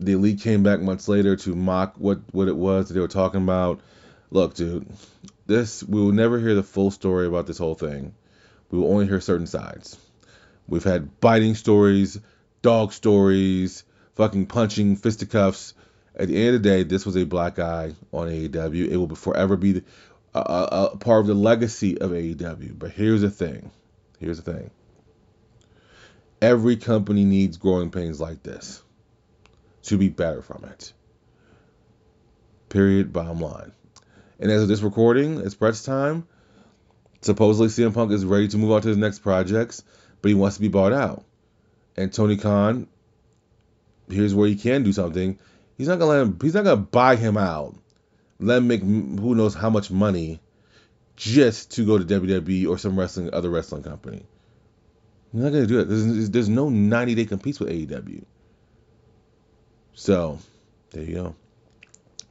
The 0.00 0.12
elite 0.12 0.40
came 0.40 0.62
back 0.62 0.80
months 0.80 1.08
later 1.08 1.36
to 1.36 1.54
mock 1.54 1.94
what 1.96 2.20
what 2.32 2.48
it 2.48 2.56
was 2.56 2.88
that 2.88 2.94
they 2.94 3.00
were 3.00 3.08
talking 3.08 3.42
about. 3.42 3.80
Look, 4.30 4.54
dude, 4.54 4.86
this 5.46 5.82
we 5.82 6.00
will 6.00 6.12
never 6.12 6.38
hear 6.38 6.54
the 6.54 6.62
full 6.62 6.90
story 6.90 7.26
about 7.26 7.46
this 7.46 7.58
whole 7.58 7.74
thing. 7.74 8.14
We 8.70 8.78
will 8.78 8.90
only 8.90 9.06
hear 9.06 9.20
certain 9.20 9.46
sides. 9.46 9.96
We've 10.66 10.84
had 10.84 11.20
biting 11.20 11.54
stories, 11.54 12.18
dog 12.62 12.92
stories, 12.92 13.84
fucking 14.14 14.46
punching, 14.46 14.96
fisticuffs. 14.96 15.74
At 16.16 16.28
the 16.28 16.36
end 16.36 16.56
of 16.56 16.62
the 16.62 16.68
day, 16.68 16.82
this 16.84 17.04
was 17.04 17.16
a 17.16 17.24
black 17.24 17.58
eye 17.58 17.94
on 18.12 18.28
AEW. 18.28 18.88
It 18.88 18.96
will 18.96 19.14
forever 19.14 19.56
be 19.56 19.82
a, 20.34 20.38
a, 20.38 20.90
a 20.92 20.96
part 20.96 21.20
of 21.20 21.26
the 21.26 21.34
legacy 21.34 21.98
of 21.98 22.12
AEW. 22.12 22.78
But 22.78 22.92
here's 22.92 23.20
the 23.20 23.30
thing. 23.30 23.70
Here's 24.18 24.40
the 24.40 24.52
thing. 24.52 24.70
Every 26.44 26.76
company 26.76 27.24
needs 27.24 27.56
growing 27.56 27.90
pains 27.90 28.20
like 28.20 28.42
this 28.42 28.82
to 29.84 29.96
be 29.96 30.10
better 30.10 30.42
from 30.42 30.64
it. 30.64 30.92
Period. 32.68 33.14
Bottom 33.14 33.40
line. 33.40 33.72
And 34.38 34.50
as 34.50 34.60
of 34.60 34.68
this 34.68 34.82
recording, 34.82 35.40
it's 35.40 35.54
press 35.54 35.82
time. 35.82 36.28
Supposedly, 37.22 37.68
CM 37.68 37.94
Punk 37.94 38.12
is 38.12 38.26
ready 38.26 38.48
to 38.48 38.58
move 38.58 38.72
on 38.72 38.82
to 38.82 38.88
his 38.88 38.98
next 38.98 39.20
projects, 39.20 39.84
but 40.20 40.28
he 40.28 40.34
wants 40.34 40.56
to 40.56 40.60
be 40.60 40.68
bought 40.68 40.92
out. 40.92 41.24
And 41.96 42.12
Tony 42.12 42.36
Khan, 42.36 42.88
here's 44.10 44.34
where 44.34 44.46
he 44.46 44.56
can 44.56 44.82
do 44.82 44.92
something. 44.92 45.38
He's 45.78 45.88
not 45.88 45.98
gonna 45.98 46.10
let 46.10 46.20
him. 46.20 46.38
He's 46.42 46.52
not 46.52 46.64
gonna 46.64 46.76
buy 46.76 47.16
him 47.16 47.38
out. 47.38 47.74
Let 48.38 48.58
him 48.58 48.68
make 48.68 48.82
who 48.82 49.34
knows 49.34 49.54
how 49.54 49.70
much 49.70 49.90
money 49.90 50.42
just 51.16 51.70
to 51.76 51.86
go 51.86 51.96
to 51.96 52.04
WWE 52.04 52.68
or 52.68 52.76
some 52.76 52.98
wrestling 52.98 53.32
other 53.32 53.48
wrestling 53.48 53.82
company. 53.82 54.26
He's 55.34 55.42
not 55.42 55.50
gonna 55.50 55.66
do 55.66 55.80
it. 55.80 55.88
There's, 55.88 56.30
there's 56.30 56.48
no 56.48 56.68
90 56.68 57.16
day 57.16 57.24
competes 57.24 57.58
with 57.58 57.68
AEW. 57.68 58.24
So 59.92 60.38
there 60.92 61.02
you 61.02 61.14
go. 61.14 61.34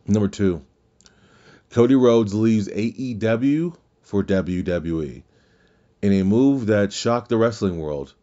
Number 0.08 0.30
two. 0.30 0.62
Cody 1.70 1.96
Rhodes 1.96 2.34
leaves 2.34 2.70
AEW 2.70 3.76
for 4.04 4.24
WWE 4.24 5.24
in 6.02 6.14
a 6.14 6.24
move 6.24 6.68
that 6.68 6.94
shocked 6.94 7.28
the 7.28 7.36
wrestling 7.36 7.78
world, 7.78 8.14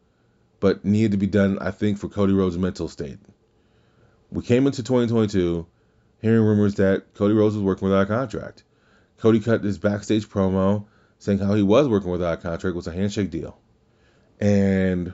but 0.60 0.82
needed 0.82 1.10
to 1.10 1.18
be 1.18 1.26
done, 1.26 1.58
I 1.58 1.72
think, 1.72 1.98
for 1.98 2.08
Cody 2.08 2.32
Rhodes' 2.32 2.56
mental 2.56 2.88
state. 2.88 3.18
We 4.32 4.42
came 4.42 4.66
into 4.66 4.82
2022 4.82 5.66
hearing 6.22 6.42
rumors 6.42 6.76
that 6.76 7.12
Cody 7.12 7.34
Rhodes 7.34 7.54
was 7.54 7.64
working 7.64 7.86
without 7.86 8.04
a 8.04 8.06
contract. 8.06 8.64
Cody 9.18 9.40
cut 9.40 9.62
his 9.62 9.76
backstage 9.76 10.26
promo 10.26 10.86
saying 11.18 11.40
how 11.40 11.52
he 11.52 11.62
was 11.62 11.86
working 11.86 12.10
without 12.10 12.38
a 12.38 12.40
contract 12.40 12.74
was 12.74 12.86
a 12.86 12.92
handshake 12.92 13.30
deal. 13.30 13.58
And 14.40 15.12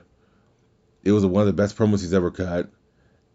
it 1.03 1.11
was 1.11 1.25
one 1.25 1.41
of 1.41 1.47
the 1.47 1.53
best 1.53 1.77
promos 1.77 2.01
he's 2.01 2.13
ever 2.13 2.31
cut. 2.31 2.69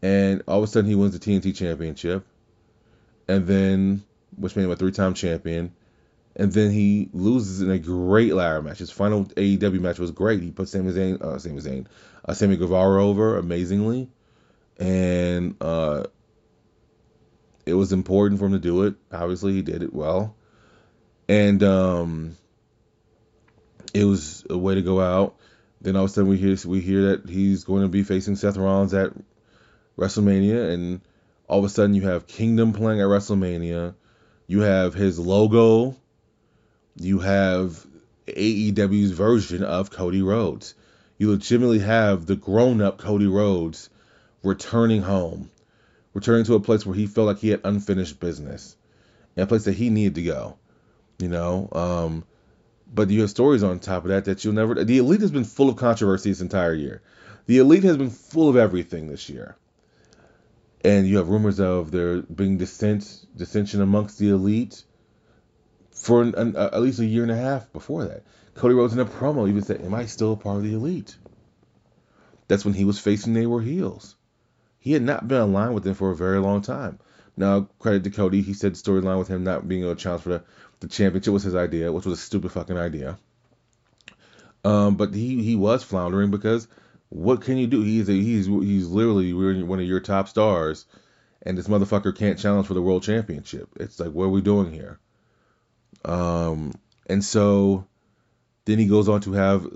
And 0.02 0.42
all 0.48 0.58
of 0.58 0.64
a 0.64 0.66
sudden 0.66 0.88
he 0.88 0.96
wins 0.96 1.18
the 1.18 1.18
TNT 1.18 1.54
championship. 1.54 2.26
And 3.28 3.46
then 3.46 4.02
which 4.36 4.56
made 4.56 4.64
him 4.64 4.70
a 4.70 4.76
three-time 4.76 5.14
champion. 5.14 5.74
And 6.34 6.50
then 6.52 6.70
he 6.70 7.10
loses 7.12 7.60
in 7.60 7.70
a 7.70 7.78
great 7.78 8.32
ladder 8.34 8.62
match. 8.62 8.78
His 8.78 8.90
final 8.90 9.26
AEW 9.26 9.80
match 9.80 9.98
was 9.98 10.10
great. 10.10 10.42
He 10.42 10.50
put 10.50 10.68
Sami 10.68 10.92
Zayn, 10.92 11.20
uh, 11.20 11.38
Sami 11.38 11.60
Zayn, 11.60 11.86
uh, 12.24 12.32
Sammy 12.32 12.56
Guevara 12.56 13.04
over 13.04 13.36
amazingly, 13.36 14.08
and 14.78 15.56
uh, 15.60 16.04
it 17.66 17.74
was 17.74 17.92
important 17.92 18.40
for 18.40 18.46
him 18.46 18.52
to 18.52 18.58
do 18.58 18.84
it. 18.84 18.94
Obviously, 19.12 19.52
he 19.52 19.62
did 19.62 19.82
it 19.82 19.92
well, 19.92 20.34
and 21.28 21.62
um, 21.62 22.36
it 23.92 24.04
was 24.04 24.46
a 24.48 24.56
way 24.56 24.74
to 24.74 24.82
go 24.82 25.00
out. 25.00 25.36
Then 25.82 25.96
all 25.96 26.04
of 26.04 26.10
a 26.10 26.12
sudden 26.12 26.30
we 26.30 26.36
hear 26.36 26.56
we 26.64 26.80
hear 26.80 27.10
that 27.10 27.28
he's 27.28 27.64
going 27.64 27.82
to 27.82 27.88
be 27.88 28.04
facing 28.04 28.36
Seth 28.36 28.56
Rollins 28.56 28.94
at 28.94 29.12
WrestleMania, 29.98 30.72
and 30.72 31.00
All 31.48 31.58
of 31.58 31.64
a 31.64 31.68
sudden, 31.68 31.94
you 31.94 32.02
have 32.02 32.26
Kingdom 32.26 32.72
playing 32.72 33.00
at 33.00 33.08
WrestleMania. 33.08 33.94
You 34.46 34.60
have 34.60 34.94
his 34.94 35.18
logo. 35.18 35.96
You 36.96 37.18
have 37.18 37.84
AEW's 38.26 39.10
version 39.10 39.64
of 39.64 39.90
Cody 39.90 40.22
Rhodes. 40.22 40.74
You 41.18 41.30
legitimately 41.30 41.80
have 41.80 42.26
the 42.26 42.36
grown 42.36 42.80
up 42.80 42.98
Cody 42.98 43.26
Rhodes 43.26 43.90
returning 44.42 45.02
home, 45.02 45.50
returning 46.14 46.44
to 46.44 46.54
a 46.54 46.60
place 46.60 46.86
where 46.86 46.94
he 46.94 47.06
felt 47.06 47.26
like 47.26 47.38
he 47.38 47.48
had 47.50 47.60
unfinished 47.64 48.20
business, 48.20 48.76
and 49.36 49.44
a 49.44 49.46
place 49.46 49.64
that 49.64 49.74
he 49.74 49.90
needed 49.90 50.14
to 50.14 50.22
go. 50.22 50.56
You 51.18 51.28
know, 51.28 51.68
um, 51.72 52.24
but 52.92 53.10
you 53.10 53.22
have 53.22 53.30
stories 53.30 53.62
on 53.62 53.78
top 53.78 54.04
of 54.04 54.10
that 54.10 54.26
that 54.26 54.44
you'll 54.44 54.54
never. 54.54 54.84
The 54.84 54.98
Elite 54.98 55.20
has 55.22 55.30
been 55.30 55.44
full 55.44 55.68
of 55.68 55.76
controversy 55.76 56.30
this 56.30 56.40
entire 56.40 56.74
year. 56.74 57.02
The 57.46 57.58
Elite 57.58 57.84
has 57.84 57.96
been 57.96 58.10
full 58.10 58.48
of 58.48 58.56
everything 58.56 59.08
this 59.08 59.28
year. 59.28 59.56
And 60.84 61.06
you 61.06 61.18
have 61.18 61.28
rumors 61.28 61.60
of 61.60 61.90
there 61.90 62.22
being 62.22 62.58
dissent, 62.58 63.24
dissension 63.36 63.80
amongst 63.80 64.18
the 64.18 64.30
Elite 64.30 64.82
for 65.90 66.22
an, 66.22 66.34
an, 66.34 66.56
uh, 66.56 66.70
at 66.72 66.82
least 66.82 66.98
a 66.98 67.06
year 67.06 67.22
and 67.22 67.30
a 67.30 67.36
half 67.36 67.72
before 67.72 68.04
that. 68.04 68.24
Cody 68.54 68.74
Rhodes 68.74 68.92
in 68.92 68.98
a 68.98 69.04
promo 69.04 69.48
even 69.48 69.62
said, 69.62 69.80
Am 69.82 69.94
I 69.94 70.06
still 70.06 70.32
a 70.32 70.36
part 70.36 70.58
of 70.58 70.64
the 70.64 70.74
Elite? 70.74 71.16
That's 72.48 72.64
when 72.64 72.74
he 72.74 72.84
was 72.84 72.98
facing 72.98 73.32
They 73.32 73.46
Were 73.46 73.62
Heels. 73.62 74.16
He 74.78 74.92
had 74.92 75.02
not 75.02 75.28
been 75.28 75.40
aligned 75.40 75.74
with 75.74 75.84
them 75.84 75.94
for 75.94 76.10
a 76.10 76.16
very 76.16 76.40
long 76.40 76.60
time. 76.60 76.98
Now, 77.36 77.68
credit 77.78 78.04
to 78.04 78.10
Cody, 78.10 78.42
he 78.42 78.52
said 78.52 78.74
the 78.74 78.78
storyline 78.78 79.18
with 79.18 79.28
him 79.28 79.44
not 79.44 79.68
being 79.68 79.82
to 79.82 79.94
challenge 79.94 80.22
for 80.24 80.28
the, 80.28 80.44
the 80.82 80.88
championship 80.88 81.32
was 81.32 81.44
his 81.44 81.54
idea, 81.54 81.90
which 81.90 82.04
was 82.04 82.18
a 82.18 82.22
stupid 82.22 82.52
fucking 82.52 82.76
idea. 82.76 83.18
Um, 84.64 84.96
but 84.96 85.14
he, 85.14 85.42
he 85.42 85.56
was 85.56 85.82
floundering 85.82 86.30
because 86.30 86.68
what 87.08 87.40
can 87.42 87.56
you 87.56 87.66
do? 87.66 87.82
He's 87.82 88.08
a, 88.08 88.12
he's 88.12 88.46
he's 88.46 88.88
literally 88.88 89.32
one 89.32 89.80
of 89.80 89.86
your 89.86 90.00
top 90.00 90.28
stars, 90.28 90.84
and 91.42 91.56
this 91.56 91.68
motherfucker 91.68 92.16
can't 92.16 92.38
challenge 92.38 92.66
for 92.66 92.74
the 92.74 92.82
world 92.82 93.02
championship. 93.02 93.68
It's 93.76 93.98
like, 93.98 94.10
what 94.10 94.24
are 94.24 94.30
we 94.30 94.40
doing 94.40 94.72
here? 94.72 94.98
Um, 96.04 96.72
and 97.06 97.24
so 97.24 97.86
then 98.64 98.78
he 98.78 98.86
goes 98.86 99.08
on 99.08 99.20
to 99.22 99.32
have 99.32 99.66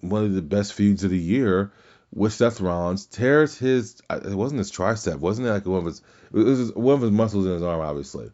one 0.00 0.24
of 0.24 0.34
the 0.34 0.42
best 0.42 0.72
feuds 0.74 1.04
of 1.04 1.10
the 1.10 1.18
year 1.18 1.72
with 2.14 2.32
Seth 2.32 2.60
Rollins. 2.60 3.06
Tears 3.06 3.58
his 3.58 4.00
it 4.10 4.34
wasn't 4.34 4.58
his 4.58 4.72
tricep, 4.72 5.18
wasn't 5.18 5.46
it 5.48 5.50
like 5.50 5.66
one 5.66 5.80
of 5.80 5.86
his 5.86 6.02
it 6.32 6.44
was 6.44 6.72
one 6.74 6.94
of 6.94 7.02
his 7.02 7.10
muscles 7.10 7.46
in 7.46 7.52
his 7.52 7.62
arm, 7.62 7.80
obviously. 7.80 8.30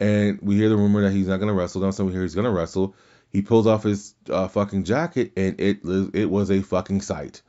And 0.00 0.40
we 0.42 0.56
hear 0.56 0.68
the 0.68 0.76
rumor 0.76 1.02
that 1.02 1.12
he's 1.12 1.28
not 1.28 1.38
gonna 1.38 1.54
wrestle. 1.54 1.82
Then 1.82 2.06
we 2.06 2.12
hear 2.12 2.22
he's 2.22 2.34
gonna 2.34 2.50
wrestle. 2.50 2.96
He 3.30 3.42
pulls 3.42 3.66
off 3.66 3.84
his 3.84 4.14
uh, 4.28 4.48
fucking 4.48 4.84
jacket, 4.84 5.32
and 5.36 5.60
it 5.60 5.80
it 6.14 6.28
was 6.28 6.50
a 6.50 6.62
fucking 6.62 7.02
sight. 7.02 7.42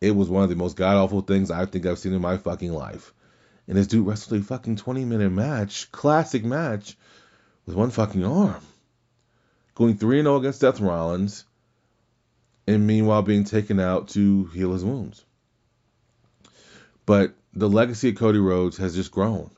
It 0.00 0.14
was 0.14 0.28
one 0.28 0.44
of 0.44 0.50
the 0.50 0.56
most 0.56 0.76
god 0.76 0.96
awful 0.96 1.22
things 1.22 1.50
I 1.50 1.66
think 1.66 1.86
I've 1.86 1.98
seen 1.98 2.12
in 2.12 2.20
my 2.20 2.36
fucking 2.36 2.72
life. 2.72 3.12
And 3.66 3.76
this 3.76 3.86
dude 3.86 4.06
wrestled 4.06 4.40
a 4.40 4.44
fucking 4.44 4.76
20 4.76 5.04
minute 5.06 5.30
match, 5.30 5.90
classic 5.90 6.44
match, 6.44 6.96
with 7.64 7.74
one 7.74 7.90
fucking 7.90 8.24
arm 8.24 8.60
going 9.74 9.96
3 9.96 10.22
0 10.22 10.36
against 10.36 10.60
Seth 10.60 10.80
Rollins, 10.80 11.44
and 12.66 12.86
meanwhile 12.86 13.22
being 13.22 13.44
taken 13.44 13.80
out 13.80 14.08
to 14.08 14.44
heal 14.46 14.72
his 14.72 14.84
wounds. 14.84 15.24
But 17.06 17.34
the 17.52 17.68
legacy 17.68 18.10
of 18.10 18.16
Cody 18.16 18.38
Rhodes 18.38 18.78
has 18.78 18.94
just 18.94 19.10
grown. 19.10 19.50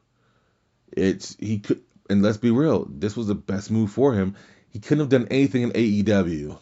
It's 0.91 1.37
he 1.39 1.61
could, 1.61 1.83
and 2.09 2.23
let's 2.23 2.37
be 2.37 2.51
real, 2.51 2.87
this 2.89 3.17
was 3.17 3.27
the 3.27 3.35
best 3.35 3.71
move 3.71 3.91
for 3.91 4.15
him. 4.15 4.37
He 4.69 4.79
couldn't 4.79 5.01
have 5.01 5.09
done 5.09 5.29
anything 5.31 5.63
in 5.63 5.71
AEW. 5.73 6.59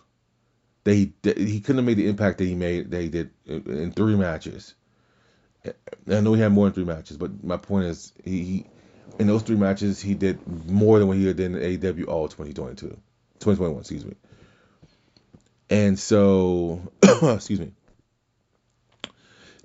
That 0.84 0.94
he 0.94 1.12
he 1.24 1.60
couldn't 1.60 1.78
have 1.78 1.86
made 1.86 1.96
the 1.96 2.08
impact 2.08 2.38
that 2.38 2.44
he 2.44 2.54
made 2.54 2.90
that 2.90 3.00
he 3.00 3.08
did 3.08 3.30
in 3.46 3.92
three 3.92 4.16
matches. 4.16 4.74
I 5.66 6.20
know 6.20 6.34
he 6.34 6.42
had 6.42 6.52
more 6.52 6.66
than 6.66 6.74
three 6.74 6.84
matches, 6.84 7.16
but 7.16 7.42
my 7.42 7.56
point 7.56 7.86
is 7.86 8.12
he, 8.22 8.44
he 8.44 8.66
in 9.18 9.26
those 9.26 9.42
three 9.42 9.56
matches 9.56 10.00
he 10.00 10.14
did 10.14 10.38
more 10.68 10.98
than 10.98 11.08
what 11.08 11.16
he 11.16 11.24
did 11.24 11.40
in 11.40 11.54
AEW 11.54 12.06
all 12.08 12.28
2022. 12.28 12.88
2021, 12.88 13.80
excuse 13.80 14.04
me. 14.04 14.14
And 15.70 15.98
so, 15.98 16.92
excuse 17.22 17.60
me. 17.60 17.72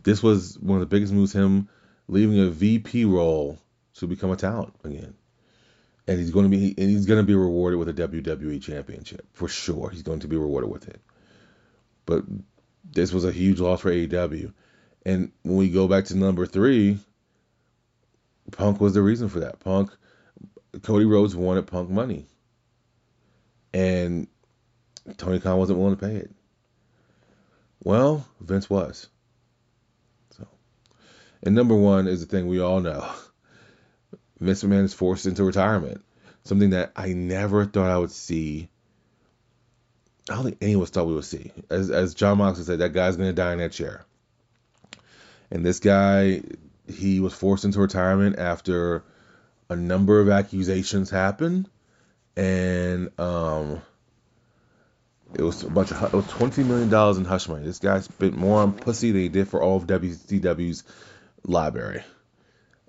This 0.04 0.24
was 0.24 0.58
one 0.58 0.82
of 0.82 0.90
the 0.90 0.96
biggest 0.96 1.12
moves, 1.12 1.34
him 1.34 1.68
leaving 2.08 2.40
a 2.40 2.50
VP 2.50 3.06
role 3.06 3.60
to 3.96 4.08
become 4.08 4.32
a 4.32 4.36
talent 4.38 4.74
again. 4.84 5.14
And 6.10 6.18
he's 6.18 6.32
going 6.32 6.50
to 6.50 6.58
be 6.58 6.74
and 6.78 6.90
he's 6.90 7.06
going 7.06 7.22
to 7.22 7.28
be 7.28 7.36
rewarded 7.36 7.78
with 7.78 7.90
a 7.90 7.94
WWE 7.94 8.62
championship 8.62 9.28
for 9.32 9.48
sure. 9.48 9.90
He's 9.92 10.02
going 10.02 10.22
to 10.22 10.28
be 10.28 10.38
rewarded 10.38 10.70
with 10.70 10.88
it. 10.88 11.00
But 12.06 12.24
this 12.84 13.14
was 13.14 13.26
a 13.26 13.32
huge 13.32 13.60
loss 13.60 13.82
for 13.82 13.92
AEW. 13.92 14.52
And 15.06 15.32
when 15.44 15.58
we 15.58 15.70
go 15.70 15.88
back 15.88 16.06
to 16.06 16.18
number 16.18 16.46
three, 16.48 16.98
Punk 18.52 18.82
was 18.82 18.96
the 18.96 19.02
reason 19.02 19.30
for 19.30 19.42
that. 19.42 19.60
Punk, 19.60 19.92
Cody 20.82 21.06
Rhodes 21.06 21.36
wanted 21.36 21.68
Punk 21.68 21.90
money 21.90 22.26
and 23.74 24.28
Tony 25.18 25.40
Khan 25.40 25.58
wasn't 25.58 25.80
willing 25.80 25.96
to 25.96 26.06
pay 26.06 26.16
it. 26.16 26.32
Well, 27.84 28.26
Vince 28.42 28.70
was. 28.70 29.08
So, 30.32 30.48
and 31.44 31.56
number 31.56 31.76
one 31.76 32.08
is 32.08 32.26
the 32.26 32.26
thing 32.26 32.48
we 32.48 32.60
all 32.60 32.80
know. 32.80 33.10
Vince 34.40 34.64
McMahon 34.64 34.84
is 34.84 34.94
forced 34.94 35.26
into 35.26 35.44
retirement. 35.44 36.04
Something 36.44 36.72
that 36.72 36.92
I 36.96 37.14
never 37.14 37.66
thought 37.66 37.90
I 37.90 37.98
would 37.98 38.12
see. 38.12 38.70
I 40.30 40.36
don't 40.36 40.44
think 40.44 40.58
any 40.62 40.74
of 40.74 40.82
us 40.82 40.90
thought 40.90 41.08
we 41.08 41.16
would 41.16 41.26
see. 41.26 41.52
As 41.70 41.90
as 41.90 42.14
Jon 42.14 42.38
Moxley 42.38 42.64
said, 42.64 42.80
that 42.80 42.94
guy's 42.94 43.18
gonna 43.18 43.34
die 43.34 43.54
in 43.54 43.60
that 43.60 43.72
chair. 43.72 44.06
And 45.52 45.66
this 45.66 45.80
guy, 45.80 46.42
he 46.88 47.20
was 47.20 47.34
forced 47.34 47.66
into 47.66 47.80
retirement 47.80 48.38
after 48.38 49.04
a 49.70 49.76
number 49.76 50.20
of 50.20 50.30
accusations 50.30 51.10
happened 51.10 51.70
and 52.40 53.20
um, 53.20 53.82
it 55.34 55.42
was 55.42 55.64
a 55.64 55.70
bunch 55.70 55.92
of 55.92 56.02
it 56.02 56.14
was 56.14 56.28
twenty 56.28 56.64
million 56.64 56.90
dollars 56.90 57.18
in 57.18 57.26
hush 57.26 57.50
money. 57.50 57.66
This 57.66 57.80
guy 57.80 58.00
spent 58.00 58.38
more 58.38 58.62
on 58.62 58.74
pussy 58.74 59.12
than 59.12 59.22
he 59.22 59.30
did 59.30 59.50
for 59.50 59.62
all 59.62 59.76
of 59.76 59.88
WCW's 59.88 60.86
library. 61.44 62.04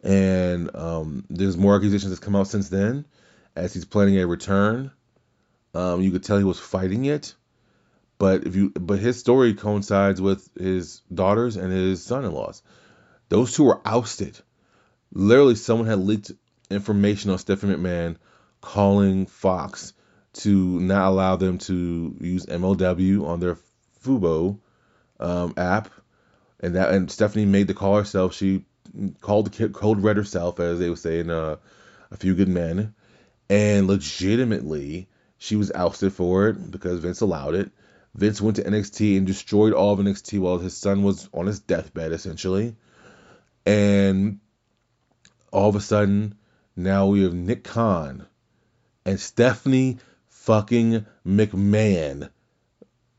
And 0.02 0.74
um, 0.74 1.24
there's 1.28 1.56
more 1.56 1.76
accusations 1.76 2.10
that's 2.10 2.24
come 2.24 2.36
out 2.36 2.48
since 2.48 2.68
then, 2.68 3.04
as 3.54 3.74
he's 3.74 3.84
planning 3.84 4.18
a 4.18 4.26
return. 4.26 4.90
Um, 5.74 6.00
you 6.00 6.10
could 6.10 6.24
tell 6.24 6.38
he 6.38 6.44
was 6.44 6.58
fighting 6.58 7.04
it, 7.04 7.34
but 8.18 8.46
if 8.46 8.56
you 8.56 8.70
but 8.70 8.98
his 8.98 9.20
story 9.20 9.54
coincides 9.54 10.20
with 10.20 10.48
his 10.58 11.02
daughters 11.12 11.56
and 11.56 11.72
his 11.72 12.02
son-in-laws. 12.02 12.62
Those 13.28 13.54
two 13.54 13.64
were 13.64 13.80
ousted. 13.84 14.36
Literally, 15.12 15.54
someone 15.54 15.86
had 15.86 16.00
leaked 16.00 16.32
information 16.70 17.30
on 17.30 17.38
Stephanie 17.38 17.76
McMahon 17.76 18.16
calling 18.60 19.26
Fox 19.26 19.92
to 20.32 20.80
not 20.80 21.08
allow 21.08 21.36
them 21.36 21.58
to 21.58 22.16
use 22.20 22.46
MLW 22.46 23.26
on 23.26 23.40
their 23.40 23.56
Fubo 24.02 24.58
um, 25.18 25.54
app, 25.56 25.90
and 26.60 26.74
that 26.74 26.90
and 26.90 27.10
Stephanie 27.10 27.46
made 27.46 27.68
the 27.68 27.74
call 27.74 27.96
herself. 27.96 28.34
She 28.34 28.64
called 29.20 29.52
code 29.72 30.02
red 30.02 30.16
herself, 30.16 30.60
as 30.60 30.78
they 30.78 30.88
would 30.88 30.98
say 30.98 31.20
in 31.20 31.30
uh, 31.30 31.56
a 32.10 32.16
few 32.16 32.34
good 32.34 32.48
men, 32.48 32.94
and 33.48 33.86
legitimately 33.86 35.08
she 35.38 35.56
was 35.56 35.72
ousted 35.72 36.12
for 36.12 36.48
it 36.48 36.70
because 36.70 37.00
Vince 37.00 37.20
allowed 37.20 37.54
it. 37.54 37.70
Vince 38.14 38.40
went 38.40 38.56
to 38.56 38.64
NXT 38.64 39.16
and 39.16 39.26
destroyed 39.26 39.72
all 39.72 39.92
of 39.92 40.00
NXT 40.00 40.40
while 40.40 40.58
his 40.58 40.76
son 40.76 41.02
was 41.02 41.28
on 41.32 41.46
his 41.46 41.60
deathbed, 41.60 42.12
essentially. 42.12 42.76
And 43.64 44.40
all 45.52 45.68
of 45.68 45.76
a 45.76 45.80
sudden, 45.80 46.34
now 46.76 47.06
we 47.06 47.22
have 47.22 47.34
Nick 47.34 47.64
Khan 47.64 48.26
and 49.04 49.18
Stephanie 49.18 49.98
fucking 50.28 51.06
McMahon 51.26 52.30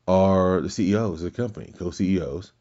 are 0.06 0.60
the 0.60 0.70
CEOs 0.70 1.22
of 1.22 1.32
the 1.32 1.42
company, 1.42 1.72
co-CEOs. 1.78 2.52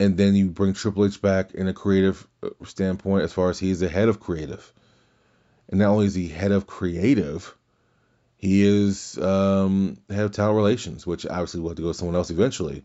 And 0.00 0.16
then 0.16 0.36
you 0.36 0.48
bring 0.48 0.74
Triple 0.74 1.04
H 1.04 1.20
back 1.20 1.54
in 1.54 1.66
a 1.68 1.72
creative 1.72 2.26
uh, 2.42 2.50
standpoint 2.64 3.24
as 3.24 3.32
far 3.32 3.50
as 3.50 3.58
he's 3.58 3.80
the 3.80 3.88
head 3.88 4.08
of 4.08 4.20
creative. 4.20 4.72
And 5.68 5.80
not 5.80 5.88
only 5.88 6.06
is 6.06 6.14
he 6.14 6.28
head 6.28 6.52
of 6.52 6.66
creative, 6.66 7.54
he 8.36 8.62
is 8.62 9.18
um, 9.18 9.98
head 10.08 10.24
of 10.24 10.32
talent 10.32 10.56
relations, 10.56 11.06
which 11.06 11.26
obviously 11.26 11.60
will 11.60 11.70
have 11.70 11.76
to 11.76 11.82
go 11.82 11.88
to 11.88 11.98
someone 11.98 12.16
else 12.16 12.30
eventually. 12.30 12.84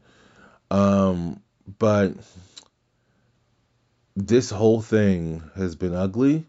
Um, 0.71 1.41
but 1.79 2.13
this 4.15 4.49
whole 4.49 4.81
thing 4.81 5.43
has 5.55 5.75
been 5.75 5.93
ugly. 5.93 6.45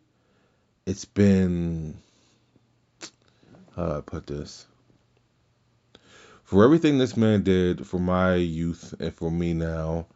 It's 0.86 1.04
been 1.04 1.96
how 3.76 3.86
do 3.86 3.92
I 3.92 4.00
put 4.00 4.26
this? 4.26 4.66
For 6.44 6.64
everything 6.64 6.98
this 6.98 7.16
man 7.16 7.42
did 7.42 7.86
for 7.86 7.98
my 7.98 8.34
youth 8.36 8.94
and 9.00 9.12
for 9.12 9.30
me 9.30 9.54
now, 9.54 10.06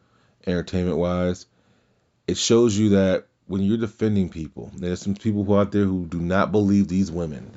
entertainment 0.49 0.97
wise, 0.97 1.45
it 2.27 2.37
shows 2.37 2.77
you 2.77 2.89
that 2.89 3.27
when 3.47 3.61
you're 3.61 3.77
defending 3.77 4.29
people, 4.29 4.71
there's 4.75 5.01
some 5.01 5.15
people 5.15 5.43
who 5.43 5.57
out 5.57 5.71
there 5.71 5.85
who 5.85 6.05
do 6.05 6.19
not 6.19 6.51
believe 6.51 6.87
these 6.87 7.11
women. 7.11 7.51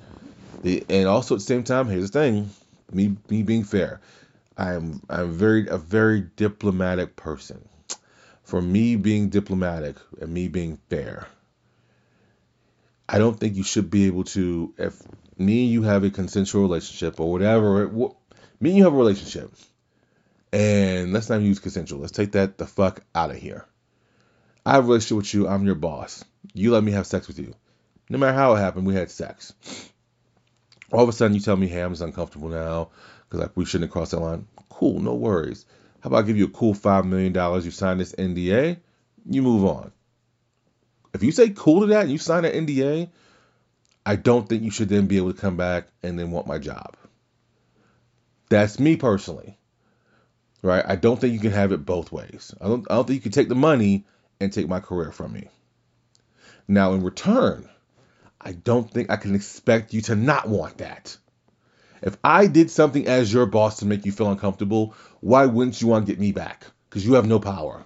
They, 0.62 0.84
and 0.88 1.06
also 1.08 1.34
at 1.34 1.38
the 1.40 1.44
same 1.44 1.64
time, 1.64 1.88
here's 1.88 2.10
the 2.10 2.20
thing, 2.20 2.50
me 2.92 3.16
me 3.28 3.42
being 3.42 3.64
fair, 3.64 4.00
I'm 4.56 5.02
I'm 5.08 5.32
very 5.32 5.66
a 5.68 5.78
very 5.78 6.22
diplomatic 6.36 7.16
person. 7.16 7.66
For 8.44 8.60
me 8.60 8.96
being 8.96 9.30
diplomatic 9.30 9.96
and 10.20 10.32
me 10.32 10.48
being 10.48 10.78
fair, 10.90 11.26
I 13.08 13.18
don't 13.18 13.38
think 13.38 13.56
you 13.56 13.62
should 13.62 13.90
be 13.90 14.06
able 14.06 14.24
to 14.24 14.74
if 14.78 15.00
me 15.38 15.64
and 15.64 15.72
you 15.72 15.82
have 15.82 16.04
a 16.04 16.10
consensual 16.10 16.62
relationship 16.62 17.20
or 17.20 17.30
whatever. 17.32 17.86
wh- 17.88 18.14
Me 18.60 18.70
and 18.70 18.78
you 18.78 18.84
have 18.84 18.94
a 18.94 18.96
relationship, 18.96 19.52
and 20.52 21.12
let's 21.12 21.28
not 21.28 21.40
use 21.40 21.58
consensual. 21.58 22.00
Let's 22.00 22.12
take 22.12 22.32
that 22.32 22.58
the 22.58 22.66
fuck 22.66 23.02
out 23.14 23.30
of 23.30 23.36
here. 23.36 23.64
I 24.64 24.72
have 24.72 24.84
a 24.84 24.86
relationship 24.86 25.16
with 25.16 25.34
you. 25.34 25.48
I'm 25.48 25.64
your 25.64 25.74
boss. 25.74 26.24
You 26.54 26.70
let 26.72 26.84
me 26.84 26.92
have 26.92 27.06
sex 27.06 27.26
with 27.26 27.38
you. 27.38 27.54
No 28.08 28.18
matter 28.18 28.36
how 28.36 28.54
it 28.54 28.58
happened, 28.58 28.86
we 28.86 28.94
had 28.94 29.10
sex. 29.10 29.52
All 30.92 31.02
of 31.02 31.08
a 31.08 31.12
sudden, 31.12 31.34
you 31.34 31.40
tell 31.40 31.56
me, 31.56 31.66
"Hey, 31.66 31.80
I'm 31.80 31.92
just 31.92 32.02
uncomfortable 32.02 32.48
now 32.48 32.90
because 33.24 33.40
like 33.40 33.56
we 33.56 33.64
shouldn't 33.64 33.88
have 33.88 33.92
crossed 33.92 34.10
that 34.10 34.20
line." 34.20 34.46
Cool, 34.68 35.00
no 35.00 35.14
worries. 35.14 35.64
How 36.00 36.08
about 36.08 36.24
I 36.24 36.26
give 36.26 36.36
you 36.36 36.46
a 36.46 36.50
cool 36.50 36.74
five 36.74 37.06
million 37.06 37.32
dollars? 37.32 37.64
You 37.64 37.70
sign 37.70 37.98
this 37.98 38.14
NDA, 38.14 38.78
you 39.24 39.42
move 39.42 39.64
on. 39.64 39.92
If 41.14 41.22
you 41.22 41.32
say 41.32 41.50
cool 41.50 41.80
to 41.82 41.86
that 41.88 42.02
and 42.02 42.10
you 42.10 42.18
sign 42.18 42.44
an 42.44 42.66
NDA, 42.66 43.08
I 44.04 44.16
don't 44.16 44.48
think 44.48 44.62
you 44.62 44.70
should 44.70 44.88
then 44.88 45.06
be 45.06 45.16
able 45.16 45.32
to 45.32 45.40
come 45.40 45.56
back 45.56 45.86
and 46.02 46.18
then 46.18 46.30
want 46.30 46.46
my 46.46 46.58
job. 46.58 46.96
That's 48.48 48.78
me 48.78 48.96
personally, 48.96 49.56
right? 50.62 50.84
I 50.86 50.96
don't 50.96 51.20
think 51.20 51.34
you 51.34 51.40
can 51.40 51.52
have 51.52 51.72
it 51.72 51.84
both 51.84 52.12
ways. 52.12 52.54
I 52.60 52.68
don't. 52.68 52.86
I 52.90 52.94
don't 52.94 53.06
think 53.06 53.16
you 53.16 53.22
can 53.22 53.32
take 53.32 53.48
the 53.48 53.54
money 53.54 54.04
and 54.40 54.52
take 54.52 54.68
my 54.68 54.80
career 54.80 55.12
from 55.12 55.32
me. 55.32 55.48
Now, 56.68 56.92
in 56.94 57.02
return, 57.02 57.68
I 58.40 58.52
don't 58.52 58.90
think 58.90 59.10
I 59.10 59.16
can 59.16 59.34
expect 59.34 59.92
you 59.92 60.00
to 60.02 60.14
not 60.14 60.48
want 60.48 60.78
that. 60.78 61.16
If 62.00 62.16
I 62.24 62.46
did 62.46 62.70
something 62.70 63.06
as 63.06 63.32
your 63.32 63.46
boss 63.46 63.78
to 63.78 63.86
make 63.86 64.06
you 64.06 64.12
feel 64.12 64.30
uncomfortable, 64.30 64.94
why 65.20 65.46
wouldn't 65.46 65.80
you 65.80 65.88
want 65.88 66.06
to 66.06 66.12
get 66.12 66.20
me 66.20 66.32
back? 66.32 66.66
Because 66.88 67.06
you 67.06 67.14
have 67.14 67.26
no 67.26 67.38
power. 67.38 67.84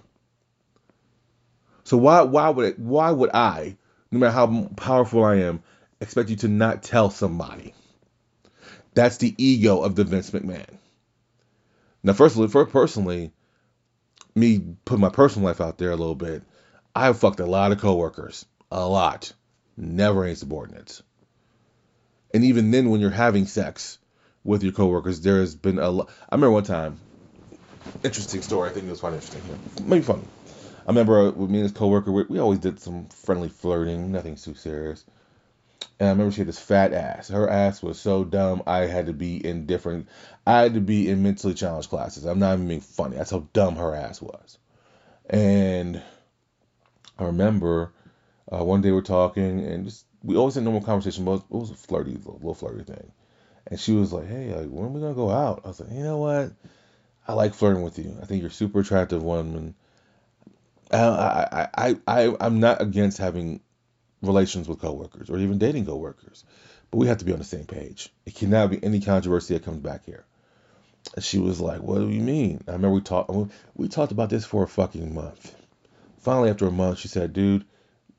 So 1.83 1.97
why 1.97 2.23
why 2.23 2.49
would 2.49 2.65
it, 2.65 2.79
why 2.79 3.11
would 3.11 3.29
I, 3.33 3.77
no 4.11 4.19
matter 4.19 4.33
how 4.33 4.69
powerful 4.75 5.23
I 5.23 5.35
am, 5.37 5.61
expect 6.01 6.29
you 6.29 6.35
to 6.37 6.47
not 6.47 6.83
tell 6.83 7.09
somebody? 7.09 7.73
That's 8.93 9.17
the 9.17 9.35
ego 9.37 9.81
of 9.81 9.95
the 9.95 10.03
Vince 10.03 10.31
McMahon. 10.31 10.77
Now, 12.07 12.13
firstly, 12.13 12.47
for 12.47 12.65
personally, 12.65 13.31
me 14.33 14.61
put 14.85 14.97
my 14.97 15.09
personal 15.09 15.45
life 15.45 15.59
out 15.59 15.77
there 15.77 15.91
a 15.91 15.95
little 15.97 16.15
bit. 16.15 16.41
I've 16.95 17.19
fucked 17.19 17.41
a 17.41 17.45
lot 17.45 17.73
of 17.73 17.81
coworkers, 17.81 18.45
a 18.71 18.87
lot, 18.87 19.33
never 19.75 20.23
any 20.23 20.35
subordinates. 20.35 21.03
And 22.33 22.45
even 22.45 22.71
then, 22.71 22.91
when 22.91 23.01
you're 23.01 23.09
having 23.09 23.45
sex 23.45 23.97
with 24.45 24.63
your 24.63 24.71
coworkers, 24.71 25.19
there 25.19 25.41
has 25.41 25.53
been 25.53 25.79
a 25.79 25.89
lot. 25.89 26.09
I 26.29 26.35
remember 26.35 26.53
one 26.53 26.63
time, 26.63 26.97
interesting 28.05 28.41
story. 28.41 28.69
I 28.69 28.71
think 28.71 28.87
it 28.87 28.91
was 28.91 29.01
quite 29.01 29.11
interesting 29.11 29.41
here, 29.41 29.57
maybe 29.83 30.05
funny. 30.05 30.23
I 30.85 30.91
remember 30.91 31.27
uh, 31.27 31.31
with 31.31 31.49
me 31.49 31.59
and 31.59 31.65
this 31.65 31.77
coworker, 31.77 32.13
we, 32.13 32.23
we 32.29 32.39
always 32.39 32.59
did 32.59 32.79
some 32.79 33.09
friendly 33.09 33.49
flirting, 33.49 34.13
nothing 34.13 34.37
too 34.37 34.55
serious. 34.55 35.03
And 35.99 36.07
I 36.07 36.11
remember 36.11 36.31
she 36.31 36.41
had 36.41 36.47
this 36.47 36.59
fat 36.59 36.93
ass. 36.93 37.27
Her 37.27 37.49
ass 37.49 37.81
was 37.81 37.99
so 37.99 38.23
dumb. 38.23 38.61
I 38.67 38.81
had 38.81 39.07
to 39.07 39.13
be 39.13 39.37
in 39.45 39.65
different. 39.65 40.07
I 40.45 40.61
had 40.61 40.75
to 40.75 40.81
be 40.81 41.09
in 41.09 41.23
mentally 41.23 41.53
challenged 41.55 41.89
classes. 41.89 42.25
I'm 42.25 42.39
not 42.39 42.53
even 42.53 42.67
being 42.67 42.81
funny. 42.81 43.17
That's 43.17 43.31
how 43.31 43.47
dumb 43.53 43.75
her 43.77 43.95
ass 43.95 44.21
was. 44.21 44.59
And 45.29 46.01
I 47.17 47.25
remember 47.25 47.91
uh, 48.51 48.63
one 48.63 48.81
day 48.81 48.91
we're 48.91 49.01
talking, 49.01 49.65
and 49.65 49.85
just 49.85 50.05
we 50.23 50.35
always 50.35 50.55
had 50.55 50.63
normal 50.63 50.81
conversation, 50.81 51.25
but 51.25 51.35
it 51.35 51.43
was 51.49 51.71
a 51.71 51.75
flirty, 51.75 52.11
little, 52.11 52.35
little 52.35 52.53
flirty 52.53 52.83
thing. 52.83 53.11
And 53.67 53.79
she 53.79 53.93
was 53.93 54.13
like, 54.13 54.27
"Hey, 54.27 54.53
like, 54.53 54.67
when 54.67 54.85
are 54.85 54.89
we 54.89 55.01
gonna 55.01 55.13
go 55.13 55.31
out?" 55.31 55.61
I 55.65 55.69
was 55.69 55.79
like, 55.79 55.91
"You 55.91 56.03
know 56.03 56.17
what? 56.17 56.53
I 57.27 57.33
like 57.33 57.53
flirting 57.53 57.83
with 57.83 57.99
you. 57.99 58.15
I 58.21 58.25
think 58.25 58.41
you're 58.41 58.49
super 58.49 58.79
attractive 58.79 59.23
woman. 59.23 59.73
I, 60.91 60.97
I, 60.97 61.67
I, 61.77 61.97
I, 62.07 62.35
I'm 62.39 62.61
not 62.61 62.81
against 62.81 63.17
having 63.17 63.59
relations 64.21 64.67
with 64.67 64.79
coworkers 64.79 65.29
or 65.29 65.37
even 65.37 65.57
dating 65.57 65.85
coworkers, 65.85 66.43
but 66.91 66.97
we 66.97 67.07
have 67.07 67.17
to 67.19 67.25
be 67.25 67.33
on 67.33 67.39
the 67.39 67.45
same 67.45 67.65
page. 67.65 68.11
It 68.25 68.35
cannot 68.35 68.71
be 68.71 68.83
any 68.83 68.99
controversy 68.99 69.53
that 69.53 69.63
comes 69.63 69.79
back 69.79 70.05
here." 70.05 70.25
And 71.15 71.23
she 71.23 71.39
was 71.39 71.61
like, 71.61 71.81
"What 71.81 71.99
do 71.99 72.09
you 72.09 72.21
mean?" 72.21 72.61
I 72.67 72.71
remember 72.71 72.95
we 72.95 73.01
talked. 73.01 73.31
We 73.75 73.87
talked 73.87 74.11
about 74.11 74.29
this 74.29 74.45
for 74.45 74.63
a 74.63 74.67
fucking 74.67 75.13
month. 75.13 75.55
Finally, 76.19 76.49
after 76.49 76.67
a 76.67 76.71
month, 76.71 76.99
she 76.99 77.07
said, 77.07 77.33
"Dude, 77.33 77.65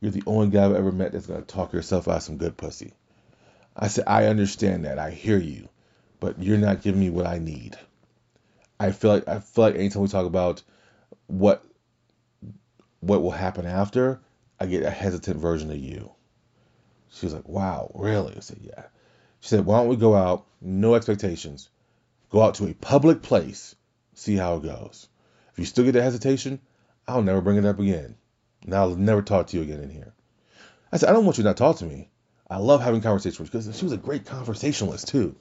you're 0.00 0.12
the 0.12 0.22
only 0.26 0.48
guy 0.48 0.64
I've 0.64 0.74
ever 0.74 0.92
met 0.92 1.12
that's 1.12 1.26
gonna 1.26 1.42
talk 1.42 1.72
yourself 1.72 2.08
out 2.08 2.18
of 2.18 2.22
some 2.22 2.38
good 2.38 2.56
pussy." 2.56 2.94
I 3.76 3.88
said, 3.88 4.04
"I 4.06 4.26
understand 4.26 4.84
that. 4.84 4.98
I 4.98 5.10
hear 5.10 5.38
you, 5.38 5.68
but 6.20 6.42
you're 6.42 6.58
not 6.58 6.82
giving 6.82 7.00
me 7.00 7.10
what 7.10 7.26
I 7.26 7.38
need." 7.38 7.76
I 8.80 8.92
feel 8.92 9.10
like 9.10 9.28
I 9.28 9.40
feel 9.40 9.64
like 9.64 9.74
anytime 9.74 10.02
we 10.02 10.08
talk 10.08 10.26
about 10.26 10.62
what 11.26 11.64
what 13.00 13.22
will 13.22 13.32
happen 13.32 13.66
after, 13.66 14.20
I 14.60 14.66
get 14.66 14.82
a 14.82 14.90
hesitant 14.90 15.36
version 15.36 15.70
of 15.70 15.76
you. 15.76 16.10
She 17.10 17.26
was 17.26 17.34
like, 17.34 17.48
"Wow, 17.48 17.92
really?" 17.94 18.36
I 18.36 18.40
said, 18.40 18.58
"Yeah." 18.60 18.86
She 19.40 19.50
said, 19.50 19.64
"Why 19.64 19.78
don't 19.78 19.88
we 19.88 19.96
go 19.96 20.14
out, 20.16 20.46
no 20.60 20.94
expectations, 20.94 21.70
go 22.28 22.42
out 22.42 22.54
to 22.56 22.66
a 22.66 22.74
public 22.74 23.22
place, 23.22 23.76
see 24.14 24.34
how 24.34 24.56
it 24.56 24.64
goes. 24.64 25.08
If 25.52 25.58
you 25.60 25.64
still 25.64 25.84
get 25.84 25.92
the 25.92 26.02
hesitation, 26.02 26.60
I'll 27.06 27.22
never 27.22 27.40
bring 27.40 27.56
it 27.56 27.64
up 27.64 27.78
again, 27.78 28.16
and 28.64 28.74
I'll 28.74 28.96
never 28.96 29.22
talk 29.22 29.46
to 29.48 29.56
you 29.56 29.62
again 29.62 29.80
in 29.80 29.90
here." 29.90 30.12
I 30.90 30.96
said, 30.96 31.08
"I 31.08 31.12
don't 31.12 31.24
want 31.24 31.38
you 31.38 31.44
to 31.44 31.50
not 31.50 31.56
talk 31.56 31.76
to 31.78 31.86
me. 31.86 32.10
I 32.50 32.58
love 32.58 32.82
having 32.82 33.00
conversations 33.00 33.38
with 33.38 33.52
because 33.52 33.76
she 33.76 33.84
was 33.84 33.92
a 33.92 33.96
great 33.96 34.24
conversationalist 34.24 35.06
too. 35.06 35.36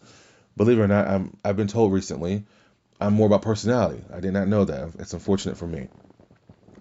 Believe 0.56 0.78
it 0.78 0.84
or 0.84 0.88
not, 0.88 1.08
I'm 1.08 1.36
I've 1.44 1.58
been 1.58 1.68
told 1.68 1.92
recently 1.92 2.46
I'm 3.02 3.14
more 3.14 3.28
about 3.28 3.42
personality. 3.42 4.04
I 4.14 4.20
did 4.20 4.34
not 4.34 4.48
know 4.48 4.66
that. 4.66 4.92
It's 5.00 5.14
unfortunate 5.14 5.58
for 5.58 5.68
me, 5.68 5.90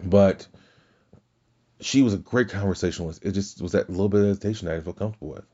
but." 0.02 0.46
She 1.80 2.02
was 2.02 2.14
a 2.14 2.18
great 2.18 2.48
conversationalist. 2.48 3.24
It 3.24 3.32
just 3.32 3.60
was 3.60 3.72
that 3.72 3.90
little 3.90 4.08
bit 4.08 4.20
of 4.20 4.26
hesitation 4.28 4.68
I 4.68 4.72
didn't 4.72 4.84
feel 4.84 4.92
comfortable 4.94 5.28
with. 5.28 5.44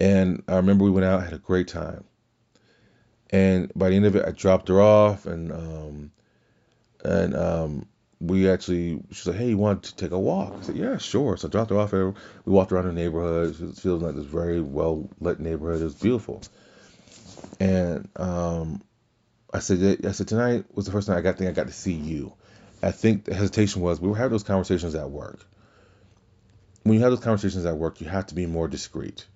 And 0.00 0.42
I 0.48 0.56
remember 0.56 0.84
we 0.84 0.90
went 0.90 1.04
out, 1.04 1.22
had 1.22 1.32
a 1.32 1.38
great 1.38 1.68
time. 1.68 2.04
And 3.30 3.70
by 3.74 3.90
the 3.90 3.96
end 3.96 4.06
of 4.06 4.16
it, 4.16 4.24
I 4.24 4.30
dropped 4.30 4.68
her 4.68 4.80
off, 4.80 5.26
and 5.26 5.52
um, 5.52 6.10
and 7.04 7.36
um, 7.36 7.86
we 8.20 8.48
actually, 8.48 9.02
she's 9.10 9.26
like, 9.26 9.36
"Hey, 9.36 9.50
you 9.50 9.58
want 9.58 9.82
to 9.82 9.96
take 9.96 10.12
a 10.12 10.18
walk?" 10.18 10.54
I 10.58 10.62
said, 10.62 10.76
"Yeah, 10.76 10.96
sure." 10.96 11.36
So 11.36 11.48
I 11.48 11.50
dropped 11.50 11.70
her 11.70 11.78
off. 11.78 11.92
And 11.92 12.14
we 12.46 12.52
walked 12.52 12.72
around 12.72 12.86
the 12.86 12.92
neighborhood. 12.94 13.60
It 13.60 13.76
feeling 13.76 14.00
like 14.00 14.14
this 14.14 14.24
very 14.24 14.62
well 14.62 15.10
lit 15.20 15.40
neighborhood. 15.40 15.82
It 15.82 15.84
was 15.84 15.94
beautiful. 15.94 16.42
And 17.60 18.08
um, 18.16 18.82
I 19.52 19.58
said, 19.58 20.04
I 20.06 20.12
said 20.12 20.28
tonight 20.28 20.64
was 20.74 20.86
the 20.86 20.92
first 20.92 21.06
time 21.06 21.18
I 21.18 21.20
got 21.20 21.36
think 21.36 21.50
I 21.50 21.52
got 21.52 21.66
to 21.66 21.72
see 21.72 21.92
you. 21.92 22.32
I 22.82 22.90
think 22.92 23.24
the 23.24 23.34
hesitation 23.34 23.82
was 23.82 24.00
we 24.00 24.08
were 24.08 24.16
having 24.16 24.32
those 24.32 24.44
conversations 24.44 24.94
at 24.94 25.10
work. 25.10 25.40
When 26.84 26.94
you 26.94 27.00
have 27.00 27.10
those 27.10 27.20
conversations 27.20 27.66
at 27.66 27.76
work, 27.76 28.00
you 28.00 28.08
have 28.08 28.26
to 28.26 28.34
be 28.34 28.46
more 28.46 28.68
discreet. 28.68 29.26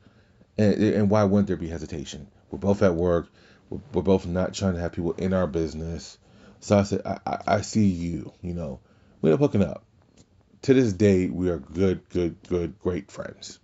And, 0.56 0.74
and 0.74 1.10
why 1.10 1.24
wouldn't 1.24 1.48
there 1.48 1.56
be 1.56 1.68
hesitation? 1.68 2.28
We're 2.50 2.58
both 2.58 2.82
at 2.82 2.94
work. 2.94 3.28
We're, 3.68 3.80
we're 3.92 4.02
both 4.02 4.26
not 4.26 4.54
trying 4.54 4.74
to 4.74 4.80
have 4.80 4.92
people 4.92 5.12
in 5.12 5.32
our 5.32 5.46
business. 5.46 6.18
So 6.60 6.78
I 6.78 6.82
said, 6.84 7.02
I, 7.04 7.18
I, 7.26 7.38
I 7.46 7.60
see 7.62 7.86
you. 7.86 8.32
You 8.42 8.54
know, 8.54 8.80
we 9.20 9.30
end 9.30 9.34
up 9.34 9.40
hooking 9.40 9.62
up. 9.68 9.84
To 10.62 10.74
this 10.74 10.92
day, 10.92 11.26
we 11.26 11.50
are 11.50 11.58
good, 11.58 12.08
good, 12.10 12.36
good, 12.48 12.78
great 12.78 13.10
friends. 13.10 13.58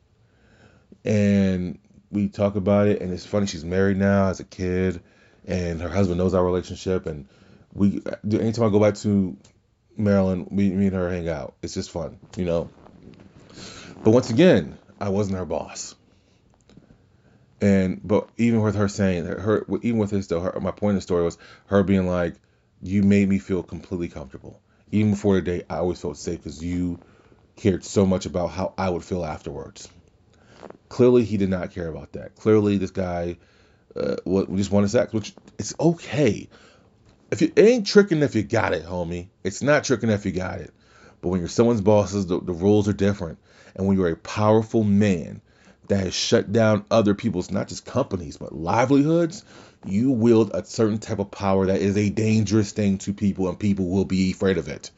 And 1.05 1.79
we 2.11 2.29
talk 2.29 2.57
about 2.57 2.89
it, 2.89 3.01
and 3.01 3.13
it's 3.13 3.25
funny. 3.25 3.47
She's 3.47 3.65
married 3.65 3.99
now, 3.99 4.27
has 4.27 4.41
a 4.41 4.45
kid, 4.45 5.01
and 5.47 5.81
her 5.81 5.89
husband 5.89 6.19
knows 6.19 6.35
our 6.35 6.45
relationship. 6.45 7.07
And 7.07 7.29
we, 7.73 8.03
anytime 8.25 8.65
I 8.65 8.71
go 8.71 8.81
back 8.81 8.97
to 8.97 9.37
Maryland, 9.99 10.49
we, 10.51 10.71
me 10.71 10.87
and 10.87 10.97
her 10.97 11.11
hang 11.11 11.29
out. 11.29 11.55
It's 11.63 11.75
just 11.75 11.91
fun, 11.91 12.19
you 12.37 12.45
know. 12.45 12.71
But 14.05 14.13
once 14.13 14.31
again, 14.31 14.79
I 15.01 15.09
wasn't 15.09 15.39
her 15.39 15.45
boss. 15.45 15.95
And 17.61 18.01
but 18.05 18.29
even 18.37 18.63
with 18.63 18.77
her 18.77 18.89
saying 18.89 19.27
her, 19.27 19.67
even 19.83 19.99
with 19.99 20.11
this 20.11 20.29
though, 20.29 20.41
her, 20.41 20.61
my 20.61 20.71
point 20.71 20.91
in 20.91 20.97
the 20.97 21.03
story 21.03 21.25
was 21.25 21.39
her 21.67 21.83
being 21.83 22.07
like, 22.07 22.37
"You 22.81 23.03
made 23.03 23.29
me 23.29 23.41
feel 23.41 23.65
completely 23.65 24.09
comfortable." 24.09 24.61
Even 24.93 25.11
before 25.11 25.35
the 25.35 25.43
date, 25.43 25.67
I 25.69 25.79
always 25.79 26.01
felt 26.01 26.17
safe 26.17 26.39
because 26.39 26.63
you 26.63 27.01
cared 27.57 27.85
so 27.85 28.07
much 28.07 28.27
about 28.27 28.49
how 28.49 28.75
I 28.79 28.89
would 28.89 29.05
feel 29.05 29.25
afterwards. 29.25 29.89
Clearly, 30.89 31.25
he 31.25 31.37
did 31.37 31.51
not 31.51 31.73
care 31.73 31.89
about 31.89 32.13
that. 32.13 32.37
Clearly, 32.37 32.79
this 32.79 32.93
guy 32.93 33.37
uh, 33.97 34.17
just 34.55 34.71
wanted 34.71 34.91
sex, 34.91 35.13
which 35.13 35.35
it's 35.59 35.75
okay 35.81 36.49
if 37.31 37.43
you, 37.43 37.53
it 37.55 37.63
ain't 37.63 37.87
tricking 37.87 38.23
if 38.23 38.35
you 38.35 38.43
got 38.43 38.73
it, 38.73 38.85
homie. 38.85 39.29
It's 39.45 39.63
not 39.63 39.85
tricking 39.85 40.11
if 40.11 40.25
you 40.25 40.33
got 40.33 40.61
it. 40.61 40.73
But 41.21 41.29
when 41.29 41.41
you're 41.41 41.49
someone's 41.49 41.81
bosses, 41.81 42.27
the, 42.27 42.41
the 42.41 42.53
rules 42.53 42.89
are 42.89 42.93
different. 42.93 43.39
And 43.75 43.87
when 43.87 43.97
you're 43.97 44.09
a 44.09 44.17
powerful 44.17 44.85
man 44.85 45.41
that 45.89 46.01
has 46.01 46.15
shut 46.15 46.53
down 46.53 46.85
other 46.91 47.15
people's, 47.15 47.51
not 47.51 47.69
just 47.69 47.85
companies, 47.85 48.37
but 48.37 48.55
livelihoods, 48.55 49.45
you 49.85 50.11
wield 50.11 50.51
a 50.55 50.65
certain 50.65 50.99
type 50.99 51.19
of 51.19 51.31
power 51.31 51.67
that 51.67 51.81
is 51.81 51.97
a 51.97 52.11
dangerous 52.11 52.73
thing 52.73 52.99
to 52.99 53.13
people, 53.13 53.49
and 53.49 53.59
people 53.59 53.89
will 53.89 54.05
be 54.05 54.33
afraid 54.33 54.59
of 54.59 54.69
it. 54.69 54.91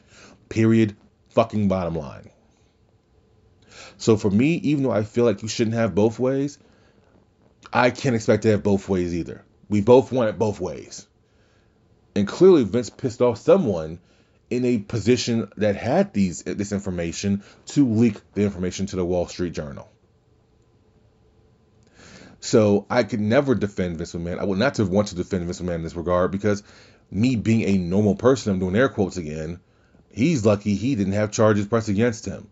Period. 0.49 0.95
Fucking 1.29 1.67
bottom 1.67 1.95
line. 1.95 2.29
So 3.97 4.17
for 4.17 4.29
me, 4.29 4.55
even 4.55 4.83
though 4.83 4.91
I 4.91 5.03
feel 5.03 5.25
like 5.25 5.41
you 5.41 5.47
shouldn't 5.47 5.75
have 5.75 5.95
both 5.95 6.19
ways, 6.19 6.57
I 7.71 7.89
can't 7.91 8.15
expect 8.15 8.43
to 8.43 8.51
have 8.51 8.63
both 8.63 8.89
ways 8.89 9.13
either. 9.13 9.43
We 9.69 9.81
both 9.81 10.11
want 10.11 10.29
it 10.29 10.39
both 10.39 10.59
ways. 10.59 11.07
And 12.15 12.27
clearly 12.27 12.63
Vince 12.63 12.89
pissed 12.89 13.21
off 13.21 13.37
someone 13.37 13.99
in 14.49 14.65
a 14.65 14.77
position 14.79 15.49
that 15.57 15.77
had 15.77 16.13
these 16.13 16.43
this 16.43 16.73
information 16.73 17.43
to 17.67 17.87
leak 17.87 18.19
the 18.33 18.43
information 18.43 18.85
to 18.87 18.97
the 18.97 19.05
Wall 19.05 19.27
Street 19.27 19.53
Journal. 19.53 19.89
So 22.41 22.85
I 22.89 23.03
could 23.03 23.21
never 23.21 23.55
defend 23.55 23.97
Vince 23.97 24.13
McMahon. 24.13 24.39
I 24.39 24.43
would 24.43 24.59
not 24.59 24.77
have 24.77 24.89
want 24.89 25.09
to 25.09 25.15
defend 25.15 25.45
Vince 25.45 25.61
McMahon 25.61 25.75
in 25.75 25.83
this 25.83 25.95
regard 25.95 26.31
because 26.31 26.63
me 27.11 27.35
being 27.35 27.61
a 27.61 27.77
normal 27.77 28.15
person, 28.15 28.51
I'm 28.51 28.59
doing 28.59 28.75
air 28.75 28.89
quotes 28.89 29.17
again. 29.17 29.59
He's 30.11 30.45
lucky 30.45 30.75
he 30.75 30.95
didn't 30.95 31.13
have 31.13 31.31
charges 31.31 31.67
pressed 31.67 31.87
against 31.89 32.25
him. 32.25 32.49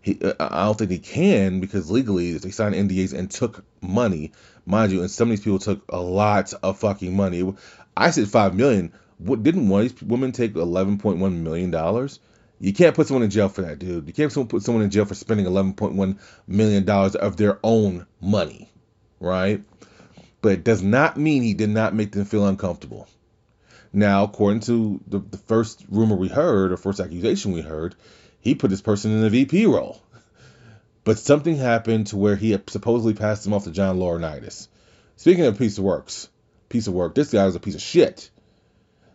He, 0.00 0.18
uh, 0.20 0.34
I 0.38 0.64
don't 0.64 0.78
think 0.78 0.90
he 0.90 0.98
can 0.98 1.60
because 1.60 1.90
legally 1.90 2.32
they 2.38 2.50
signed 2.50 2.74
NDAs 2.74 3.12
and 3.12 3.30
took 3.30 3.64
money, 3.80 4.32
mind 4.66 4.92
you. 4.92 5.00
And 5.00 5.10
some 5.10 5.28
of 5.28 5.30
these 5.30 5.44
people 5.44 5.58
took 5.58 5.84
a 5.88 6.00
lot 6.00 6.52
of 6.62 6.78
fucking 6.78 7.14
money. 7.14 7.54
I 7.96 8.10
said 8.10 8.28
five 8.28 8.54
million. 8.54 8.92
What 9.18 9.42
didn't 9.42 9.68
one 9.68 9.82
these 9.82 10.02
women 10.02 10.32
take 10.32 10.54
11.1 10.54 11.18
million 11.36 11.70
dollars? 11.70 12.18
You 12.58 12.72
can't 12.72 12.94
put 12.94 13.08
someone 13.08 13.24
in 13.24 13.30
jail 13.30 13.48
for 13.48 13.62
that, 13.62 13.78
dude. 13.78 14.06
You 14.06 14.12
can't 14.12 14.32
put 14.48 14.62
someone 14.62 14.84
in 14.84 14.90
jail 14.90 15.04
for 15.04 15.14
spending 15.14 15.46
11.1 15.46 16.18
million 16.46 16.84
dollars 16.84 17.16
of 17.16 17.36
their 17.36 17.58
own 17.62 18.06
money, 18.20 18.70
right? 19.20 19.62
But 20.40 20.52
it 20.52 20.64
does 20.64 20.82
not 20.82 21.16
mean 21.16 21.42
he 21.42 21.54
did 21.54 21.70
not 21.70 21.94
make 21.94 22.12
them 22.12 22.24
feel 22.24 22.46
uncomfortable. 22.46 23.08
Now, 23.92 24.24
according 24.24 24.60
to 24.60 25.00
the, 25.06 25.18
the 25.18 25.38
first 25.38 25.84
rumor 25.90 26.16
we 26.16 26.28
heard, 26.28 26.72
or 26.72 26.76
first 26.76 27.00
accusation 27.00 27.52
we 27.52 27.60
heard, 27.60 27.94
he 28.40 28.54
put 28.54 28.70
this 28.70 28.80
person 28.80 29.12
in 29.12 29.24
a 29.24 29.30
VP 29.30 29.66
role. 29.66 30.00
But 31.04 31.18
something 31.18 31.56
happened 31.56 32.08
to 32.08 32.16
where 32.16 32.36
he 32.36 32.56
supposedly 32.68 33.14
passed 33.14 33.46
him 33.46 33.52
off 33.52 33.64
to 33.64 33.70
John 33.70 33.98
Laurinaitis. 33.98 34.68
Speaking 35.16 35.44
of 35.44 35.58
piece 35.58 35.78
of 35.78 35.84
works, 35.84 36.28
piece 36.72 36.86
of 36.86 36.94
work, 36.94 37.14
this 37.14 37.30
guy 37.30 37.44
was 37.46 37.56
a 37.56 37.60
piece 37.60 37.74
of 37.74 37.82
shit. 37.82 38.30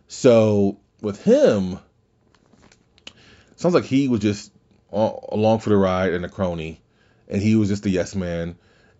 So 0.06 0.78
with 1.02 1.22
him, 1.22 1.78
sounds 3.56 3.74
like 3.74 3.84
he 3.84 4.08
was 4.08 4.20
just 4.20 4.52
along 4.90 5.58
for 5.58 5.68
the 5.68 5.76
ride 5.76 6.14
and 6.14 6.24
a 6.24 6.28
crony, 6.28 6.80
and 7.28 7.42
he 7.42 7.56
was 7.56 7.68
just 7.68 7.84
a 7.84 7.90
yes 7.90 8.14
man, 8.14 8.56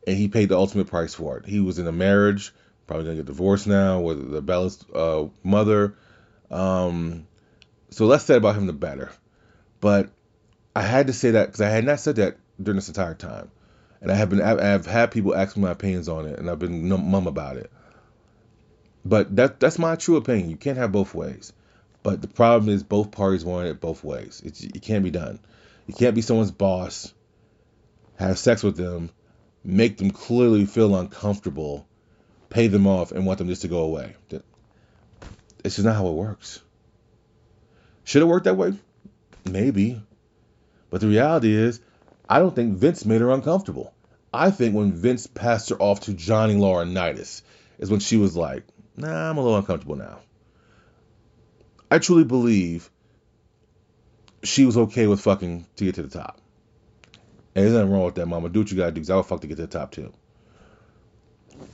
and 0.07 0.17
he 0.17 0.29
paid 0.29 0.51
the 0.51 0.59
ultimate 0.59 0.89
price 0.89 1.15
for 1.15 1.39
it. 1.39 1.47
He 1.47 1.61
was 1.61 1.79
in 1.79 1.87
a 1.87 1.93
marriage 1.93 2.53
probably 2.89 3.05
gonna 3.05 3.17
get 3.17 3.27
divorced 3.27 3.69
now 3.69 4.01
with 4.01 4.33
the 4.33 4.43
Bella's 4.43 4.85
uh, 4.93 5.27
mother. 5.45 5.95
Um, 6.51 7.29
so 7.91 8.07
less 8.07 8.25
said 8.25 8.39
about 8.39 8.57
him, 8.57 8.67
the 8.67 8.73
better. 8.73 9.13
But 9.81 10.09
I 10.75 10.83
had 10.83 11.07
to 11.07 11.13
say 11.13 11.33
that 11.33 11.47
because 11.47 11.61
I 11.61 11.69
had 11.69 11.85
not 11.85 12.01
said 12.01 12.17
that 12.17 12.39
during 12.61 12.77
this 12.77 12.89
entire 12.89 13.15
time, 13.15 13.51
and 14.01 14.11
I 14.11 14.15
have 14.15 14.31
been 14.31 14.41
I 14.41 14.65
have 14.65 14.87
had 14.87 15.13
people 15.13 15.37
ask 15.37 15.57
me 15.57 15.63
my 15.63 15.71
opinions 15.71 16.09
on 16.09 16.27
it, 16.27 16.39
and 16.39 16.51
I've 16.51 16.59
been 16.59 16.89
mum 16.89 17.27
about 17.29 17.59
it. 17.59 17.71
But 19.05 19.35
that 19.37 19.61
that's 19.61 19.79
my 19.79 19.97
true 19.97 20.17
opinion. 20.17 20.51
You 20.51 20.57
can't 20.57 20.79
have 20.79 20.93
both 20.93 21.15
ways. 21.15 21.53
But 22.03 22.23
the 22.23 22.29
problem 22.29 22.73
is 22.73 22.83
both 22.83 23.11
parties 23.11 23.45
want 23.45 23.67
it 23.67 23.81
both 23.81 24.05
ways. 24.05 24.41
It's, 24.45 24.63
it 24.63 24.83
can't 24.83 25.05
be 25.05 25.11
done. 25.11 25.41
You 25.87 25.95
can't 25.95 26.15
be 26.15 26.23
someone's 26.23 26.51
boss, 26.51 27.13
have 28.17 28.39
sex 28.39 28.63
with 28.63 28.77
them, 28.77 29.11
make 29.65 29.99
them 29.99 30.11
clearly 30.11 30.65
feel 30.67 30.95
uncomfortable, 30.97 31.87
pay 32.51 32.69
them 32.69 32.87
off 32.87 33.13
and 33.13 33.27
want 33.27 33.39
them 33.39 33.49
just 33.49 33.63
to 33.63 33.69
go 33.69 33.81
away. 33.81 34.15
It's 35.65 35.77
just 35.77 35.85
not 35.85 35.97
how 35.97 36.09
it 36.09 36.15
works. 36.15 36.63
Should 38.05 38.23
it 38.23 38.27
work 38.27 38.45
that 38.45 38.57
way? 38.57 38.75
Maybe. 39.45 40.01
But 40.91 41.01
the 41.01 41.09
reality 41.09 41.53
is, 41.53 41.81
I 42.29 42.39
don't 42.39 42.55
think 42.55 42.77
Vince 42.77 43.05
made 43.05 43.21
her 43.21 43.31
uncomfortable. 43.31 43.93
I 44.33 44.51
think 44.51 44.75
when 44.75 44.93
Vince 44.93 45.27
passed 45.27 45.71
her 45.71 45.77
off 45.77 46.01
to 46.01 46.15
Johnny 46.15 46.55
Laurinaitis 46.55 47.43
is 47.79 47.91
when 47.91 48.01
she 48.01 48.17
was 48.17 48.37
like, 48.37 48.65
nah, 48.99 49.31
I'm 49.31 49.39
a 49.39 49.43
little 49.43 49.59
uncomfortable 49.59 49.97
now. 49.97 50.19
I 51.91 51.99
truly 51.99 52.25
believe 52.25 52.91
she 54.43 54.65
was 54.65 54.77
okay 54.77 55.07
with 55.07 55.21
fucking 55.21 55.67
to 55.77 55.85
get 55.85 55.95
to 55.97 56.03
the 56.03 56.19
top. 56.19 56.41
And 57.55 57.65
there's 57.65 57.73
nothing 57.73 57.91
wrong 57.91 58.05
with 58.05 58.15
that, 58.17 58.27
mama. 58.27 58.49
Do 58.49 58.61
what 58.61 58.71
you 58.71 58.77
gotta 58.77 58.91
do, 58.91 58.97
because 58.97 59.11
I 59.11 59.17
would 59.17 59.27
fuck 59.27 59.41
to 59.41 59.47
get 59.47 59.57
to 59.57 59.63
the 59.63 59.69
top 59.69 59.93
too 59.93 60.13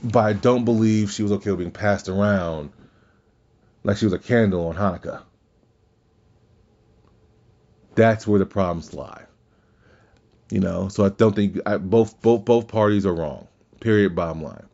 but 0.02 0.20
I 0.20 0.32
don't 0.32 0.64
believe 0.64 1.10
she 1.10 1.22
was 1.22 1.32
okay 1.32 1.50
with 1.50 1.60
being 1.60 1.70
passed 1.70 2.08
around 2.08 2.70
like 3.82 3.96
she 3.96 4.06
was 4.06 4.12
a 4.12 4.18
candle 4.18 4.68
on 4.68 4.76
Hanukkah. 4.76 5.22
That's 7.94 8.26
where 8.26 8.38
the 8.38 8.46
problems 8.46 8.92
lie. 8.92 9.24
You 10.50 10.60
know, 10.60 10.88
so 10.88 11.04
I 11.04 11.08
don't 11.08 11.34
think 11.34 11.58
I, 11.66 11.78
both 11.78 12.20
both 12.20 12.44
both 12.44 12.68
parties 12.68 13.06
are 13.06 13.14
wrong. 13.14 13.48
Period. 13.80 14.14
Bottom 14.14 14.42
line. 14.42 14.66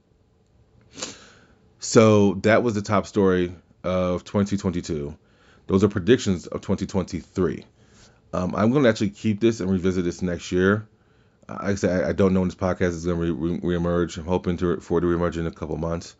So 1.80 2.34
that 2.42 2.62
was 2.62 2.74
the 2.74 2.82
top 2.82 3.06
story 3.06 3.52
of 3.82 4.24
2022. 4.24 5.16
Those 5.66 5.82
are 5.82 5.88
predictions 5.88 6.46
of 6.46 6.60
2023. 6.60 7.64
Um, 8.32 8.54
I'm 8.54 8.70
going 8.70 8.84
to 8.84 8.88
actually 8.88 9.10
keep 9.10 9.40
this 9.40 9.60
and 9.60 9.70
revisit 9.70 10.04
this 10.04 10.22
next 10.22 10.52
year 10.52 10.86
like 11.50 11.62
I 11.62 11.74
said, 11.74 12.04
I 12.04 12.12
don't 12.12 12.32
know 12.32 12.40
when 12.40 12.48
this 12.48 12.54
podcast 12.54 12.90
is 12.90 13.04
going 13.04 13.20
to 13.20 13.34
re- 13.34 13.58
re- 13.58 13.76
reemerge. 13.76 14.16
I'm 14.18 14.24
hoping 14.24 14.56
to, 14.58 14.78
for 14.80 14.98
it 14.98 15.00
to 15.02 15.06
reemerge 15.06 15.36
in 15.36 15.46
a 15.46 15.50
couple 15.50 15.76
months, 15.76 16.14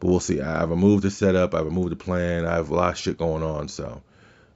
but 0.00 0.08
we'll 0.08 0.20
see. 0.20 0.40
I 0.40 0.58
have 0.58 0.70
a 0.70 0.76
move 0.76 1.02
to 1.02 1.10
set 1.10 1.36
up. 1.36 1.54
I 1.54 1.58
have 1.58 1.66
a 1.66 1.70
move 1.70 1.90
to 1.90 1.96
plan. 1.96 2.46
I 2.46 2.54
have 2.54 2.70
a 2.70 2.74
lot 2.74 2.92
of 2.92 2.98
shit 2.98 3.18
going 3.18 3.42
on, 3.42 3.68
so 3.68 4.02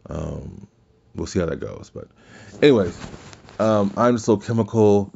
um, 0.08 0.66
we'll 1.14 1.26
see 1.26 1.38
how 1.38 1.46
that 1.46 1.60
goes. 1.60 1.90
But, 1.94 2.08
anyways, 2.60 2.98
um, 3.58 3.92
I'm 3.96 4.18
so 4.18 4.36
chemical. 4.36 5.12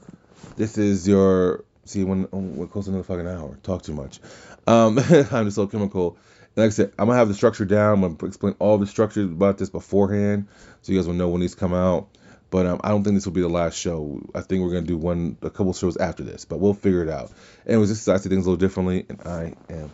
This 0.56 0.78
is 0.78 1.08
your 1.08 1.64
see 1.86 2.04
when 2.04 2.28
we're 2.30 2.66
close 2.66 2.84
to 2.84 2.90
another 2.90 3.04
fucking 3.04 3.26
hour. 3.26 3.58
Talk 3.62 3.82
too 3.82 3.92
much. 3.92 4.20
Um, 4.66 4.98
I'm 5.30 5.46
just 5.46 5.56
so 5.56 5.66
chemical. 5.66 6.16
like 6.56 6.66
I 6.66 6.70
said, 6.70 6.92
I'm 6.98 7.06
gonna 7.06 7.18
have 7.18 7.28
the 7.28 7.34
structure 7.34 7.64
down. 7.64 8.04
I'm 8.04 8.16
gonna 8.16 8.28
explain 8.28 8.54
all 8.58 8.78
the 8.78 8.86
structures 8.86 9.30
about 9.30 9.58
this 9.58 9.70
beforehand, 9.70 10.48
so 10.82 10.92
you 10.92 10.98
guys 10.98 11.06
will 11.06 11.14
know 11.14 11.28
when 11.28 11.40
these 11.40 11.54
come 11.54 11.74
out. 11.74 12.08
But 12.50 12.66
um, 12.66 12.80
I 12.84 12.90
don't 12.90 13.02
think 13.02 13.16
this 13.16 13.26
will 13.26 13.32
be 13.32 13.40
the 13.40 13.48
last 13.48 13.76
show. 13.76 14.20
I 14.34 14.40
think 14.40 14.62
we're 14.62 14.72
gonna 14.72 14.86
do 14.86 14.96
one, 14.96 15.36
a 15.42 15.50
couple 15.50 15.72
shows 15.72 15.96
after 15.96 16.22
this, 16.22 16.44
but 16.44 16.60
we'll 16.60 16.74
figure 16.74 17.02
it 17.02 17.08
out. 17.08 17.32
Anyways, 17.66 17.88
this 17.88 18.00
is 18.00 18.08
I 18.08 18.16
see 18.18 18.28
things 18.28 18.46
a 18.46 18.50
little 18.50 18.60
differently, 18.60 19.04
and 19.08 19.20
I 19.22 19.54
am 19.70 19.90